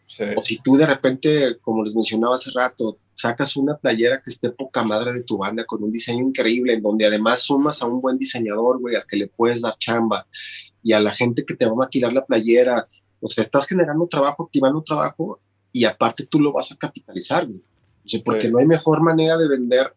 [0.08, 0.24] Sí.
[0.36, 4.50] O si tú de repente, como les mencionaba hace rato, sacas una playera que esté
[4.50, 8.00] poca madre de tu banda con un diseño increíble, en donde además sumas a un
[8.00, 10.26] buen diseñador, güey, al que le puedes dar chamba
[10.82, 12.86] y a la gente que te va a maquilar la playera.
[13.20, 15.40] O sea, estás generando trabajo, activando trabajo
[15.72, 17.60] y aparte tú lo vas a capitalizar, güey.
[18.04, 18.52] O sea, porque Sí.
[18.52, 19.94] no hay mejor manera de vender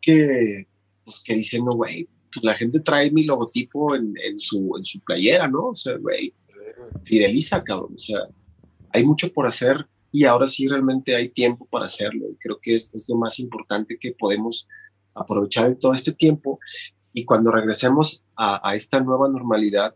[0.00, 0.64] que,
[1.04, 5.00] pues, que diciendo, güey, pues la gente trae mi logotipo en, en su, en su
[5.00, 5.70] playera, ¿no?
[5.70, 6.32] O sea, güey,
[7.02, 7.94] fideliza, cabrón.
[7.94, 8.20] O sea,
[8.92, 12.26] hay mucho por hacer y ahora sí realmente hay tiempo para hacerlo.
[12.30, 14.66] Y creo que es, es lo más importante que podemos
[15.14, 16.58] aprovechar en todo este tiempo.
[17.12, 19.94] Y cuando regresemos a, a esta nueva normalidad,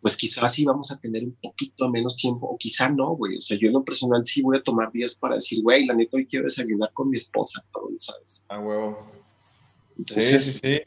[0.00, 3.38] pues quizás sí vamos a tener un poquito menos tiempo, o quizá no, güey.
[3.38, 5.94] O sea, yo en lo personal sí voy a tomar días para decir, güey, la
[5.94, 8.46] neta hoy quiero desayunar con mi esposa, cabrón, ¿sabes?
[8.48, 9.10] A huevo.
[9.10, 10.78] Sí, Entonces, sí, sí.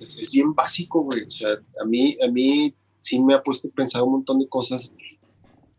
[0.00, 1.22] es, es bien básico, güey.
[1.22, 4.48] O sea, a mí, a mí sí me ha puesto a pensar un montón de
[4.48, 4.94] cosas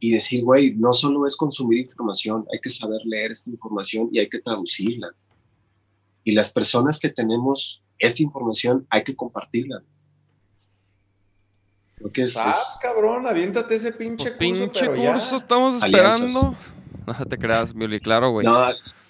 [0.06, 4.20] y decir, güey, no solo es consumir información, hay que saber leer esta información y
[4.20, 5.08] hay que traducirla.
[6.26, 9.82] Y las personas que tenemos esta información hay que compartirla.
[11.96, 14.40] Creo que es, Ah, es- cabrón, aviéntate ese pinche Pues, curso.
[14.40, 15.14] pinche pero ya.
[15.14, 16.22] curso, estamos Alianzas.
[16.28, 16.58] esperando.
[17.06, 18.46] No te creas, Miuli, claro, güey.
[18.46, 18.62] no,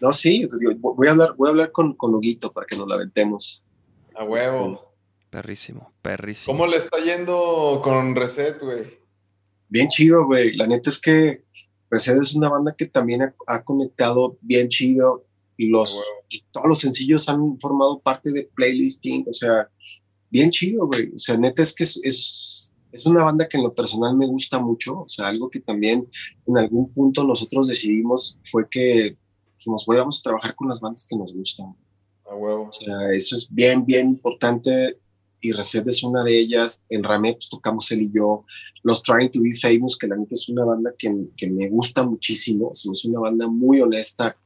[0.01, 0.47] no, sí,
[0.79, 3.63] voy a hablar, voy a hablar con, con Huguito para que nos la aventemos.
[4.15, 4.91] A huevo.
[5.29, 6.53] Perrísimo, perrísimo.
[6.57, 8.97] ¿Cómo le está yendo con Reset, güey?
[9.73, 10.53] Bien chido, güey.
[10.55, 11.43] La neta es que
[11.89, 15.25] Mercedes es una banda que también ha, ha conectado bien chido
[15.57, 16.25] y los A huevo.
[16.29, 19.67] y todos los sencillos han formado parte de playlisting, o sea,
[20.29, 21.11] bien chido, güey.
[21.15, 24.27] O sea, neta es que es, es, es una banda que en lo personal me
[24.27, 26.07] gusta mucho, o sea, algo que también
[26.45, 29.17] en algún punto nosotros decidimos fue que
[29.55, 31.75] pues, nos vayamos a trabajar con las bandas que nos gustan.
[32.29, 32.67] A huevo.
[32.67, 34.99] O sea, eso es bien, bien importante
[35.43, 36.85] y Reset es una de ellas.
[36.89, 38.45] En Rame pues, tocamos él y yo.
[38.83, 42.03] Los Trying to Be Famous, que la neta es una banda que, que me gusta
[42.03, 42.69] muchísimo.
[42.69, 44.37] O sea, es una banda muy honesta.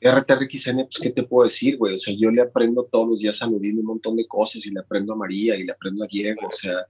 [0.00, 1.94] RTRXN, pues, ¿qué te puedo decir, güey?
[1.94, 4.70] O sea, yo le aprendo todos los días a Nudín un montón de cosas y
[4.70, 6.46] le aprendo a María y le aprendo a Diego.
[6.48, 6.86] O sea,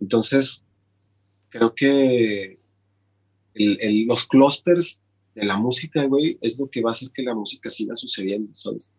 [0.00, 0.66] entonces,
[1.48, 2.58] creo que
[3.54, 5.02] el- el- los clusters
[5.34, 8.54] de la música, güey, es lo que va a hacer que la música siga sucediendo,
[8.54, 8.92] ¿sabes?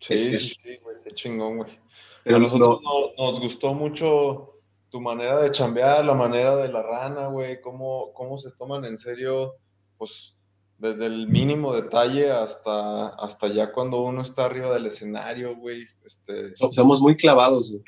[0.00, 0.96] Sí, Es- sí, es- sí, güey.
[1.04, 1.78] Qué chingón, güey.
[2.24, 4.50] Pero a lo- nosotros no- nos gustó mucho
[4.90, 8.96] tu manera de chambear, la manera de la rana, güey, cómo, cómo se toman en
[8.98, 9.54] serio,
[9.98, 10.36] pues,
[10.78, 15.84] desde el mínimo detalle hasta, hasta ya cuando uno está arriba del escenario, güey.
[16.04, 17.82] Este, So- Somos muy clavados, güey.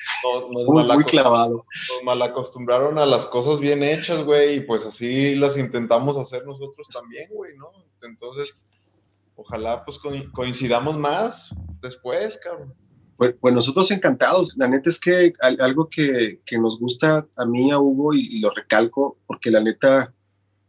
[0.51, 1.61] nos, Somos muy clavados.
[1.61, 6.87] nos malacostumbraron a las cosas bien hechas, güey, y pues así las intentamos hacer nosotros
[6.93, 7.71] también, güey, ¿no?
[8.01, 8.69] Entonces,
[9.35, 12.73] ojalá pues co- coincidamos más después, cabrón.
[13.17, 14.55] Pues, pues nosotros encantados.
[14.57, 18.39] La neta es que al- algo que, que nos gusta a mí, a Hugo, y,
[18.39, 20.13] lo recalco, porque la neta,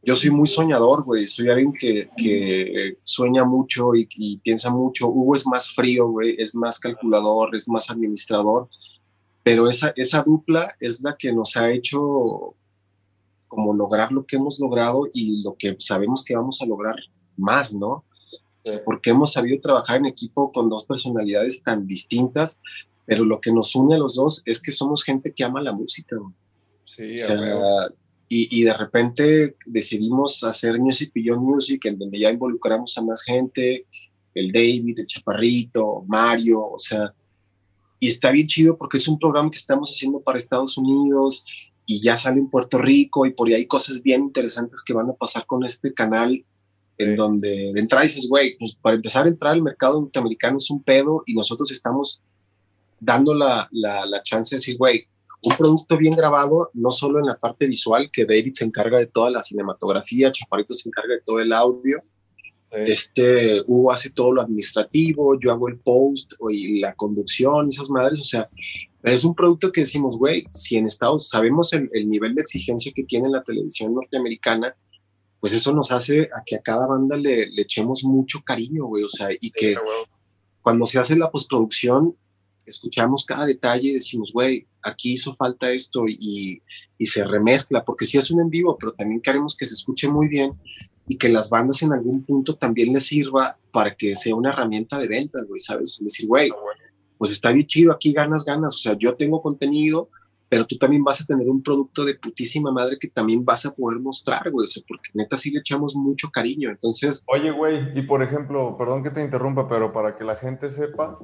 [0.02, 1.26] yo soy muy soñador, güey.
[1.26, 5.08] Soy alguien que, que sueña mucho y, y piensa mucho.
[5.08, 8.68] Hugo es más frío, güey, es más calculador, es más administrador.
[9.42, 12.54] Pero esa, esa dupla es la que nos ha hecho
[13.46, 16.96] como lograr lo que hemos logrado y lo que sabemos que vamos a lograr
[17.36, 18.04] más, ¿no?
[18.74, 18.80] Sí.
[18.84, 22.60] porque hemos sabido trabajar en equipo con dos personalidades tan distintas,
[23.06, 25.72] pero lo que nos une a los dos es que somos gente que ama la
[25.72, 26.16] música.
[26.16, 26.34] güey.
[26.84, 27.88] Sí, O sea,
[28.30, 33.86] y de repente decidimos hacer Music Beyond Music, en donde ya involucramos a más gente,
[34.34, 37.14] el David, el Chaparrito, Mario, o sea,
[38.00, 41.44] y está bien chido porque es un programa que estamos haciendo para Estados Unidos
[41.86, 45.10] y ya sale en Puerto Rico y por ahí hay cosas bien interesantes que van
[45.10, 46.44] a pasar con este canal
[46.98, 47.14] en Sí.
[47.16, 50.82] donde de entrada dices, güey, pues para empezar a entrar al mercado norteamericano es un
[50.82, 52.22] pedo y nosotros estamos
[53.00, 55.06] dando la, la, la chance de decir, güey,
[55.44, 59.06] un producto bien grabado, no solo en la parte visual, que David se encarga de
[59.06, 62.02] toda la cinematografía, Chaparrito se encarga de todo el audio,
[62.70, 62.92] Sí.
[62.92, 67.88] este, Hugo hace todo lo administrativo, yo hago el post y la conducción y esas
[67.88, 68.50] madres, o sea,
[69.04, 72.92] es un producto que decimos, güey, si en Estados sabemos el, el nivel de exigencia
[72.94, 74.76] que tiene la televisión norteamericana,
[75.40, 79.04] pues eso nos hace a que a cada banda le, le echemos mucho cariño, güey,
[79.04, 79.80] o sea, y que Sí,
[80.68, 82.14] cuando se hace la postproducción,
[82.66, 86.62] escuchamos cada detalle y decimos, güey, aquí hizo falta esto y,
[86.98, 90.08] y se remezcla, porque sí es un en vivo, pero también queremos que se escuche
[90.08, 90.52] muy bien
[91.06, 94.98] y que las bandas en algún punto también les sirva para que sea una herramienta
[94.98, 95.98] de venta, güey, ¿sabes?
[96.00, 96.50] Decir, güey,
[97.16, 100.10] pues está bien chido, aquí ganas, ganas, o sea, yo tengo contenido,
[100.48, 103.74] pero tú también vas a tener un producto de putísima madre que también vas a
[103.74, 107.22] poder mostrar, güey, porque neta sí le echamos mucho cariño, entonces...
[107.26, 111.18] Oye, güey, y por ejemplo, perdón que te interrumpa, pero para que la gente sepa,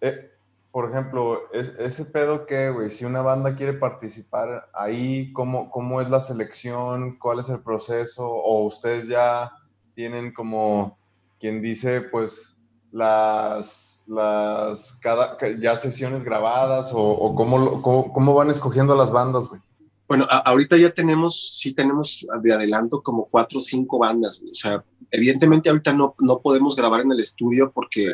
[0.00, 0.30] eh,
[0.70, 6.00] por ejemplo, es- ese pedo que, güey, si una banda quiere participar ahí, ¿cómo, ¿cómo
[6.00, 7.18] es la selección?
[7.18, 8.28] ¿Cuál es el proceso?
[8.28, 9.50] ¿O ustedes ya
[9.94, 10.96] tienen como
[11.40, 12.56] quien dice, pues,
[12.92, 16.92] las, las, cada, ca- ya sesiones grabadas?
[16.92, 19.60] ¿O, o cómo, cómo, cómo van escogiendo a las bandas, güey?
[20.08, 24.50] Bueno, a- ahorita ya tenemos, sí tenemos de adelanto como cuatro o cinco bandas, güey.
[24.50, 28.12] o sea, evidentemente ahorita no, no podemos grabar en el estudio porque,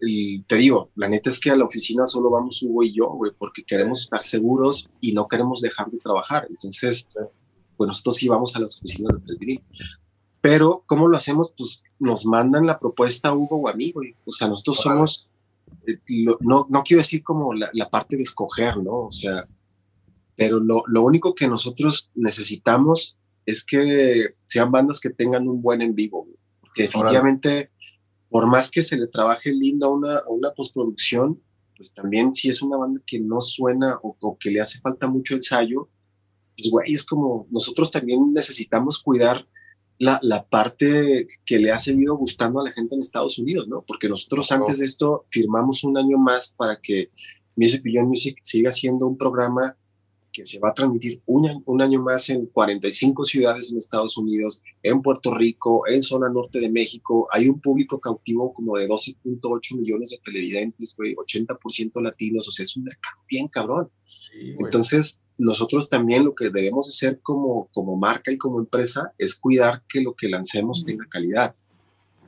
[0.00, 3.08] y te digo, la neta es que a la oficina solo vamos Hugo y yo,
[3.10, 6.46] güey, porque queremos estar seguros y no queremos dejar de trabajar.
[6.50, 7.08] Entonces,
[7.76, 9.62] pues nosotros sí vamos a las oficinas de Tres Vinil.
[10.40, 11.52] Pero, ¿cómo lo hacemos?
[11.56, 14.14] Pues nos mandan la propuesta a Hugo o a mí, güey.
[14.24, 15.28] O sea, nosotros somos,
[15.86, 19.06] eh, lo- no, no quiero decir como la, la parte de escoger, ¿no?
[19.06, 19.46] O sea,
[20.36, 25.82] pero lo, lo único que nosotros necesitamos es que sean bandas que tengan un buen
[25.82, 26.36] en vivo, güey.
[26.60, 27.70] porque definitivamente,
[28.30, 31.42] por más que se le trabaje lindo a una, a una postproducción,
[31.76, 35.08] pues también si es una banda que no suena o, o que le hace falta
[35.08, 35.88] mucho ensayo,
[36.56, 39.46] pues güey, es como nosotros también necesitamos cuidar
[40.00, 43.84] la, la parte que le ha seguido gustando a la gente en Estados Unidos, ¿no?
[43.86, 47.10] Porque nosotros antes de esto firmamos un año más para que
[47.54, 49.76] Music Beyond Music siga siendo un programa
[50.32, 54.16] que se va a transmitir un, año- un año más en 45 ciudades en Estados
[54.16, 57.28] Unidos, en Puerto Rico, en zona norte de México.
[57.32, 62.62] Hay un público cautivo como de 12.8 millones de televidentes, güey, 80% latinos, o sea,
[62.62, 63.90] es un mercado bien cabrón.
[64.32, 69.82] Entonces, nosotros también lo que debemos hacer como, como marca y como empresa es cuidar
[69.88, 71.54] que lo que lancemos tenga calidad.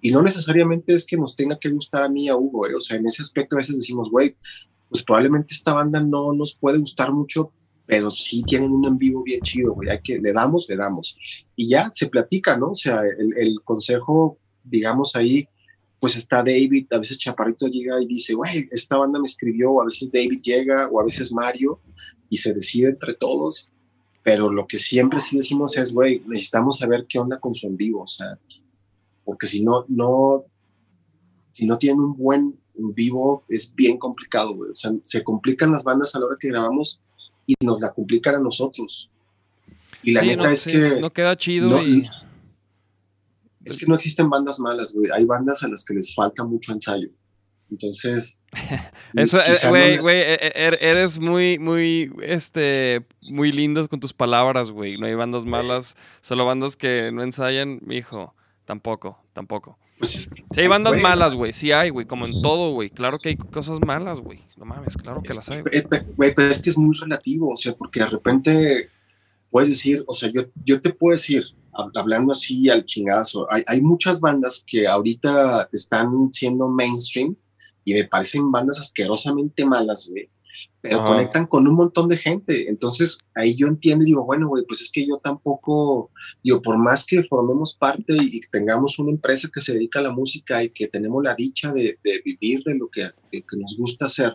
[0.00, 2.74] Y no necesariamente es que nos tenga que gustar a mí a Hugo, ¿eh?
[2.76, 4.36] o sea, en ese aspecto a veces decimos, güey,
[4.88, 7.52] pues probablemente esta banda no nos puede gustar mucho,
[7.86, 11.16] pero sí tienen un en vivo bien chido, güey, hay que, le damos, le damos.
[11.54, 12.70] Y ya se platica, ¿no?
[12.70, 15.46] O sea, el, el consejo, digamos ahí,
[16.02, 19.82] pues está David, a veces Chaparrito llega y dice, güey, esta banda me escribió, o
[19.82, 21.78] a veces David llega, o a veces Mario,
[22.28, 23.70] y se decide entre todos,
[24.24, 27.76] pero lo que siempre sí decimos es, güey, necesitamos saber qué onda con su en
[27.76, 28.36] vivo, o sea,
[29.24, 30.44] porque si no, no,
[31.52, 35.70] si no tienen un buen en vivo, es bien complicado, güey, o sea, se complican
[35.70, 37.00] las bandas a la hora que grabamos
[37.46, 39.08] y nos la complican a nosotros.
[40.02, 42.08] Y la Sí, neta no, es sí, que no queda chido no- y...
[43.64, 45.10] es que no existen bandas malas, güey.
[45.12, 47.08] Hay bandas a las que les falta mucho ensayo.
[47.70, 48.40] Entonces,
[49.14, 53.98] Eso, eh, no güey, güey, e- e- er- eres muy, muy, este, muy lindos con
[54.00, 54.98] tus palabras, güey.
[54.98, 58.34] No hay bandas malas, solo bandas que no ensayan, hijo.
[58.66, 59.78] Tampoco, tampoco.
[59.98, 61.52] pues, Sí hay bandas güey, malas, güey.
[61.52, 62.06] Sí hay, güey.
[62.06, 62.90] Como en todo, güey.
[62.90, 64.40] Claro que hay cosas malas, güey.
[64.56, 65.82] No mames, claro que las hay, güey.
[65.88, 68.90] pe- Güey, pero es que es muy relativo, o sea, porque de repente
[69.50, 73.80] puedes decir, o sea, yo, yo te puedo decir, hablando así al chingazo, hay, hay
[73.80, 77.36] muchas bandas que ahorita están siendo mainstream
[77.84, 80.28] y me parecen bandas asquerosamente malas, güey,
[80.80, 81.08] pero Ajá.
[81.08, 82.68] conectan con un montón de gente.
[82.68, 86.10] Entonces ahí yo entiendo y digo, bueno, güey, pues es que yo tampoco,
[86.42, 90.02] digo, por más que formemos parte y, y tengamos una empresa que se dedica a
[90.02, 93.56] la música y que tenemos la dicha de, de vivir de lo que, de que
[93.56, 94.34] nos gusta hacer,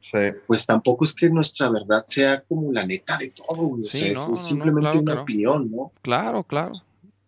[0.00, 0.18] Sí.
[0.46, 3.82] pues tampoco es que nuestra verdad sea como la neta de todo, güey.
[3.82, 5.92] O Sí, sea, es- no, es, no, no, simplemente claro una opinión, ¿no?
[6.02, 6.72] Claro, claro.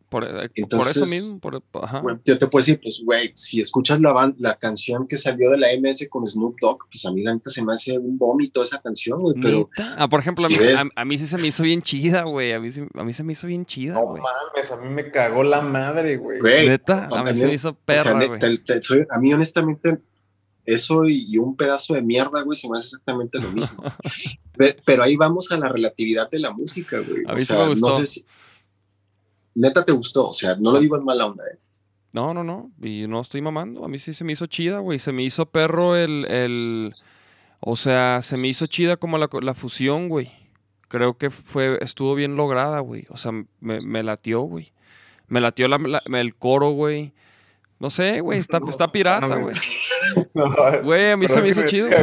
[0.09, 1.39] Por, eh, por Entonces, eso mismo.
[1.39, 2.01] Por, ajá.
[2.01, 5.57] Güey, yo te puedo decir, pues, güey, si escuchas la, la canción que salió de
[5.57, 8.63] la MS con Snoop Dogg, pues a mí la neta se me hace un vómito
[8.63, 9.71] esa canción, güey, pero.
[9.97, 12.25] Ah, por ejemplo, a mí, ves- a, a mí sí se me hizo bien chida,
[12.25, 12.53] güey.
[12.53, 14.23] A mí, a mí se me hizo bien chida, No güey.
[14.23, 16.41] mames, a mí me cagó la madre, güey.
[16.41, 18.39] Güey, Neta, a mí se me hizo o sea, perra, güey.
[18.39, 19.99] te- te- soy- a mí honestamente
[20.65, 23.83] eso y, y un pedazo de mierda, güey, se me hace exactamente lo mismo.
[24.57, 27.23] Pe- pero ahí vamos a la relatividad de la música, güey.
[27.27, 27.89] A O mí sí sea, me gustó.
[27.89, 28.25] No sé si...
[29.55, 31.59] Neta te gustó, o sea, no lo digo en mala onda, ¿eh?
[32.13, 32.71] No, no, no.
[32.83, 33.85] Y no estoy mamando.
[33.85, 34.99] A mí sí se me hizo chida, güey.
[34.99, 36.95] Se me hizo perro el, el.
[37.61, 40.31] O sea, se me hizo chida como la, la fusión, güey.
[40.89, 43.07] Creo que fue, estuvo bien lograda, güey.
[43.09, 44.73] O sea, me, me latió, güey.
[45.29, 47.13] Me latió la- la- el coro, güey.
[47.83, 48.39] No sé, güey.
[48.39, 49.55] Está, está pirata, güey.
[50.35, 50.55] No,
[50.85, 51.89] Güey, a mí se me hizo chido.
[51.91, 51.97] no,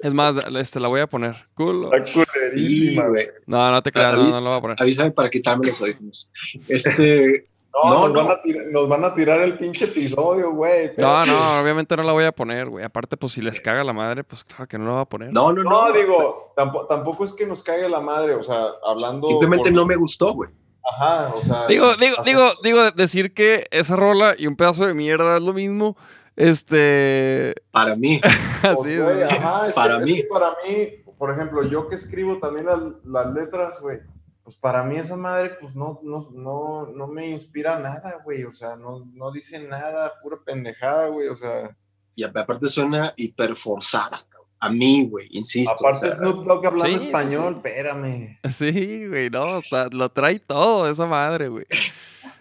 [0.00, 1.34] Es más, este, la voy a poner.
[1.54, 1.92] Culo.
[1.94, 3.26] está culerísima, güey.
[3.46, 4.76] No, no te creas, no, no lo voy a poner.
[4.78, 6.30] Avísame para quitarme los audífonos.
[6.68, 7.46] Este,
[7.84, 8.24] No, No, nos, no.
[8.24, 10.90] Van a tirar, nos van a tirar el pinche episodio, güey.
[10.98, 12.84] No, no, obviamente no la voy a poner, güey.
[12.84, 15.32] Aparte, pues si les caga la madre, pues claro que no la voy a poner.
[15.32, 15.70] no, no, no.
[15.70, 19.28] No, digo, tampoco, tampoco es que nos caiga la madre, o sea, hablando.
[19.28, 20.50] Simplemente por- no me gustó, güey.
[20.92, 21.66] Ajá, o sea.
[21.66, 25.52] Digo, digo, digo, digo, decir que esa rola y un pedazo de mierda es lo
[25.52, 25.96] mismo.
[26.36, 27.54] Este.
[27.70, 28.20] Para mí,
[28.62, 30.12] pues, así, güey, ajá, es Para que, mí.
[30.12, 33.98] Es que para mí, por ejemplo, yo que escribo también las, las letras, güey,
[34.44, 38.54] pues para mí esa madre, pues no, no, no, no me inspira nada, güey, o
[38.54, 41.76] sea, no, no dice nada, pura pendejada, güey, o sea,
[42.14, 44.37] y aparte suena hiperforzada, cabrón.
[44.60, 45.72] A mí, güey, insisto.
[45.78, 47.68] aparte o sea, Snoop Dogg hablando Sí, español, sí.
[47.68, 48.38] espérame.
[48.52, 49.44] Sí, güey, no,
[49.92, 51.64] lo trae todo esa madre, güey.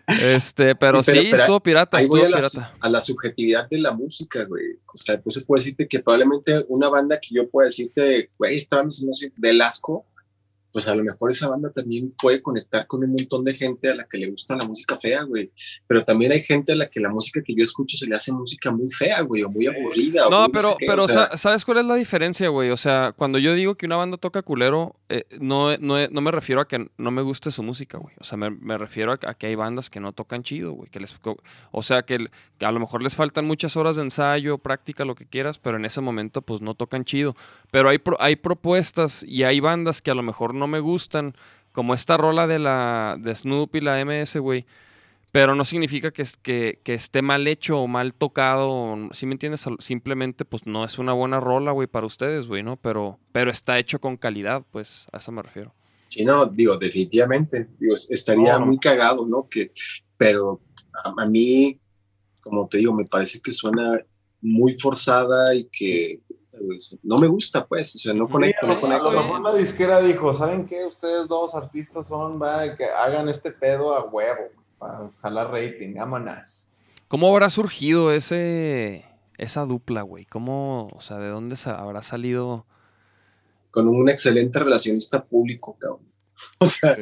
[0.08, 2.74] Este, pero Sí, pero- sí, pero estuvo pirata, Ahí estuvo voy a la, pirata.
[2.80, 4.64] a la subjetividad de la música, güey.
[4.94, 8.56] O sea, pues se puede decirte que probablemente una banda que yo pueda decirte, güey,
[8.56, 10.06] esta banda se me hace del asco,
[10.74, 13.96] pues a lo mejor esa banda también puede conectar con un montón de gente a
[13.96, 15.52] la que le gusta la música fea, güey.
[15.88, 18.32] Pero también hay gente a la que la música que yo escucho se le hace
[18.32, 20.28] música muy fea, güey, o muy aburrida.
[20.28, 22.50] o No, muy pero, sé qué, pero o sea, sa- ¿sabes cuál es la diferencia,
[22.50, 22.70] güey?
[22.70, 26.32] O sea, cuando yo digo que una banda toca culero, eh, no, no, no me
[26.32, 28.14] refiero a que no me guste su música, güey.
[28.20, 30.90] O sea, me, me refiero a, a que hay bandas que no tocan chido, güey.
[30.90, 31.16] Que les,
[31.72, 35.06] o sea, que, el- que a lo mejor les faltan muchas horas de ensayo, práctica,
[35.06, 37.36] lo que quieras, pero en ese momento, pues no tocan chido.
[37.72, 41.36] Pero hay, pro- hay propuestas y hay bandas que a lo mejor no me gustan,
[41.72, 44.66] como esta rola de la de Snoop y la MS, güey.
[45.32, 48.70] Pero no significa que, que, que esté mal hecho o mal tocado.
[48.72, 49.66] o- ¿Sí me entiendes?
[49.80, 52.78] Simplemente, pues no es una buena rola, güey, para ustedes, güey, ¿no?
[52.78, 55.74] Pero, pero está hecho con calidad, pues, a eso me refiero.
[56.08, 58.66] Sí, no, digo, definitivamente, digo, es- estaría no.
[58.68, 59.48] muy cagado, ¿no?
[59.50, 59.72] Que,
[60.18, 60.62] pero
[61.04, 61.78] a, a mí,
[62.42, 63.98] como te digo, me parece que suena
[64.42, 66.22] muy forzada y que
[67.04, 69.12] no me gusta, pues, o sea, no conecto, Sí, no a lo conecto.
[69.12, 70.86] mejor la disquera dijo, ¿saben qué?
[70.86, 76.68] Ustedes dos artistas son, va, que hagan este pedo a huevo, para jalar rating, vámonos.
[77.08, 79.06] ¿Cómo habrá surgido ese
[79.38, 80.26] esa dupla, güey?
[80.26, 82.66] ¿Cómo, o sea, de dónde habrá salido?
[83.72, 86.02] Con un excelente relacionista público, cabrón.
[86.60, 86.98] O sea,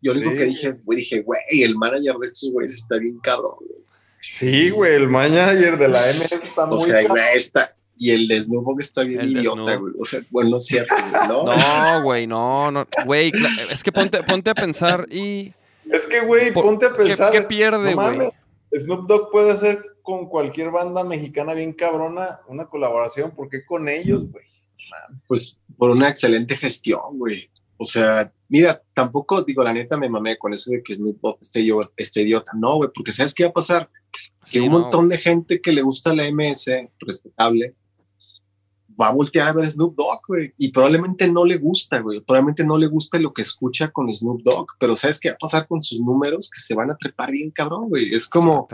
[0.00, 0.38] yo lo único Sí.
[0.38, 3.82] que dije, güey, dije, güey, el manager de estos güeyes está bien cabrón, güey.
[4.20, 7.24] Sí, güey, el manager de la MS está O muy sea, cabrón.
[7.34, 9.92] está, y el de Snoop Dogg está bien El idiota, güey.
[9.98, 11.44] O sea, bueno, no es cierto, güey, ¿no?
[11.56, 13.32] No, güey, no, no, güey,
[13.70, 15.52] es que ponte, ponte a pensar y
[15.90, 17.32] Es que, güey, ponte a ¿qué, pensar.
[17.32, 18.18] qué pierde, no güey?
[18.18, 18.30] mames,
[18.74, 23.88] Snoop Dogg puede hacer con cualquier banda mexicana bien cabrona una colaboración, ¿por qué con
[23.88, 24.44] ellos, güey?
[25.26, 27.50] pues por una excelente gestión, güey.
[27.76, 31.38] O sea, mira, tampoco digo, la neta me mamé con eso de que Snoop Dogg
[31.40, 32.52] esté, yo, esté idiota.
[32.56, 33.90] No, güey, porque ¿sabes qué va a pasar?
[34.44, 36.66] Sí, que un no, montón de gente que le gusta la MS,
[37.00, 37.74] respetable,
[39.00, 40.52] va a voltear a ver Snoop Dogg, güey.
[40.58, 42.20] Y probablemente no le gusta, güey.
[42.20, 44.66] Probablemente no le gusta lo que escucha con Snoop Dogg.
[44.78, 46.50] Pero ¿sabes qué va a pasar con sus números?
[46.52, 48.12] Que se van a trepar bien cabrón, güey.
[48.12, 48.68] Es como...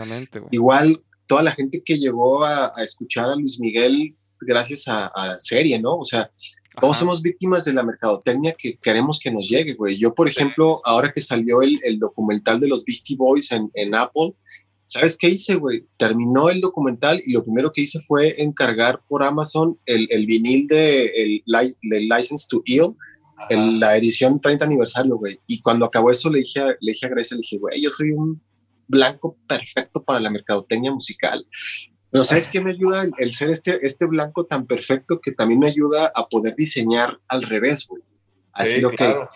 [0.51, 5.27] Igual toda la gente que llegó a, a escuchar a Luis Miguel gracias a, a
[5.27, 5.97] la serie, ¿no?
[5.97, 6.31] O sea,
[6.79, 7.01] todos Ajá.
[7.01, 9.97] somos víctimas de la mercadotecnia que queremos que nos llegue, güey.
[9.97, 13.95] Yo, por ejemplo, ahora que salió el, el documental de los Beastie Boys en, en
[13.95, 14.33] Apple,
[14.89, 15.85] ¿sabes qué hice, güey?
[15.97, 20.67] Terminó el documental y lo primero que hice fue encargar por Amazon el, el vinil
[20.67, 22.95] de el, License to Ill,
[23.49, 25.39] el- la edición 30 aniversario, güey.
[25.47, 27.89] Y cuando acabó eso le dije, a- le dije a Grecia, le dije, güey, yo
[27.91, 28.41] soy un
[28.87, 31.45] blanco perfecto para la mercadotecnia musical.
[32.11, 33.05] Pero ¿sabes qué me ayuda?
[33.19, 37.43] El, ser este, este blanco tan perfecto que también me ayuda a poder diseñar al
[37.43, 38.01] revés, güey.
[38.53, 39.29] A Sí, ok, claro.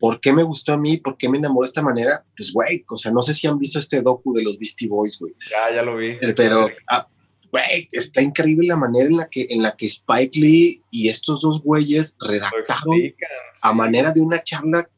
[0.00, 0.96] ¿Por qué me gustó a mí?
[0.96, 2.24] ¿Por qué me enamoró de esta manera?
[2.36, 5.18] Pues, güey, o sea, no sé si han visto este docu de los Beastie Boys,
[5.20, 5.34] güey.
[5.50, 6.16] Ya, ya lo vi.
[6.34, 7.06] Pero, ah,
[7.52, 11.42] güey, está increíble la manera en la que, en la que Spike Lee y estos
[11.42, 13.30] dos güeyes redactaron explican,
[13.62, 13.76] a sí.
[13.76, 14.88] manera de una charla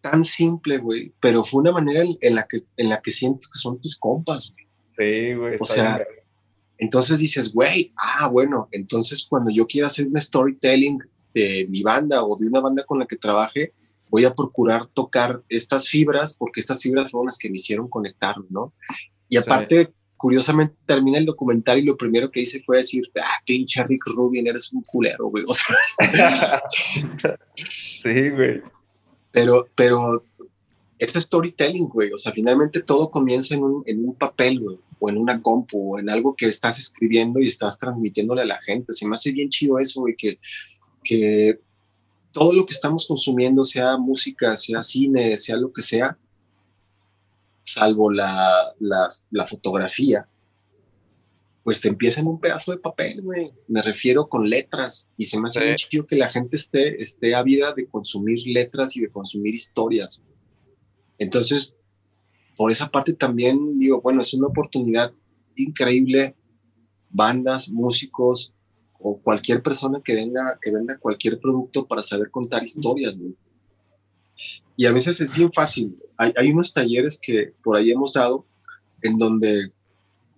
[0.00, 3.48] tan simple, güey, pero fue una manera en, en la que en la que sientes
[3.48, 4.66] que son tus compas, güey.
[4.96, 5.56] Sí, güey.
[5.60, 6.08] O sea, bien.
[6.78, 10.98] Entonces dices, güey, ah, bueno, entonces cuando yo quiera hacer un storytelling
[11.34, 13.72] de mi banda o de una banda con la que trabaje,
[14.10, 18.36] voy a procurar tocar estas fibras porque estas fibras fueron las que me hicieron conectar,
[18.50, 18.72] ¿no?
[19.28, 23.82] Y aparte, curiosamente, termina el documental y lo primero que hice fue decir, ah, pinche
[23.84, 25.44] Rick Rubin, eres un culero, güey.
[25.46, 25.76] O sea,
[27.54, 28.62] sí, güey.
[29.30, 30.24] pero, pero
[30.98, 32.12] es storytelling, güey.
[32.12, 35.94] O sea, finalmente todo comienza en un, en un papel, güey, o en una compu,
[35.94, 38.92] o en algo que estás escribiendo y estás transmitiéndole a la gente.
[38.92, 40.38] Se me hace bien chido eso, güey, que,
[41.04, 41.60] que
[42.38, 46.16] todo lo que estamos consumiendo, sea música, sea cine, sea lo que sea,
[47.62, 50.28] salvo la, la, la fotografía,
[51.64, 53.52] pues te empieza en un pedazo de papel, güey.
[53.66, 55.10] Me refiero con letras.
[55.18, 55.88] Y se me hace Sí.
[55.88, 60.22] chido que la gente esté, esté ávida de consumir letras y de consumir historias.
[61.18, 61.78] Entonces,
[62.56, 65.12] por esa parte también digo, bueno, es una oportunidad
[65.56, 66.34] increíble.
[67.10, 68.54] Bandas, músicos
[68.98, 73.34] o cualquier persona que venga, que venda cualquier producto para saber contar historias, güey.
[74.76, 75.96] Y a veces es bien fácil.
[76.16, 78.46] Hay, hay unos talleres que por ahí hemos dado
[79.02, 79.72] en donde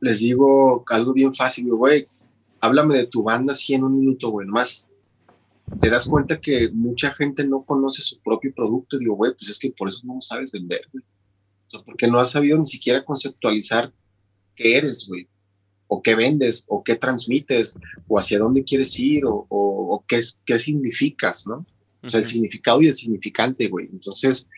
[0.01, 2.09] les digo algo bien fácil, güey,
[2.61, 4.91] háblame de tu banda así en un minuto, güey, más.
[5.81, 8.99] Te das cuenta que mucha gente no conoce su propio producto.
[8.99, 11.05] Digo, güey, pues es que por eso no sabes vender, güey.
[11.05, 13.93] O sea, porque no has sabido ni siquiera conceptualizar
[14.57, 15.29] qué eres, güey.
[15.93, 17.77] O qué vendes, o qué transmites,
[18.07, 21.67] o hacia dónde quieres ir, o, o, o qué, qué significas, ¿no?
[22.03, 23.87] O sea, el significado y el significante, güey.
[23.91, 24.49] Entonces,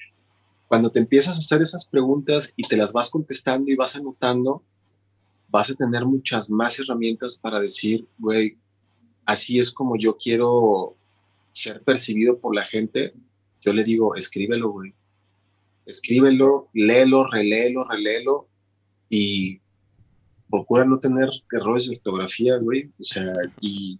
[0.68, 4.62] cuando te empiezas a hacer esas preguntas y te las vas contestando y vas anotando,
[5.48, 8.58] vas a tener muchas más herramientas para decir, güey,
[9.26, 10.96] así es como yo quiero
[11.50, 13.14] ser percibido por la gente.
[13.60, 14.94] Yo le digo, escríbelo, güey.
[15.84, 18.48] Escríbelo, léelo, reléelo, reléelo
[19.08, 19.60] y
[20.52, 22.90] procura no tener errores de ortografía, güey.
[23.00, 23.98] O sea, y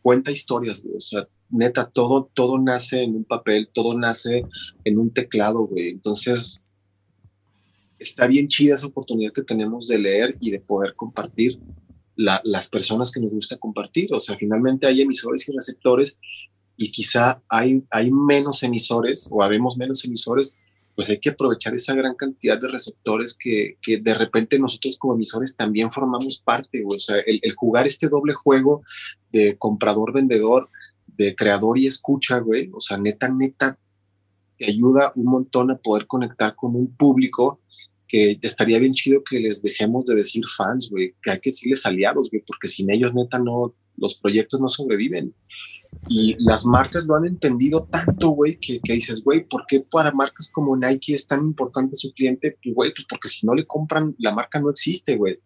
[0.00, 0.96] cuenta historias, güey.
[0.96, 4.44] O sea, neta, todo, todo nace en un papel, todo nace
[4.84, 5.88] en un teclado, güey.
[5.88, 6.64] Entonces,
[7.98, 11.58] está bien chida esa oportunidad que tenemos de leer y de poder compartir
[12.14, 14.14] la, las personas que nos gusta compartir.
[14.14, 16.20] O sea, finalmente hay emisores y receptores
[16.76, 20.56] y quizá hay, hay menos emisores o habemos menos emisores,
[20.94, 25.14] pues hay que aprovechar esa gran cantidad de receptores que, que de repente nosotros como
[25.14, 26.82] emisores también formamos parte.
[26.86, 28.82] O sea, el, el jugar este doble juego
[29.30, 30.68] de comprador-vendedor,
[31.06, 33.78] de creador y escucha, güey, o sea, neta, neta,
[34.56, 37.60] te ayuda un montón a poder conectar con un público
[38.06, 41.86] que estaría bien chido que les dejemos de decir fans, güey, que hay que decirles
[41.86, 45.34] aliados, güey, porque sin ellos, neta, no, los proyectos no sobreviven.
[46.08, 50.10] Y las marcas lo han entendido tanto, güey, que, que, dices, güey, ¿por qué para
[50.12, 52.58] marcas como Nike es tan importante su cliente?
[52.62, 55.38] Pues, güey, pues porque si no le compran, la marca no existe, güey.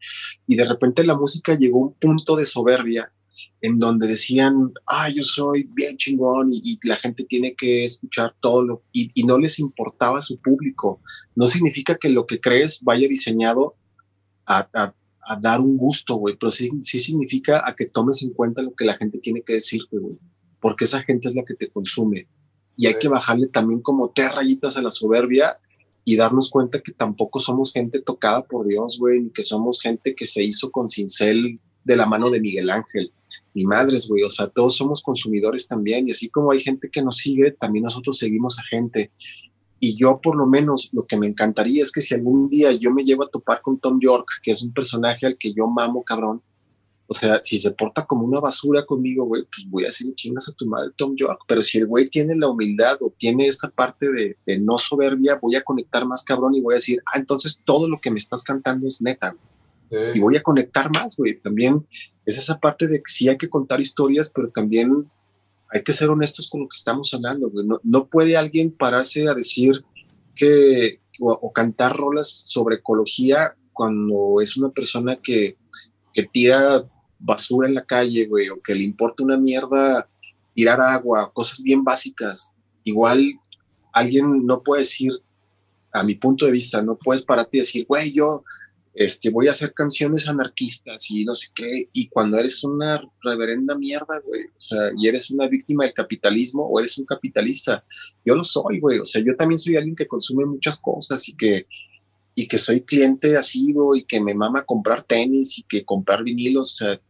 [0.46, 3.12] Y de repente la música llegó a un punto de soberbia
[3.60, 8.82] en donde decían, ah, yo soy bien chingón y, la gente tiene que escuchar todo
[8.92, 11.00] y, y, no les importaba su público.
[11.34, 13.74] No significa que lo que crees vaya diseñado
[14.46, 14.94] a,
[15.26, 18.74] a dar un gusto, güey, pero sí, sí, significa a que tomes en cuenta lo
[18.74, 20.16] que la gente tiene que decirte, güey,
[20.60, 22.28] porque esa gente es la que te consume.
[22.76, 22.98] Y hay sí.
[23.00, 25.52] que bajarle también como tres rayitas a la soberbia
[26.04, 30.14] y darnos cuenta que tampoco somos gente tocada por Dios, güey, ni que somos gente
[30.14, 33.12] que se hizo con cincel de la mano de Miguel Ángel.
[33.54, 34.22] Ni madres, güey.
[34.22, 36.06] O sea, todos somos consumidores también.
[36.06, 39.10] Y así como hay gente que nos sigue, también nosotros seguimos a gente.
[39.78, 42.92] Y yo, por lo menos, lo que me encantaría es que si algún día yo
[42.92, 46.02] me llevo a topar con Tom York, que es un personaje al que yo mamo,
[46.02, 46.42] cabrón.
[47.08, 50.48] O sea, si se porta como una basura conmigo, güey, pues voy a decir chingas
[50.48, 51.40] a tu madre, Tom York.
[51.46, 55.38] Pero si el güey tiene la humildad o tiene esa parte de, de no soberbia,
[55.40, 58.18] voy a conectar más, cabrón, y voy a decir, ah, entonces todo lo que me
[58.18, 59.56] estás cantando es neta, güey.
[59.88, 60.18] Sí.
[60.18, 61.38] Y voy a conectar más, güey.
[61.38, 61.86] También
[62.24, 65.08] es esa parte de que sí hay que contar historias, pero también
[65.72, 67.50] hay que ser honestos con lo que estamos hablando.
[67.82, 69.84] No, puede alguien pararse a decir
[70.34, 75.56] que o, o, cantar rolas sobre ecología cuando es una persona que,
[76.12, 76.84] que tira
[77.18, 80.08] basura en la calle, güey, o que le importa una mierda
[80.54, 82.54] tirar agua, cosas bien básicas.
[82.84, 83.38] Igual
[83.92, 85.10] alguien no puede decir,
[85.92, 88.44] a mi punto de vista, no puedes pararte y decir, güey, yo
[88.96, 93.76] este, voy a hacer canciones anarquistas y no sé qué, y cuando eres una reverenda
[93.76, 97.84] mierda, güey, o sea, y eres una víctima del capitalismo o eres un capitalista,
[98.24, 101.36] yo lo soy, güey, o sea, yo también soy alguien que consume muchas cosas y
[101.36, 101.66] que,
[102.34, 106.72] y que soy cliente asiduo y que me mama comprar tenis y que comprar vinilos,
[106.72, 107.00] o sea,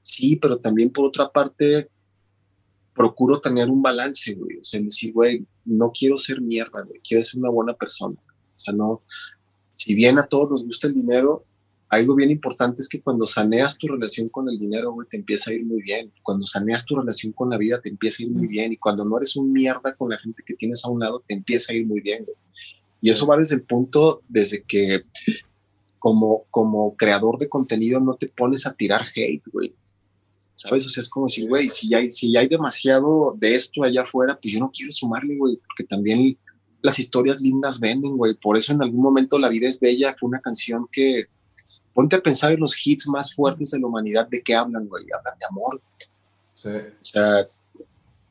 [0.00, 1.90] sí, pero también por otra parte,
[2.94, 7.24] procuro tener un balance, güey, o sea, decir, güey, no quiero ser mierda, güey, quiero
[7.24, 9.02] ser una buena persona, o sea, no,
[9.82, 11.44] si bien a todos nos gusta el dinero,
[11.88, 15.50] algo bien importante es que cuando saneas tu relación con el dinero, güey, te empieza
[15.50, 16.08] a ir muy bien.
[16.22, 18.72] Cuando saneas tu relación con la vida, te empieza a ir muy bien.
[18.72, 21.34] Y cuando no eres un mierda con la gente que tienes a un lado, te
[21.34, 22.36] empieza a ir muy bien, güey.
[23.00, 25.02] Y eso va desde el punto, desde que
[25.98, 29.74] como, como creador de contenido no te pones a tirar hate, güey.
[30.54, 30.86] ¿Sabes?
[30.86, 34.38] O sea, es como si, güey, si hay, si hay demasiado de esto allá afuera,
[34.40, 36.38] pues yo no quiero sumarle, güey, porque también
[36.82, 38.34] las historias lindas venden, güey.
[38.34, 41.26] Por eso en algún momento La vida es bella fue una canción que
[41.94, 45.04] ponte a pensar en los hits más fuertes de la humanidad, ¿de qué hablan, güey?
[45.16, 45.82] Hablan de amor.
[46.54, 46.68] Sí.
[46.68, 47.48] O sea,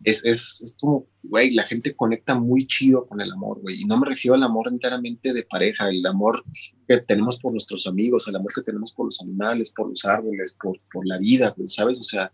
[0.03, 3.81] es, es, es como, güey, la gente conecta muy chido con el amor, güey.
[3.81, 6.43] Y no me refiero al amor enteramente de pareja, el amor
[6.87, 10.57] que tenemos por nuestros amigos, el amor que tenemos por los animales, por los árboles,
[10.61, 11.99] por, por la vida, güey, ¿sabes?
[11.99, 12.31] O sea,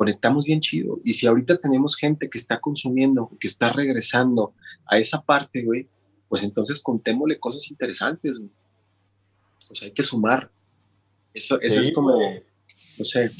[0.00, 0.96] conectamos bien chido.
[1.04, 4.54] Y si ahorita tenemos gente que está consumiendo, que está regresando
[4.86, 5.86] a esa parte, güey,
[6.26, 8.50] pues entonces contémosle cosas interesantes, güey.
[9.70, 10.50] O sea, hay que sumar.
[11.34, 12.42] Eso, eso sí, es como, güey.
[12.98, 13.30] no sé,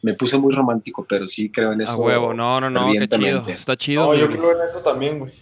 [0.00, 1.94] me puse muy romántico, pero sí creo en eso.
[1.94, 3.42] A huevo, no, no, no, qué chido.
[3.48, 4.06] Está chido.
[4.06, 5.32] No, yo creo en eso también, güey.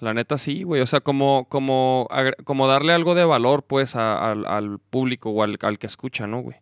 [0.00, 0.82] La neta sí, güey.
[0.82, 2.06] O sea, como, como,
[2.44, 6.26] como darle algo de valor, pues, a- al, al público o al, al que escucha,
[6.26, 6.58] ¿no, güey?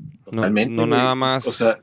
[0.00, 0.72] No, Totalmente.
[0.74, 0.90] no güey.
[0.98, 1.46] nada más.
[1.46, 1.78] O sea,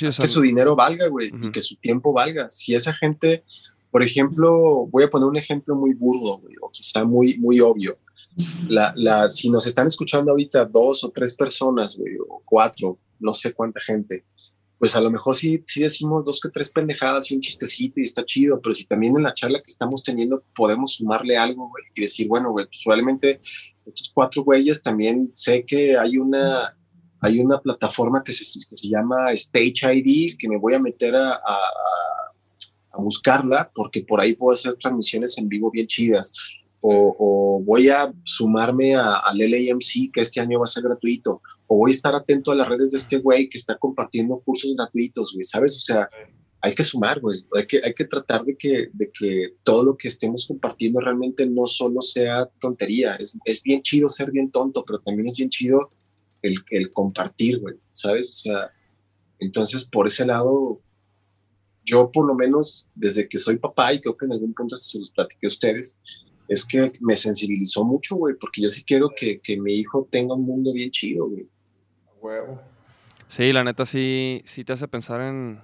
[0.00, 1.46] sí, que su dinero valga, güey, Ujú.
[1.46, 2.48] y que su tiempo valga.
[2.50, 3.44] Si esa gente,
[3.90, 7.98] por ejemplo, voy a poner un ejemplo muy burdo, güey, o quizá muy, muy obvio.
[8.68, 13.34] La, la, si nos están escuchando ahorita dos o tres personas, güey, o cuatro, no
[13.34, 14.24] sé cuánta gente,
[14.80, 18.04] pues a lo mejor sí, sí decimos dos que tres pendejadas y un chistecito y
[18.04, 21.84] está chido, pero si también en la charla que estamos teniendo podemos sumarle algo, güey,
[21.94, 23.38] y decir, bueno, güey, pues probablemente
[23.84, 26.74] estos cuatro güeyes también sé que hay una,
[27.20, 31.14] hay una plataforma que se, que se llama Stage ID, que me voy a meter
[31.14, 31.58] a, a,
[32.92, 36.32] a buscarla porque por ahí puedo hacer transmisiones en vivo bien chidas.
[36.82, 41.42] O, o voy a sumarme al LAMC, que este año va a ser gratuito.
[41.66, 44.72] O voy a estar atento a las redes de este güey que está compartiendo cursos
[44.74, 45.76] gratuitos, güey, ¿sabes?
[45.76, 46.08] O sea,
[46.62, 47.44] hay que sumar, güey.
[47.54, 51.46] Hay que, hay que tratar de que, de que todo lo que estemos compartiendo realmente
[51.46, 53.14] no solo sea tontería.
[53.16, 55.90] Es, es bien chido ser bien tonto, pero también es bien chido
[56.42, 58.28] el, el compartir, güey, ¿sabes?
[58.30, 58.70] O sea,
[59.38, 60.80] entonces por ese lado,
[61.84, 64.98] yo por lo menos desde que soy papá, y creo que en algún punto se
[64.98, 66.00] los platiqué a ustedes,
[66.48, 70.34] es que me sensibilizó mucho, güey, porque yo sí quiero que, que mi hijo tenga
[70.34, 71.48] un mundo bien chido, güey.
[72.20, 72.60] Huevo.
[73.28, 75.60] Sí, la neta sí, sí te hace pensar en,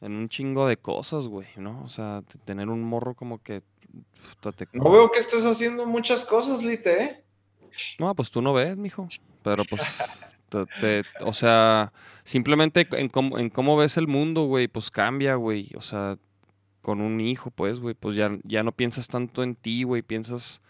[0.00, 1.82] en un chingo de cosas, güey, ¿no?
[1.84, 3.62] O sea, tener un morro como que...
[4.72, 7.24] No veo que estés haciendo muchas cosas, Lite, ¿eh?
[7.98, 9.08] No, pues tú no ves, mijo.
[9.48, 9.82] Pero pues,
[11.20, 11.92] o sea,
[12.24, 15.70] simplemente en cómo, en cómo ves el mundo, güey, pues cambia, güey.
[15.76, 16.18] O sea,
[16.82, 20.62] con un hijo, pues, güey, pues ya, ya no piensas tanto en ti, güey, piensas,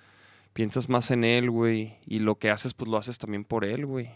[0.52, 1.96] piensas más en él, güey.
[2.06, 4.10] Y lo que haces, pues lo haces también por él, güey.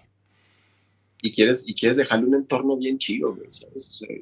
[1.23, 3.49] y quieres, y quieres dejarle un entorno bien chido, güey,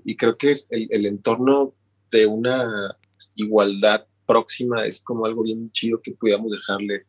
[0.05, 1.75] y creo que el, entorno
[2.11, 2.97] de una
[3.37, 7.05] igualdad próxima es como algo bien chido que pudiéramos dejarle,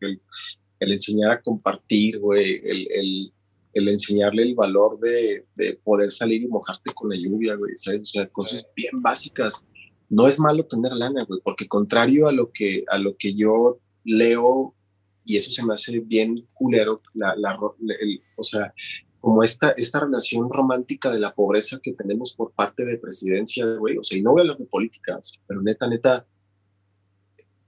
[0.81, 3.33] el enseñar a compartir, güey, el, el,
[3.73, 8.01] el enseñarle el valor de, de poder salir y mojarte con la lluvia, güey, ¿sabes?
[8.01, 9.65] O sea, cosas bien básicas.
[10.09, 13.79] No es malo tener lana, güey, porque contrario a lo que, a lo que yo
[14.03, 14.75] leo,
[15.23, 17.55] y eso se me hace bien culero, la, la,
[18.01, 18.73] el- o sea,
[19.19, 23.97] como esta, esta relación romántica de la pobreza que tenemos por parte de presidencia, güey.
[23.99, 26.25] O sea, y no voy a hablar de política, o sea, pero neta, neta,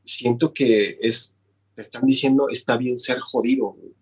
[0.01, 1.37] siento que es,
[1.75, 3.95] te están diciendo, está bien ser jodido, güey.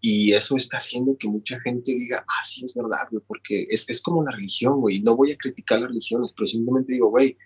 [0.00, 3.88] Y eso está haciendo que mucha gente diga, ah, sí, es verdad, güey, porque es,
[3.88, 5.00] es como la religión, güey.
[5.00, 7.38] No voy a criticar las religiones, pero simplemente digo, güey,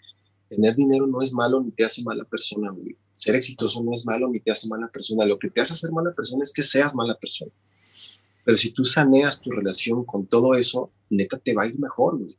[0.49, 2.97] tener dinero no es malo ni te hace mala persona, güey.
[3.15, 5.25] Ser exitoso no es malo ni te hace mala persona.
[5.25, 7.53] Lo que te hace ser mala persona es que seas mala persona.
[8.45, 12.19] Pero si tú saneas tu relación con todo eso, neta te va a ir mejor,
[12.19, 12.35] güey.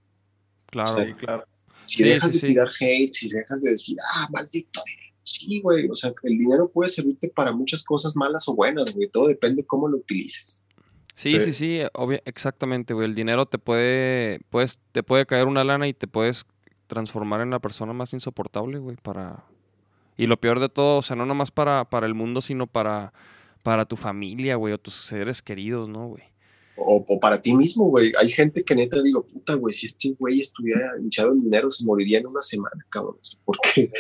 [0.65, 1.06] Claro.
[1.06, 1.45] Sí, claro.
[1.80, 2.48] Si Sí, dejas sí, de sí.
[2.48, 5.09] tirar hate, si dejas de decir, ah, maldito dinero.
[5.31, 5.88] Sí, güey.
[5.89, 9.07] O sea, el dinero puede servirte para muchas cosas malas o buenas, güey.
[9.10, 10.64] Todo depende cómo lo utilices.
[11.15, 11.51] Sí, sí, Sí.
[11.51, 11.81] sí,
[12.26, 13.07] exactamente, güey.
[13.07, 16.45] El dinero te puede, puedes, te puede caer una lana y te puedes
[16.88, 19.45] transformar en la persona más insoportable, güey, para...
[20.18, 23.14] Y lo peor de todo, o sea, no nomás para, para el mundo, sino para,
[23.64, 26.23] para tu familia, güey, o tus seres queridos, ¿no, güey?
[26.76, 28.11] O, o para ti mismo, güey.
[28.19, 31.85] Hay gente que neta digo, puta, güey, si este güey estuviera hinchado en dinero, se
[31.85, 33.18] moriría en una semana, cabrón.
[33.45, 33.91] Porque,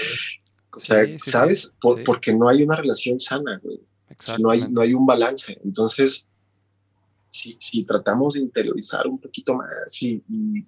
[0.81, 1.61] o sea, Sí, sí, ¿sabes?
[1.61, 2.03] sí, Por- sí.
[2.05, 3.79] Porque no hay una relación sana, güey.
[4.39, 5.59] No, hay, no hay un balance.
[5.63, 6.29] Entonces,
[7.27, 10.65] si, si tratamos de interiorizar un poquito más y, y,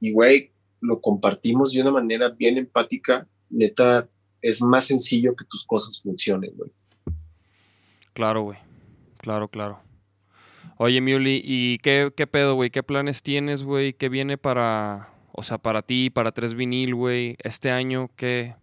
[0.00, 0.50] y, güey,
[0.80, 4.08] lo compartimos de una manera bien empática, neta,
[4.40, 6.70] es más sencillo que tus cosas funcionen, güey.
[8.12, 8.58] Claro, güey.
[9.18, 9.80] Claro, claro.
[10.76, 12.70] Oye, Miuli, ¿y qué, qué pedo, güey?
[12.70, 13.92] ¿Qué planes tienes, güey?
[13.92, 17.36] ¿Qué viene para, o sea, para ti, para Tres Vinil, güey?
[17.42, 18.54] Este año, ¿qué,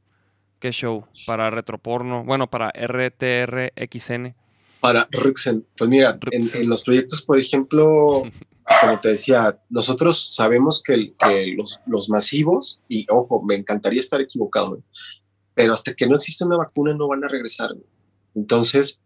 [0.61, 1.05] qué show?
[1.25, 4.33] Para Retroporno, bueno, para RTRXN.
[4.79, 8.23] Para Rixen, pues mira, en, los proyectos, por ejemplo,
[8.81, 11.13] como te decía, nosotros sabemos que,
[11.57, 14.81] los, los masivos, y ojo, me encantaría estar equivocado,
[15.53, 17.71] pero hasta que no existe una vacuna no van a regresar.
[18.33, 19.03] Entonces,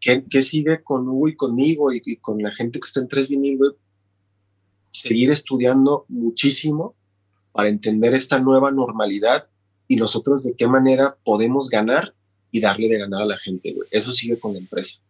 [0.00, 3.08] ¿qué, qué sigue con Hugo y conmigo y, y con la gente que está en
[3.08, 3.72] Tres Vinil, güey?
[4.88, 6.94] Seguir estudiando muchísimo
[7.52, 9.48] para entender esta nueva normalidad
[9.88, 12.14] y nosotros de qué manera podemos ganar
[12.50, 13.88] y darle de ganar a la gente, güey.
[13.90, 15.00] Eso sigue con la empresa.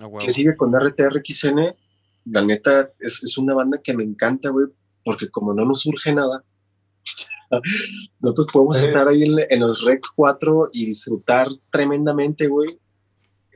[0.00, 0.18] A huevo.
[0.18, 1.74] ¿Qué sigue con RTRXN?
[2.26, 4.66] La neta, es, es una banda que me encanta, güey,
[5.04, 6.44] porque como no nos surge nada,
[8.20, 8.86] nosotros podemos Sí.
[8.86, 12.78] estar ahí en, en los Rec 4 y disfrutar tremendamente, güey,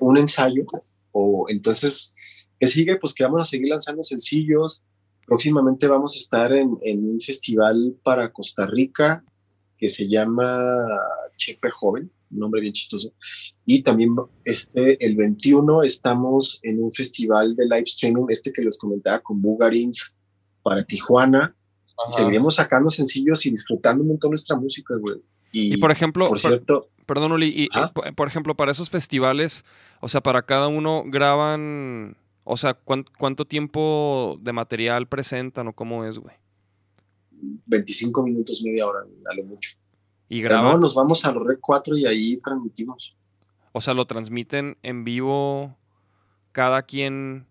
[0.00, 0.64] un ensayo.
[1.12, 2.14] O entonces,
[2.58, 2.96] ¿qué sigue?
[2.96, 4.82] Pues que vamos a seguir lanzando sencillos.
[5.26, 9.24] Próximamente vamos a estar en, en un festival para Costa Rica,
[9.82, 10.46] que se llama
[11.36, 13.12] Chepe Joven, un nombre bien chistoso.
[13.66, 14.14] Y también
[14.44, 19.42] este, el 21 estamos en un festival de live streaming, este que les comentaba con
[19.42, 20.16] Bugarins
[20.62, 21.56] para Tijuana.
[21.98, 22.12] Ajá.
[22.12, 25.16] Seguiremos sacando sencillos y disfrutando un montón nuestra música, güey.
[25.52, 28.88] Y, Y por ejemplo, por per- cierto, perdón, Uli, y, eh, por- ejemplo, para esos
[28.88, 29.64] festivales,
[30.00, 35.72] o sea, para cada uno graban, o sea, ¿cuán- ¿cuánto tiempo de material presentan o
[35.72, 36.36] cómo es, güey?
[37.66, 39.00] 25 minutos, media hora,
[39.30, 39.70] a lo mucho.
[40.28, 43.16] Y Pero no, nos vamos a los Red 4 y ahí transmitimos.
[43.72, 45.76] o sea, lo transmiten en vivo
[46.52, 47.46] cada quien.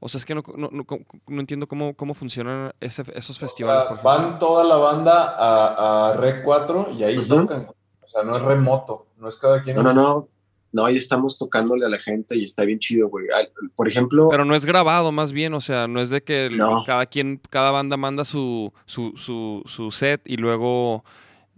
[0.00, 0.84] O sea, es que no, no, no-
[1.26, 3.84] no entiendo cómo, cómo funcionan ese- esos festivales.
[3.90, 7.66] O sea, van toda la banda a, a Rec 4 y ahí tocan.
[8.02, 9.76] O sea, no es remoto, no es cada quien.
[9.76, 10.26] No, no, no.
[10.72, 13.26] No, ahí estamos tocándole a la gente y está bien chido, güey.
[13.74, 16.82] Por ejemplo, Pero no es grabado, más bien, o sea, no es de que No.
[16.84, 21.04] cada quien, cada banda manda su, su, su, su set y luego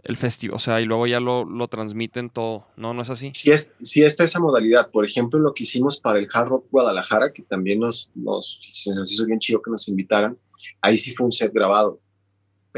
[0.05, 2.67] el festival, o sea, y luego ya lo, lo transmiten todo.
[2.77, 3.31] No, no es así.
[3.35, 4.91] sí, es, sí está esa modalidad.
[4.91, 9.13] Por ejemplo, lo que hicimos para el Hard Rock Guadalajara, que también nos, nos, nos
[9.13, 10.39] hizo bien chido que nos invitaran,
[10.81, 12.01] ahí sí fue un set grabado.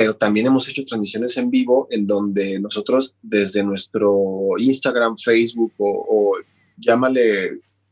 [0.01, 6.07] Pero también hemos hecho transmisiones en vivo en donde nosotros desde nuestro Instagram, Facebook o,
[6.09, 6.37] o
[6.79, 7.51] llámale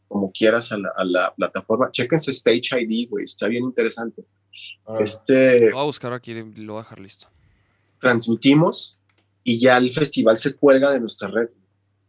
[0.09, 4.25] como quieras a la, a la plataforma, chéquense Stage ID, güey, está bien interesante.
[4.87, 7.27] Ah, Este, Lo voy a buscar aquí y lo voy a dejar listo.
[8.01, 8.99] transmitimos
[9.45, 11.51] y ya el festival se cuelga de nuestra red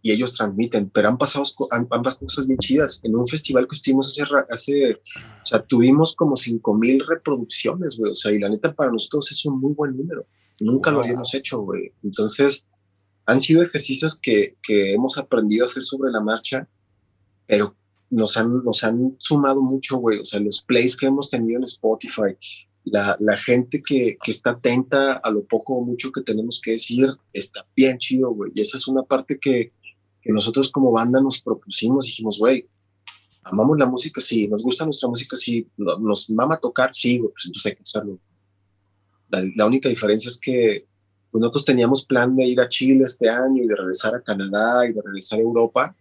[0.02, 1.44] y ellos transmiten, pero han pasado
[1.92, 3.02] ambas cosas bien chidas.
[3.04, 8.12] En un festival que estuvimos hace, hace o sea, tuvimos como 5 mil reproducciones, güey,
[8.12, 10.26] o sea, y la neta para nosotros es un muy buen número.
[10.60, 11.06] Nunca lo Wow.
[11.06, 11.92] habíamos hecho, güey.
[12.04, 12.68] Entonces,
[13.26, 16.68] han sido ejercicios que, que hemos aprendido a hacer sobre la marcha,
[17.46, 17.76] pero
[18.10, 20.20] nos han, nos han sumado mucho, güey.
[20.20, 22.36] O sea, los plays que hemos tenido en Spotify,
[22.86, 26.72] la, la gente que, que está atenta a lo poco o mucho que tenemos que
[26.72, 28.52] decir, está bien chido, güey.
[28.56, 29.74] Y esa es una parte que,
[30.22, 32.06] que nosotros como banda nos propusimos.
[32.06, 32.68] Dijimos, güey,
[33.44, 37.46] amamos la música, sí, nos gusta nuestra música, sí, no- nos mama tocar, sí, pues
[37.46, 38.20] entonces hay que hacerlo.
[39.30, 40.88] La, la única diferencia es que
[41.32, 44.88] pues, nosotros teníamos plan de ir a Chile este año y de regresar a Canadá
[44.88, 45.96] y de regresar a Europa.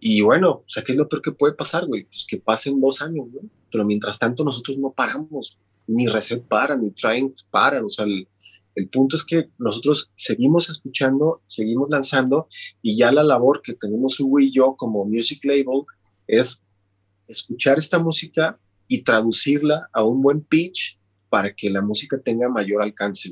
[0.00, 2.04] Y bueno, o sea, ¿qué es lo peor que puede pasar, güey?
[2.04, 3.40] Pues que pasen dos años, ¿no?
[3.70, 8.26] Pero mientras tanto nosotros no paramos, ni Reset para, ni Trying paran, o sea, el,
[8.74, 12.48] el punto es que nosotros seguimos escuchando, seguimos lanzando
[12.80, 15.84] y ya la labor que tenemos Hugo y yo como Music Label
[16.26, 16.64] es
[17.28, 18.58] escuchar esta música
[18.88, 23.30] y traducirla a un buen pitch para que la música tenga mayor alcance.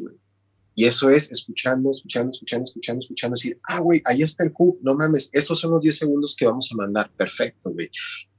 [0.81, 4.79] Y eso es escuchando, escuchando, escuchando, escuchando, escuchando, decir, ah, güey, ahí está el hook,
[4.81, 7.87] no mames, estos son los 10 segundos que vamos a mandar, perfecto, güey.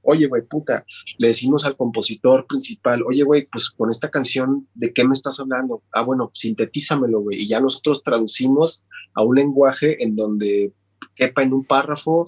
[0.00, 0.84] Oye, güey, puta,
[1.18, 5.38] le decimos al compositor principal, oye, güey, pues con esta canción, ¿de qué me estás
[5.38, 5.84] hablando?
[5.92, 7.42] Ah, bueno, sintetízamelo, güey.
[7.42, 8.82] Y ya nosotros traducimos
[9.14, 10.74] a un lenguaje en donde
[11.14, 12.24] quepa en un párrafo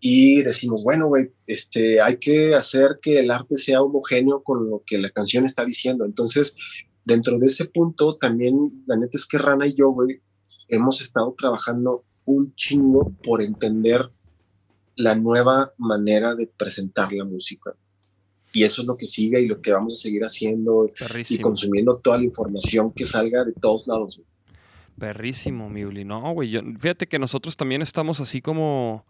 [0.00, 4.82] y decimos, bueno, güey, este, hay que hacer que el arte sea homogéneo con lo
[4.84, 6.04] que la canción está diciendo.
[6.04, 6.54] Entonces,
[7.04, 10.20] dentro de ese punto, también, la neta es que Rana y yo, güey,
[10.68, 14.10] hemos estado trabajando un chingo por entender
[14.96, 17.74] la nueva manera de presentar la música.
[18.52, 21.42] Y eso es lo que sigue y lo que vamos a seguir haciendo y Perrísimo.
[21.42, 24.16] consumiendo toda la información que salga de todos lados.
[24.18, 24.28] güey.
[24.98, 26.04] Perrísimo, mi Uli.
[26.04, 26.50] No, güey.
[26.50, 29.06] yo- Fíjate que nosotros también estamos así como.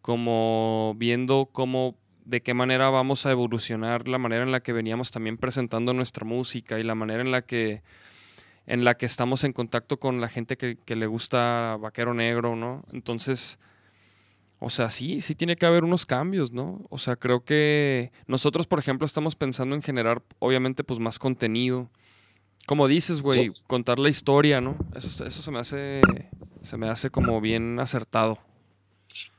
[0.00, 1.96] Como viendo cómo.
[2.24, 6.24] De qué manera vamos a evolucionar la manera en la que veníamos también presentando nuestra
[6.24, 7.82] música y la manera en la que.
[8.66, 12.54] En la que estamos en contacto con la gente que, que le gusta Vaquero Negro,
[12.56, 12.84] ¿no?
[12.92, 13.58] Entonces.
[14.64, 16.86] O sea, sí, sí tiene que haber unos cambios, ¿no?
[16.88, 21.90] O sea, creo que nosotros, por ejemplo, estamos pensando en generar, obviamente, pues más contenido.
[22.66, 23.52] Como dices, güey, Sí.
[23.66, 24.76] contar la historia, ¿no?
[24.94, 26.00] Eso, eso se me hace,
[26.60, 28.38] se me hace como bien acertado.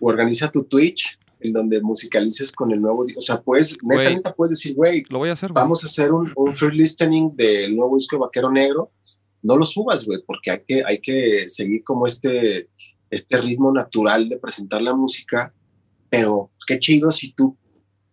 [0.01, 3.03] Organiza tu Twitch en donde musicalices con el nuevo.
[3.05, 5.87] di- O sea, puedes, neta, neta, puedes decir, güey, Lo voy a hacer, vamos a
[5.87, 8.91] hacer un, un free listening del nuevo disco de Vaquero Negro,
[9.43, 12.69] no lo subas, güey, porque hay que, hay que seguir como este,
[13.09, 15.53] este ritmo natural de presentar la música,
[16.09, 17.57] pero qué chido si tú,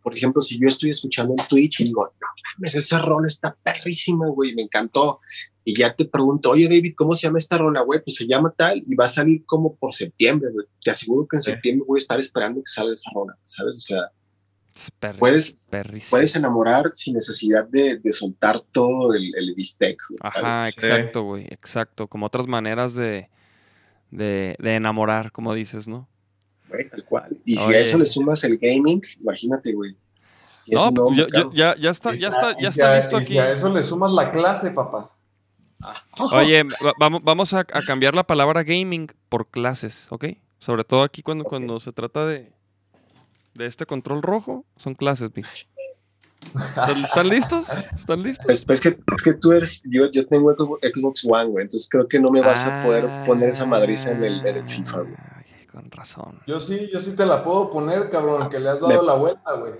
[0.03, 2.27] por ejemplo, si yo estoy escuchando en Twitch y digo, no
[2.59, 5.19] mames, esa rola está perrísima, güey, me encantó,
[5.65, 8.01] y ya te pregunto, oye, David, ¿cómo se llama esta rola, güey?
[8.03, 11.37] Pues se llama tal, y va a salir como por septiembre, güey, te aseguro que
[11.37, 11.51] en Sí.
[11.53, 13.77] septiembre voy a estar esperando que salga esa rola, ¿sabes?
[13.77, 14.11] O sea,
[15.01, 15.57] perris- puedes-
[16.11, 19.99] puedes enamorar sin necesidad de, de soltar todo el, el bistec.
[20.09, 20.75] güey, Ajá, ¿sabes?
[20.75, 21.45] exacto, güey.
[21.51, 22.09] Exacto.
[22.09, 23.29] Como otras maneras de,
[24.11, 26.09] de, de enamorar, como dices, ¿no?
[26.69, 27.20] Güey, tal cual.
[27.45, 27.77] Y si Oye.
[27.77, 29.97] a eso le sumas el gaming, imagínate, güey.
[30.67, 31.53] Y No, yo- yo- mercado.
[31.55, 33.27] ya, ya está, Y ya está, a- ya y está listo y aquí.
[33.33, 35.11] si a eso le sumas la clase, papá.
[36.33, 40.27] Oye, va- vamos, vamos a, a cambiar la palabra gaming por clases, ¿ok?
[40.59, 42.53] Sobre todo aquí cuando, cuando se trata de,
[43.55, 45.49] de este control rojo, son clases, mijo.
[46.55, 47.69] ¿Están, están listos?
[47.99, 48.45] ¿Están listos?
[48.47, 52.07] Pues, pues que, es que tú eres, yo, yo tengo Xbox One, güey, entonces creo
[52.09, 55.15] que no me vas a poder poner esa madriza en el, en el FIFA, güey.
[55.91, 56.41] Razón.
[56.47, 59.15] Yo sí, yo sí te la puedo poner, cabrón, que le has dado Me- la
[59.15, 59.73] vuelta, güey.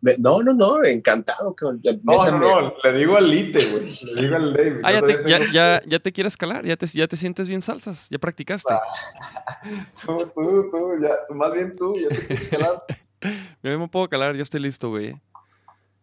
[0.00, 1.54] Me- No, no, no, encantado.
[1.54, 1.80] cabrón.
[1.82, 3.82] Ya- No, no, no, le digo al Lite, güey.
[4.16, 4.80] Le digo al David.
[4.84, 7.48] Ah, ya te, ya, tengo- ya, ya te quieres calar, ya te, ya te sientes
[7.48, 8.72] bien salsas, ya practicaste.
[10.06, 12.82] Tú, tú, tú, ya, tú, más bien tú, ya te quieres calar.
[13.62, 15.20] Yo me puedo calar, ya estoy listo, güey.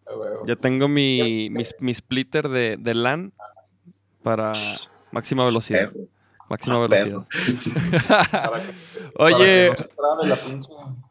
[0.07, 0.11] Ah.
[0.45, 3.31] Ya tengo mi, mi, mi splitter de, de LAN
[4.23, 4.53] para
[5.11, 5.89] máxima velocidad.
[6.49, 7.25] Máxima Ah, velocidad.
[9.17, 9.71] Oye,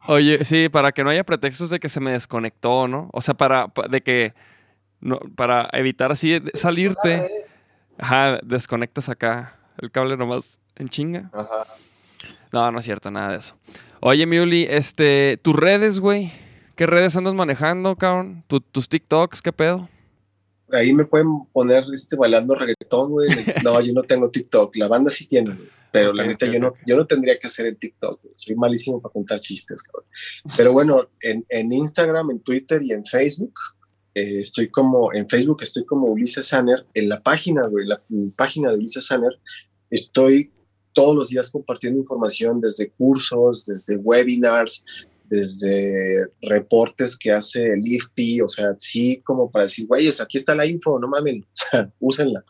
[0.07, 3.09] oye, sí, para que no haya pretextos de que se me desconectó, ¿no?
[3.11, 4.33] O sea, para, pa- de que
[5.01, 7.45] no, para evitar así salirte,
[7.97, 11.29] ajá, desconectas acá el cable nomás en chinga.
[11.33, 11.65] Ajá.
[12.51, 13.55] No, no es cierto, nada de eso.
[14.01, 16.31] Oye, Miuli, este, tus redes, güey.
[16.75, 18.43] ¿Qué redes andas manejando, cabrón?
[18.47, 19.89] ¿Tu- tus TikToks, qué pedo?
[20.71, 23.29] Ahí me pueden poner este bailando reggaetón, güey.
[23.63, 24.75] No, yo no tengo TikTok.
[24.77, 25.69] La banda sí tiene, güey.
[25.91, 28.21] Pero la neta, yo, no, yo no tendría que hacer el TikTok.
[28.21, 28.33] güey.
[28.35, 30.05] Soy malísimo para contar chistes, cabrón.
[30.57, 33.53] Pero bueno, en, en Instagram, en Twitter y en Facebook,
[34.13, 36.85] eh, estoy como, en Facebook estoy como Ulises Sanner.
[36.93, 39.39] En la página, güey, la, mi página de Ulises Sanner,
[39.89, 40.51] estoy
[40.91, 44.83] todos los días compartiendo información desde cursos, desde webinars,
[45.29, 50.55] desde reportes que hace el IFPI, o sea, sí, como para decir, güeyes, aquí está
[50.55, 52.43] la info, no mamen, o sea, úsenla.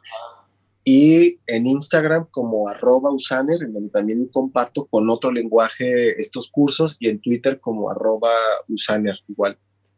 [0.88, 6.98] Y en Instagram como arroba usaner, en donde también comparto con otro lenguaje estos cursos,
[7.00, 8.30] y en Twitter como arroba
[8.68, 9.58] usaner, igual,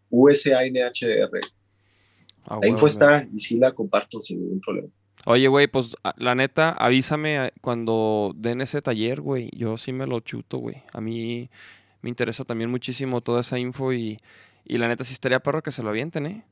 [0.09, 1.29] U-S-A-N-H-R.
[2.45, 4.87] Ah, La info está y sí la comparto sin ningún problema.
[5.25, 9.49] Oye, güey, pues a- la neta, avísame a- cuando den ese taller, güey.
[9.53, 10.83] Yo sí me lo chuto, güey.
[10.93, 11.49] A mí
[12.07, 14.17] me interesa también muchísimo toda esa info y,
[14.63, 16.45] y la neta sí estaría perro que se lo avienten, ¿eh?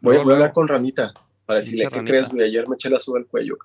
[0.00, 1.12] Voy, Luego, voy a hablar con Ranita
[1.44, 2.10] para decirle, ¿qué Ranita.
[2.10, 2.44] crees, güey?
[2.46, 3.58] Ayer me eché la soga al cuello.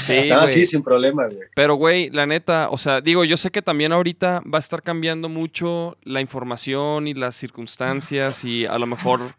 [0.00, 1.46] sí, ah, sí, sin problema, güey.
[1.54, 4.82] Pero, güey, la neta, o sea, digo, yo sé que también ahorita va a estar
[4.82, 9.34] cambiando mucho la información y las circunstancias y a lo mejor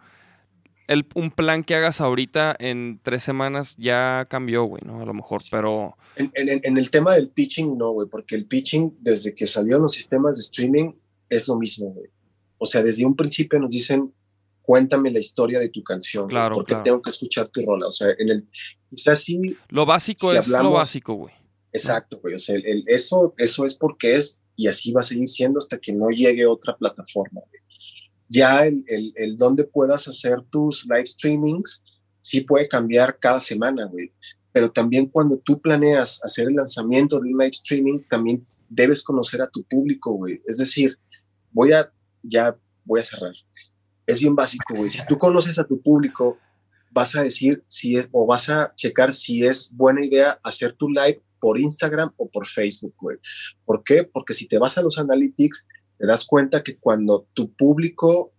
[0.88, 5.02] el, un plan que hagas ahorita en tres semanas ya cambió, güey, ¿no?
[5.02, 5.96] A lo mejor, pero...
[6.16, 9.82] En, en- en el tema del pitching, no, güey, porque el pitching, desde que salieron
[9.84, 10.92] los sistemas de streaming,
[11.30, 12.08] es lo mismo, güey.
[12.58, 14.14] O sea, desde un principio nos dicen,
[14.62, 16.84] cuéntame la historia de tu canción, güey, Claro, porque claro.
[16.84, 17.88] tengo que escuchar tu rola.
[17.88, 18.48] O sea, en el,
[18.90, 21.34] quizás sí, Lo básico Si es lo básico, güey.
[21.72, 22.36] exacto, güey.
[22.36, 25.58] O sea, el- el- eso, eso es porque es, y así va a seguir siendo
[25.58, 27.62] hasta que no llegue otra plataforma, güey.
[28.34, 31.84] Ya el, el, donde puedas hacer tus live streamings,
[32.22, 34.12] sí puede cambiar cada semana, güey.
[34.52, 39.42] Pero también cuando tú planeas hacer el lanzamiento de un live streaming, también debes conocer
[39.42, 40.40] a tu público, güey.
[40.48, 40.98] Es decir,
[41.52, 41.92] voy a,
[42.24, 43.34] ya voy a cerrar.
[44.08, 44.90] Es bien básico, güey.
[44.90, 46.38] Si tú conoces a tu público,
[46.92, 50.90] vas a decir si es, o vas a checar si es buena idea hacer tu
[50.90, 53.18] live por Instagram o por Facebook, güey.
[53.66, 54.04] ¿Por qué?
[54.04, 55.68] Porque si te vas a los analytics,
[55.98, 58.34] te das cuenta que cuando tu público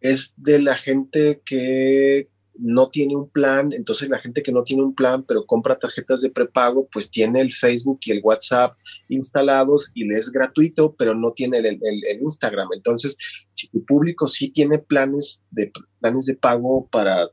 [0.00, 4.82] es de la gente que no tiene un plan, entonces la gente que no tiene
[4.82, 8.76] un plan pero compra tarjetas de prepago, pues tiene el Facebook y el WhatsApp
[9.08, 11.78] instalados y le es gratuito, pero no tiene el,
[12.20, 12.68] Instagram.
[12.74, 13.16] Entonces,
[13.52, 17.28] si tu público sí tiene planes de, planes de pago para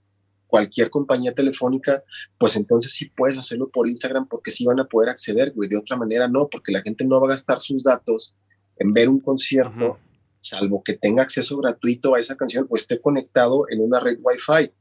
[0.47, 2.01] cualquier compañía telefónica,
[2.37, 5.67] pues entonces sí puedes hacerlo por Instagram porque sí van a poder acceder, güey.
[5.67, 8.35] De otra manera no, porque la gente no va a gastar sus datos
[8.79, 9.99] en ver un concierto,
[10.39, 14.71] salvo que tenga acceso gratuito a esa canción o esté conectado en una red Wi-Fi.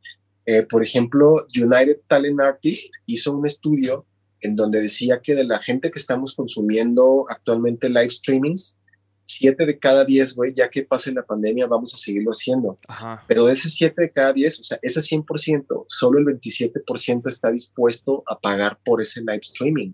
[0.46, 4.06] Eh, por ejemplo, United Talent Artist hizo un estudio
[4.42, 8.78] en donde decía que de la gente que estamos consumiendo actualmente live streamings,
[9.26, 12.78] siete de cada diez, güey, ya que pase la pandemia, vamos a seguirlo haciendo.
[12.86, 13.24] Ajá.
[13.26, 17.50] Pero de ese 7 de cada 10, o sea, ese 100%, solo el 27% está
[17.50, 19.92] dispuesto a pagar por ese live streaming.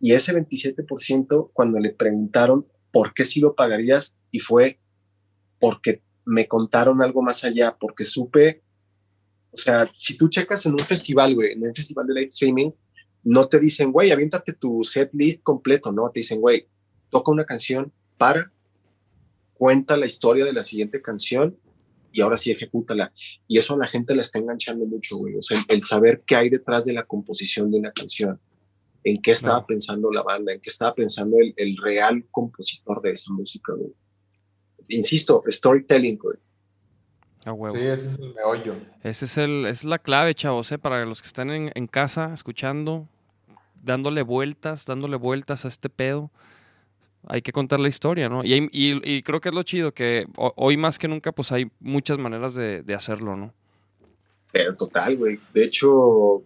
[0.00, 4.78] Y ese 27%, cuando le preguntaron por qué sí lo pagarías, y fue
[5.60, 8.62] porque me contaron algo más allá, porque supe,
[9.50, 12.70] o sea, si tú checas en un festival, güey, en un festival de live streaming,
[13.24, 16.68] no te dicen, güey, aviéntate tu set list completo, no, te dicen, güey,
[17.10, 18.52] toca una canción, para,
[19.54, 21.58] cuenta la historia de la siguiente canción
[22.12, 23.12] y ahora sí ejecútala.
[23.46, 25.36] Y eso a la gente la está enganchando mucho, güey.
[25.36, 28.40] O sea, el, saber qué hay detrás de la composición de una canción,
[29.10, 29.66] en qué estaba Claro.
[29.66, 33.92] pensando la banda, en qué estaba pensando el, el real compositor de esa música, güey.
[34.88, 36.36] Insisto, storytelling, güey.
[37.44, 37.76] A huevo.
[37.76, 38.74] Sí, ese es el meollo.
[39.02, 40.78] Ese es el, es la clave, chavos, ¿eh?
[40.78, 43.08] para los que están en, en casa escuchando,
[43.82, 46.30] dándole vueltas, dándole vueltas a este pedo.
[47.26, 48.44] Hay que contar la historia, ¿no?
[48.44, 51.32] Y, hay- y- y creo que es lo chido, que ho- hoy más que nunca,
[51.32, 53.52] pues hay muchas maneras de, de hacerlo, ¿no?
[54.52, 55.38] Pero total, güey.
[55.52, 56.42] De hecho,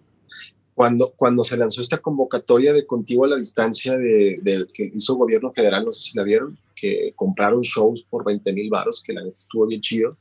[0.74, 5.12] cuando, cuando se lanzó esta convocatoria de Contigo a la Distancia de, de- que hizo
[5.12, 9.02] el gobierno federal, no sé si la vieron, que compraron shows por 20 mil baros,
[9.02, 10.16] que la neta estuvo bien chido.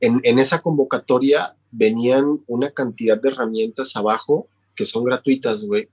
[0.00, 5.88] En, en esa convocatoria venían una cantidad de herramientas abajo que son gratuitas, güey,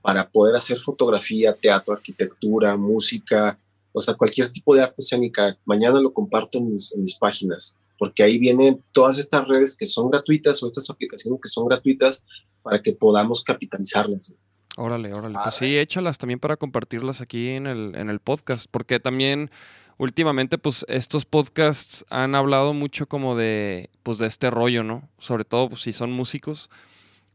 [0.00, 3.58] para poder hacer fotografía, teatro, arquitectura, música,
[3.92, 5.58] o sea, cualquier tipo de arte escénica.
[5.64, 9.86] Mañana lo comparto en mis, en mis páginas, porque ahí vienen todas estas redes que
[9.86, 12.24] son gratuitas o estas aplicaciones que son gratuitas
[12.62, 14.32] para que podamos capitalizarlas.
[14.76, 15.36] Órale, órale.
[15.42, 19.50] Pues sí, échalas también para compartirlas aquí en el, en el podcast, porque también
[19.96, 25.08] últimamente, pues estos podcasts han hablado mucho como de, pues de este rollo, ¿no?
[25.18, 26.70] Sobre todo pues, si son músicos,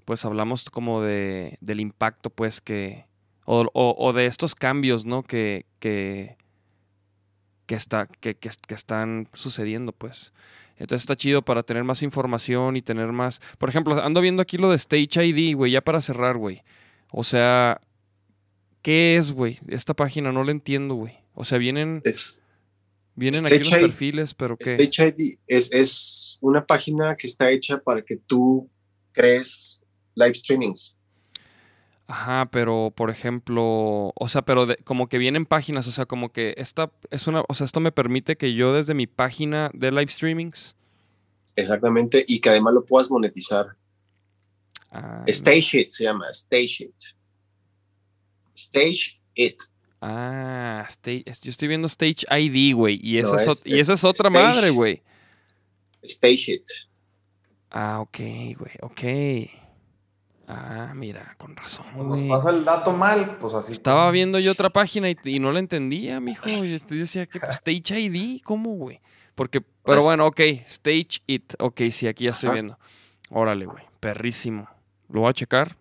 [0.05, 3.05] pues hablamos como de, del impacto, pues que,
[3.45, 5.23] o, o- o de estos cambios, ¿no?
[5.23, 6.37] Que, que,
[7.65, 10.33] que, está, que, que, que están sucediendo, pues.
[10.77, 13.41] Entonces está chido para tener más información y tener más...
[13.57, 16.63] Por ejemplo, ando viendo aquí lo de Stage ID, güey, ya para cerrar, güey.
[17.11, 17.79] O sea,
[18.81, 19.59] ¿qué es, güey?
[19.67, 21.13] Esta página no la entiendo, güey.
[21.35, 22.41] O sea, vienen, Es,
[23.15, 24.73] vienen aquí los perfiles, pero ¿qué?
[24.73, 28.69] Stage ID es, es una página que está hecha para que tú
[29.11, 29.83] crees
[30.15, 30.97] live streamings.
[32.13, 36.31] Ajá, pero por ejemplo, o sea, pero de- como que vienen páginas, o sea, como
[36.31, 39.89] que esta es una, o sea, esto me permite que yo desde mi página de
[39.89, 40.75] live streamings.
[41.55, 43.75] Exactamente, y que además lo puedas monetizar.
[44.91, 46.95] Ah, Stage It se llama, Stage It.
[48.53, 49.57] Stage It.
[49.99, 53.79] ah, stage, yo estoy viendo Stage ID, güey, y esa No, es, es- ot- y
[53.79, 54.45] esa es es otra Stage.
[54.45, 55.01] madre, güey.
[56.03, 56.65] Stage It.
[57.71, 58.17] Ah, ok,
[58.59, 59.62] güey, ok.
[60.47, 63.71] Ah, mira, con razón, Nos pasa el dato mal, pues así.
[63.71, 66.47] Estaba viendo yo otra página y, y no la entendía, mijo.
[66.49, 68.99] Yo decía que pues, Stage ID, ¿cómo, güey?
[69.35, 71.53] Porque, pero Pues- bueno, ok, Stage It.
[71.59, 72.53] Ok, sí, aquí ya estoy Ajá.
[72.55, 72.77] viendo.
[73.29, 74.67] Órale, güey, perrísimo.
[75.09, 75.77] Lo voy a checar.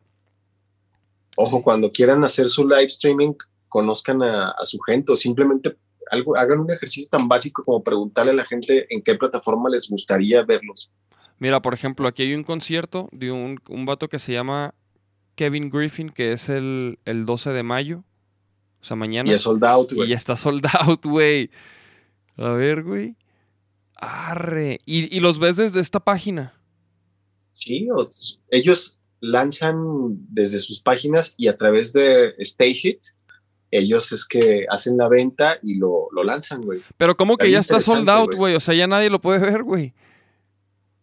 [1.36, 3.32] Ojo, cuando quieran hacer su live streaming,
[3.68, 5.76] conozcan a, a su gente o simplemente
[6.10, 9.88] algo, hagan un ejercicio tan básico como preguntarle a la gente en qué plataforma les
[9.88, 10.90] gustaría verlos.
[11.42, 14.76] Mira, por ejemplo, aquí hay un concierto de un, un vato que se llama
[15.34, 18.04] Kevin Griffin, que es el, el 12 de mayo.
[18.80, 19.28] O sea, mañana.
[19.28, 20.08] Y es sold out, Y güey.
[20.10, 21.50] ya está sold out, güey.
[22.36, 23.16] A ver, güey.
[23.96, 24.78] Arre.
[24.86, 26.54] Y, y los ves desde esta página.
[27.54, 27.88] Sí,
[28.48, 29.74] ellos lanzan
[30.28, 33.00] desde sus páginas y a través de Stage It,
[33.72, 36.82] ellos es que hacen la venta y lo, lo lanzan, güey.
[36.96, 38.54] Pero como que ya está sold out, güey.
[38.54, 39.92] O sea, ya nadie lo puede ver, güey.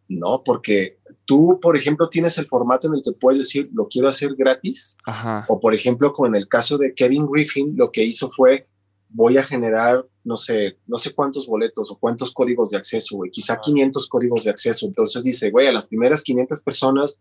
[0.10, 4.08] No, porque tú, por ejemplo, tienes el formato en el que puedes decir, lo quiero
[4.08, 5.46] hacer gratis, Ajá.
[5.48, 8.68] o por ejemplo, con el caso de Kevin Griffin, lo que hizo fue,
[9.10, 13.30] voy a generar, no sé, no sé cuántos boletos o cuántos códigos de acceso, güey,
[13.30, 14.88] quizá 500 códigos de acceso.
[14.88, 17.20] Entonces dice, güey, a las primeras 500 personas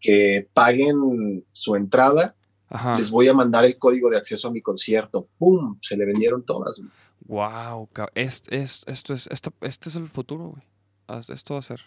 [0.00, 2.36] que paguen su entrada,
[2.68, 2.96] Ajá.
[2.96, 5.28] les voy a mandar el código de acceso a mi concierto.
[5.38, 5.78] ¡Pum!
[5.80, 6.80] Se le vendieron todas.
[6.80, 6.90] güey.
[7.26, 10.62] Wow, es, es- esto es, este es el futuro, güey.
[11.28, 11.80] Esto va a ser.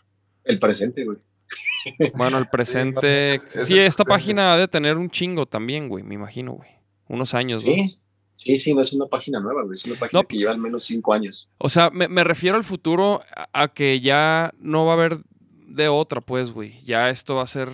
[0.48, 1.18] El presente, güey.
[2.16, 3.34] Bueno, el presente.
[3.36, 4.10] es- es Sí, esta presente.
[4.10, 6.70] página ha de tener un chingo también, güey, me imagino, güey.
[7.08, 7.72] Unos años, ¿no?
[7.74, 8.00] Sí,
[8.34, 9.74] sí, sí, no es una página nueva, güey.
[9.76, 10.28] Es una página No.
[10.28, 11.50] que lleva al menos cinco años.
[11.58, 15.20] O sea, me, me refiero al futuro a, a que ya no va a haber
[15.68, 16.82] de otra, pues, güey.
[16.84, 17.70] Ya esto va a ser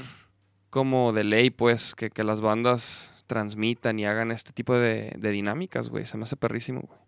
[0.70, 5.32] como de ley, pues, que, que las bandas transmitan y hagan este tipo de, de
[5.32, 6.06] dinámicas, güey.
[6.06, 7.00] Se me hace perrísimo, güey.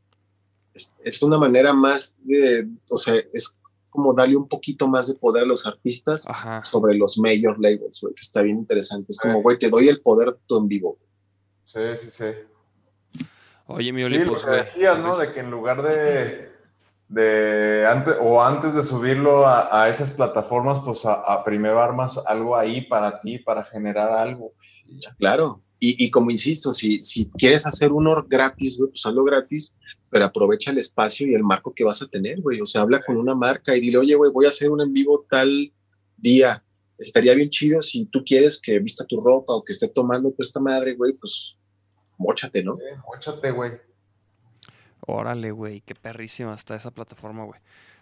[0.73, 3.59] es, es una manera más de, o sea, es
[3.95, 6.63] como darle un poquito más de poder a los artistas Ajá.
[6.63, 9.07] sobre los major labels, güey, que está bien interesante.
[9.09, 9.41] Es como, Sí.
[9.41, 10.97] güey, te doy el poder tú en vivo.
[11.63, 12.25] Sí, sí, sí.
[13.67, 15.17] Oye, mi Sí, Oli, lo pues, que güey, decías, ¿no?
[15.17, 16.51] De que en lugar de,
[17.07, 22.19] de antes, o antes de subirlo a, a esas plataformas, pues a, a primero armas
[22.27, 24.53] algo ahí para ti, para generar algo.
[25.17, 25.61] Claro.
[25.79, 29.77] Y, y como insisto, si, si quieres hacer uno gratis, güey, pues hazlo gratis,
[30.09, 32.61] pero aprovecha el espacio y el marco que vas a tener, güey.
[32.61, 34.93] O sea, habla con una marca y dile, oye, güey, voy a hacer un en
[34.93, 35.73] vivo tal
[36.17, 36.63] día.
[36.97, 40.41] Estaría bien chido si tú quieres que vista tu ropa o que esté tomando tu
[40.41, 41.57] esta madre, güey, pues
[42.17, 42.73] mochate, ¿no?
[42.75, 43.73] Eh, móchate, güey.
[45.07, 47.59] Órale, güey, qué perrísima está esa plataforma, güey.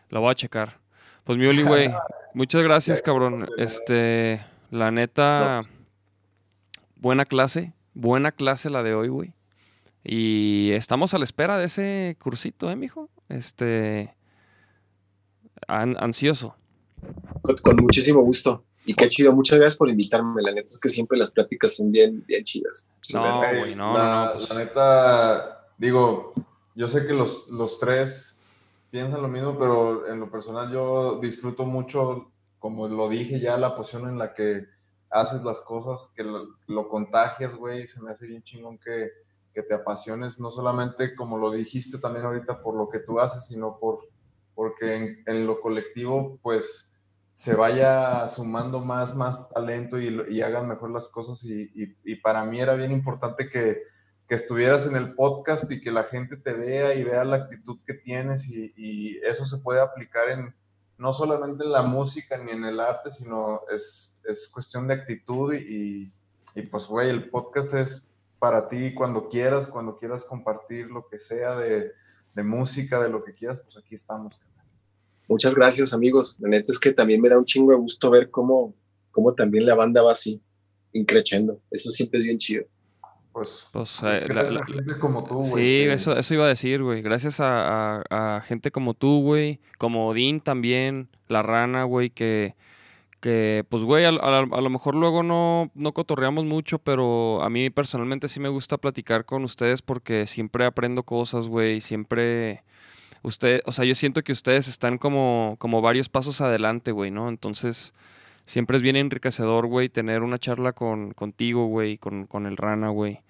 [0.09, 0.79] La voy a checar.
[1.23, 1.89] Pues mi Oli, güey,
[2.33, 3.47] muchas gracias, cabrón.
[3.57, 5.63] Este, la neta,
[7.03, 9.33] buena clase, buena clase la de hoy, güey.
[10.05, 13.09] Y estamos a la espera de ese cursito, ¿eh, mijo?
[13.29, 14.15] Este,
[15.67, 16.55] an- ansioso.
[17.41, 18.63] Con, con muchísimo gusto.
[18.85, 20.41] Y qué chido, muchas gracias por invitarme.
[20.41, 22.87] La neta es que siempre las pláticas son bien, bien chidas.
[22.97, 23.59] Muchas No, gracias.
[23.59, 24.49] Güey, no, la, no, pues.
[24.49, 26.33] la neta, digo,
[26.75, 28.37] yo sé que los, los tres
[28.91, 33.75] piensan lo mismo, pero en lo personal yo disfruto mucho, como lo dije ya, la
[33.75, 34.65] posición en la que
[35.13, 39.11] haces las cosas, que lo, contagias, güey, se me hace bien chingón que,
[39.53, 43.45] que te apasiones, no solamente como lo dijiste también ahorita por lo que tú haces,
[43.45, 43.99] sino por
[44.55, 46.95] porque en, lo colectivo, pues
[47.33, 51.43] se vaya sumando más, más talento y, hagan mejor las cosas.
[51.45, 51.71] Y,
[52.03, 53.81] y- para mí era bien importante que,
[54.27, 57.79] que estuvieras en el podcast y que la gente te vea y vea la actitud
[57.85, 60.55] que tienes y, y eso se puede aplicar en
[60.97, 65.53] no solamente en la música ni en el arte, sino es, es cuestión de actitud
[65.53, 66.11] y,
[66.55, 68.07] y pues, güey, el podcast es
[68.39, 71.91] para ti cuando quieras, cuando quieras compartir lo que sea de,
[72.33, 74.39] de música, de lo que quieras, pues aquí estamos.
[75.29, 76.37] Muchas gracias, amigos.
[76.41, 78.73] La neta es que también me da un chingo de gusto ver cómo,
[79.11, 80.41] cómo también la banda va así,
[80.91, 81.59] increchendo.
[81.71, 82.65] Eso siempre es bien chido.
[83.31, 85.45] Pues, Pues, pues eh, gracias la- a gente como tú, güey.
[85.45, 87.01] Sí, que- eso, eso iba a decir, güey.
[87.01, 89.59] Gracias a, a- a gente como tú, güey.
[89.79, 92.55] Como Odín también, La Rana, güey, que,
[93.23, 97.49] que pues, güey, a, a- a lo mejor luego no, no cotorreamos mucho, pero a
[97.49, 101.79] mí personalmente sí me gusta platicar con ustedes porque siempre aprendo cosas, güey.
[101.79, 102.63] Siempre,
[103.21, 107.29] usted, o sea, yo siento que ustedes están como, como varios pasos adelante, güey, ¿no?
[107.29, 107.93] Entonces,
[108.43, 112.89] siempre es bien enriquecedor, güey, tener una charla con, contigo, güey, con, con el Rana,
[112.89, 113.21] güey.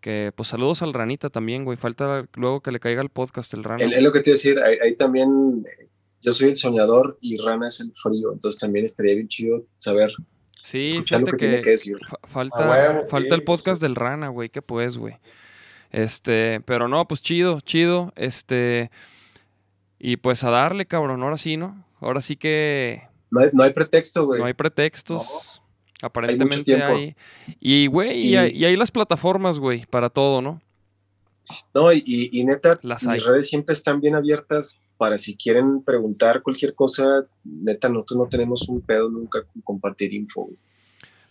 [0.00, 1.76] Que pues saludos al Ranita también, güey.
[1.76, 3.84] Falta luego que le caiga el podcast el Rana.
[3.84, 5.64] Es, lo que te iba a decir, ahí, también
[6.22, 10.10] yo soy el soñador y Rana es el frío, entonces también estaría bien chido saber,
[10.62, 11.98] sí, escuchar lo fíjate que, tiene que, que decir.
[12.08, 14.48] fa- falta, sí, el podcast del Rana, güey.
[14.50, 15.16] ¿Qué pues, güey?
[15.90, 18.12] Este, pero no, pues chido, chido.
[18.16, 18.90] Este,
[19.98, 21.22] y pues a darle, cabrón.
[21.22, 21.84] Ahora sí, ¿no?
[22.00, 24.40] Ahora sí que No hay, no hay pretexto, güey.
[24.40, 25.62] no hay pretextos.
[26.02, 27.10] Aparentemente hay.
[27.58, 30.60] Y, güey, y, Y- hay, y hay las plataformas, güey, para todo, ¿no?
[31.74, 36.42] No, y, y- neta, Las mis redes siempre están bien abiertas para si quieren preguntar
[36.42, 40.50] cualquier cosa, neta, nosotros no tenemos un pedo nunca con compartir info.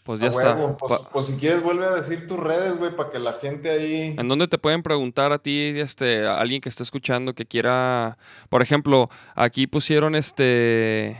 [0.04, 0.56] Pues ya está.
[0.56, 3.70] huevo, Pues, pues si quieres, vuelve a decir tus redes, güey, para que la gente
[3.70, 4.16] ahí.
[4.18, 8.18] ¿En dónde te pueden preguntar a ti, este, a alguien que esté escuchando que quiera,
[8.48, 11.18] por ejemplo, aquí pusieron este,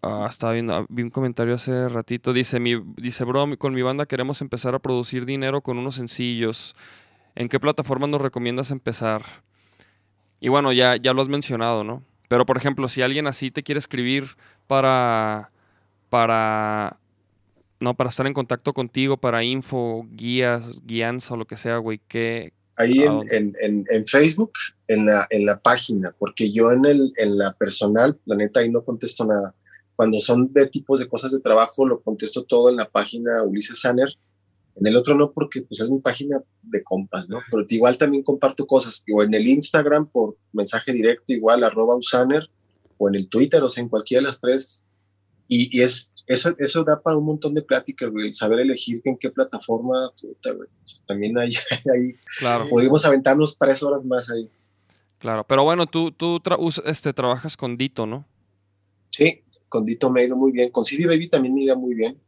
[0.00, 4.06] ah, estaba viendo, vi un comentario hace ratito, dice mi, dice bro, con mi banda
[4.06, 6.76] queremos empezar a producir dinero con unos sencillos.
[7.34, 9.42] ¿En qué plataforma nos recomiendas empezar?
[10.42, 12.02] Y bueno, ya, ya lo has mencionado, ¿no?
[12.28, 14.24] Pero por ejemplo, si alguien así te quiere escribir
[14.66, 15.52] para,
[16.10, 16.98] para,
[17.78, 22.00] no, para estar en contacto contigo, para info, guías, guianza o lo que sea, güey,
[22.08, 22.52] ¿qué?
[22.74, 24.50] Ahí ¿A en, en- en- en Facebook,
[24.88, 28.68] en la, en la página, porque yo en, el, en la personal, la neta, ahí
[28.70, 29.54] no contesto nada.
[29.94, 33.80] Cuando son de tipos de cosas de trabajo, lo contesto todo en la página Ulises
[33.80, 34.08] Sanner.
[34.76, 37.40] En el otro no, porque pues es mi página de compas, ¿no?
[37.50, 39.04] Pero igual también comparto cosas.
[39.14, 42.48] O en el Instagram por mensaje directo, igual arroba usaner,
[42.98, 44.86] o en el Twitter, o sea, en cualquiera de las tres.
[45.48, 48.28] Y, y es, eso, eso da para un montón de pláticas, güey.
[48.28, 50.68] el Saber elegir en qué plataforma, puta, güey.
[51.06, 51.52] También hay,
[51.94, 54.48] hay, Claro, Podemos aventarnos tres horas más ahí.
[55.18, 55.44] claro.
[55.46, 58.24] Pero bueno, tú, tú tra- este, trabajas con Dito, ¿no?
[59.10, 60.70] Sí, con Dito me ha ido muy bien.
[60.70, 62.18] Con CD Baby también me ha ido muy bien.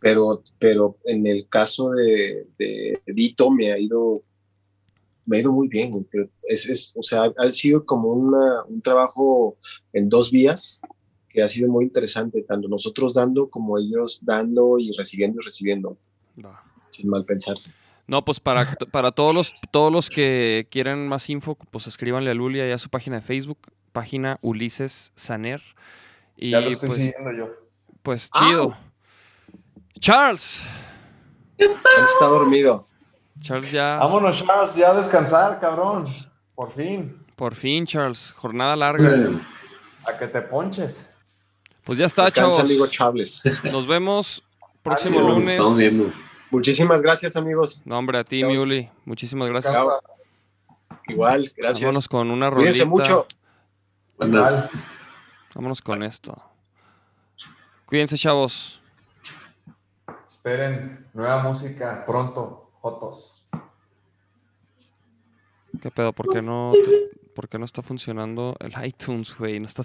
[0.00, 4.22] Pero, pero en el caso de, de Dito me ha ido
[5.26, 6.04] me ha ido muy bien, güey.
[6.10, 9.56] Pero es, es- o sea, ha sido como una, un trabajo
[9.92, 10.80] en dos vías
[11.28, 15.96] que ha sido muy interesante, tanto nosotros dando como ellos dando y recibiendo y recibiendo,
[16.88, 17.72] sin mal pensarse.
[18.08, 22.34] No, pues para, para todos los todos los que quieran más info, pues escríbanle a
[22.34, 23.58] Luli allá a su página de Facebook,
[23.92, 25.62] página Ulises Saner.
[26.36, 27.50] Y ya lo estoy pues, siguiendo yo.
[28.02, 28.76] pues chido.
[30.00, 30.62] Charles.
[31.58, 31.70] Él
[32.02, 32.86] está dormido.
[33.40, 33.96] Charles ya.
[33.96, 36.06] Vámonos, Charles, ya a descansar, cabrón.
[36.54, 37.22] Por fin.
[37.36, 38.32] Por fin, Charles.
[38.36, 39.40] Jornada larga.
[40.06, 41.08] A que te ponches.
[41.84, 42.60] Pues ya está, Descansa, chavos.
[42.64, 43.42] amigo Chables.
[43.72, 44.42] Nos vemos
[44.82, 45.54] próximo lunes.
[45.56, 46.12] Estamos viendo.
[46.50, 47.80] Muchísimas gracias, amigos.
[47.84, 48.50] No, hombre, a ti, Dios.
[48.52, 48.90] mi Uli.
[49.04, 49.72] Muchísimas gracias.
[49.72, 50.00] Descansa.
[51.08, 51.80] Igual, gracias.
[51.80, 52.90] Vámonos con una Cuídense rolita.
[52.90, 53.26] mucho.
[54.18, 54.70] Buenas.
[55.54, 56.36] Vámonos con esto.
[57.86, 58.79] Cuídense, chavos.
[60.30, 63.44] Esperen nueva música pronto, Jotos.
[65.82, 66.12] ¿Qué pedo?
[66.12, 66.72] ¿Por qué no,
[67.34, 69.58] por qué no está funcionando el iTunes, güey?
[69.58, 69.82] No está,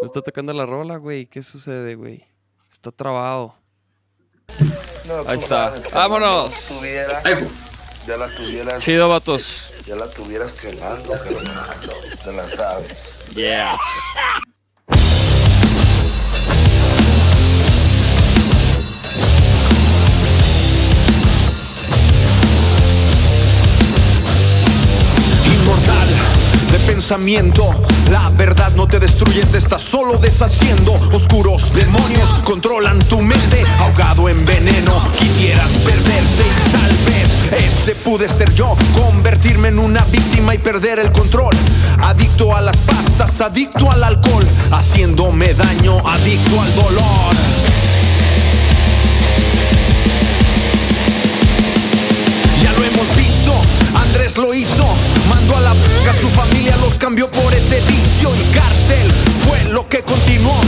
[0.00, 1.26] no está tocando la rola, güey.
[1.26, 2.24] ¿Qué sucede, güey?
[2.70, 3.56] Está trabado.
[5.26, 5.74] Ahí está.
[5.92, 6.80] ¡Vámonos!
[7.24, 7.48] Ay,
[8.06, 9.82] ya la tuvieras Chido, vatos.
[9.86, 11.14] ya la tuvieras quemando.
[12.22, 13.16] Te la sabes.
[13.34, 13.76] Yeah.
[28.10, 30.94] La verdad no te destruye, te está solo deshaciendo.
[31.12, 35.02] Oscuros demonios controlan tu mente, ahogado en veneno.
[35.18, 37.28] Quisieras perderte, tal vez
[37.62, 41.54] ese pude ser yo, convertirme en una víctima y perder el control.
[42.00, 47.34] Adicto a las pastas, adicto al alcohol, haciéndome daño, adicto al dolor.
[52.62, 53.52] Ya lo hemos visto,
[53.94, 54.86] Andrés lo hizo,
[55.28, 59.12] mandó a la p a su familia, los cambió por ese vicio y cárcel
[59.46, 60.60] fue lo que continuó.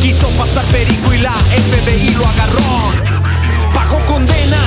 [0.00, 2.74] Quiso pasar perico y la FBI lo agarró.
[3.74, 4.58] Pagó condena,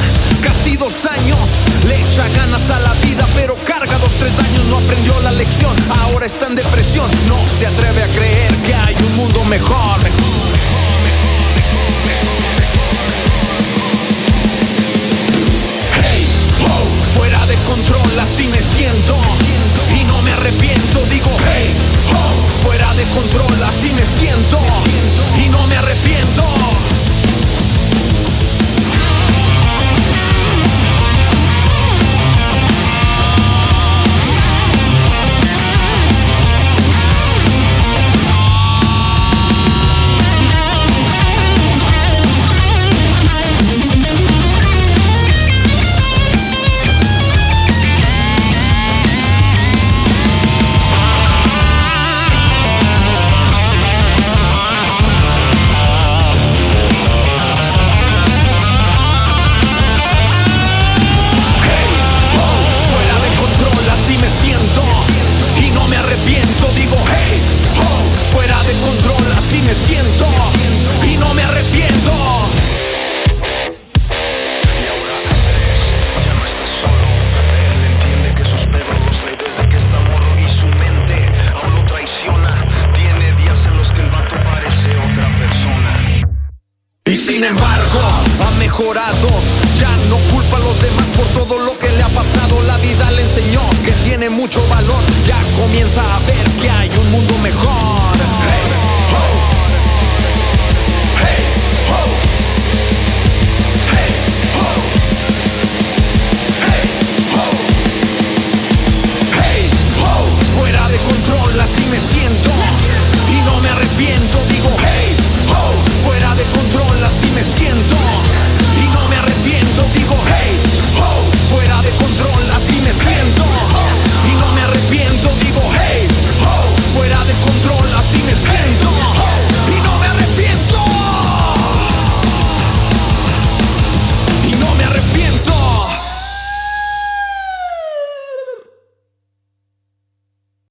[0.42, 1.40] casi dos años,
[1.88, 5.76] le echa ganas a la vida, pero carga dos, tres años, no aprendió la lección,
[6.02, 10.00] ahora está en depresión, no se atreve a creer que hay un mundo mejor.
[17.78, 19.16] Fuera de control, así me siento.
[20.00, 21.74] Y no me arrepiento, digo, hey,
[22.64, 24.60] fuera de control, así me siento.
[25.38, 26.77] Y no me arrepiento.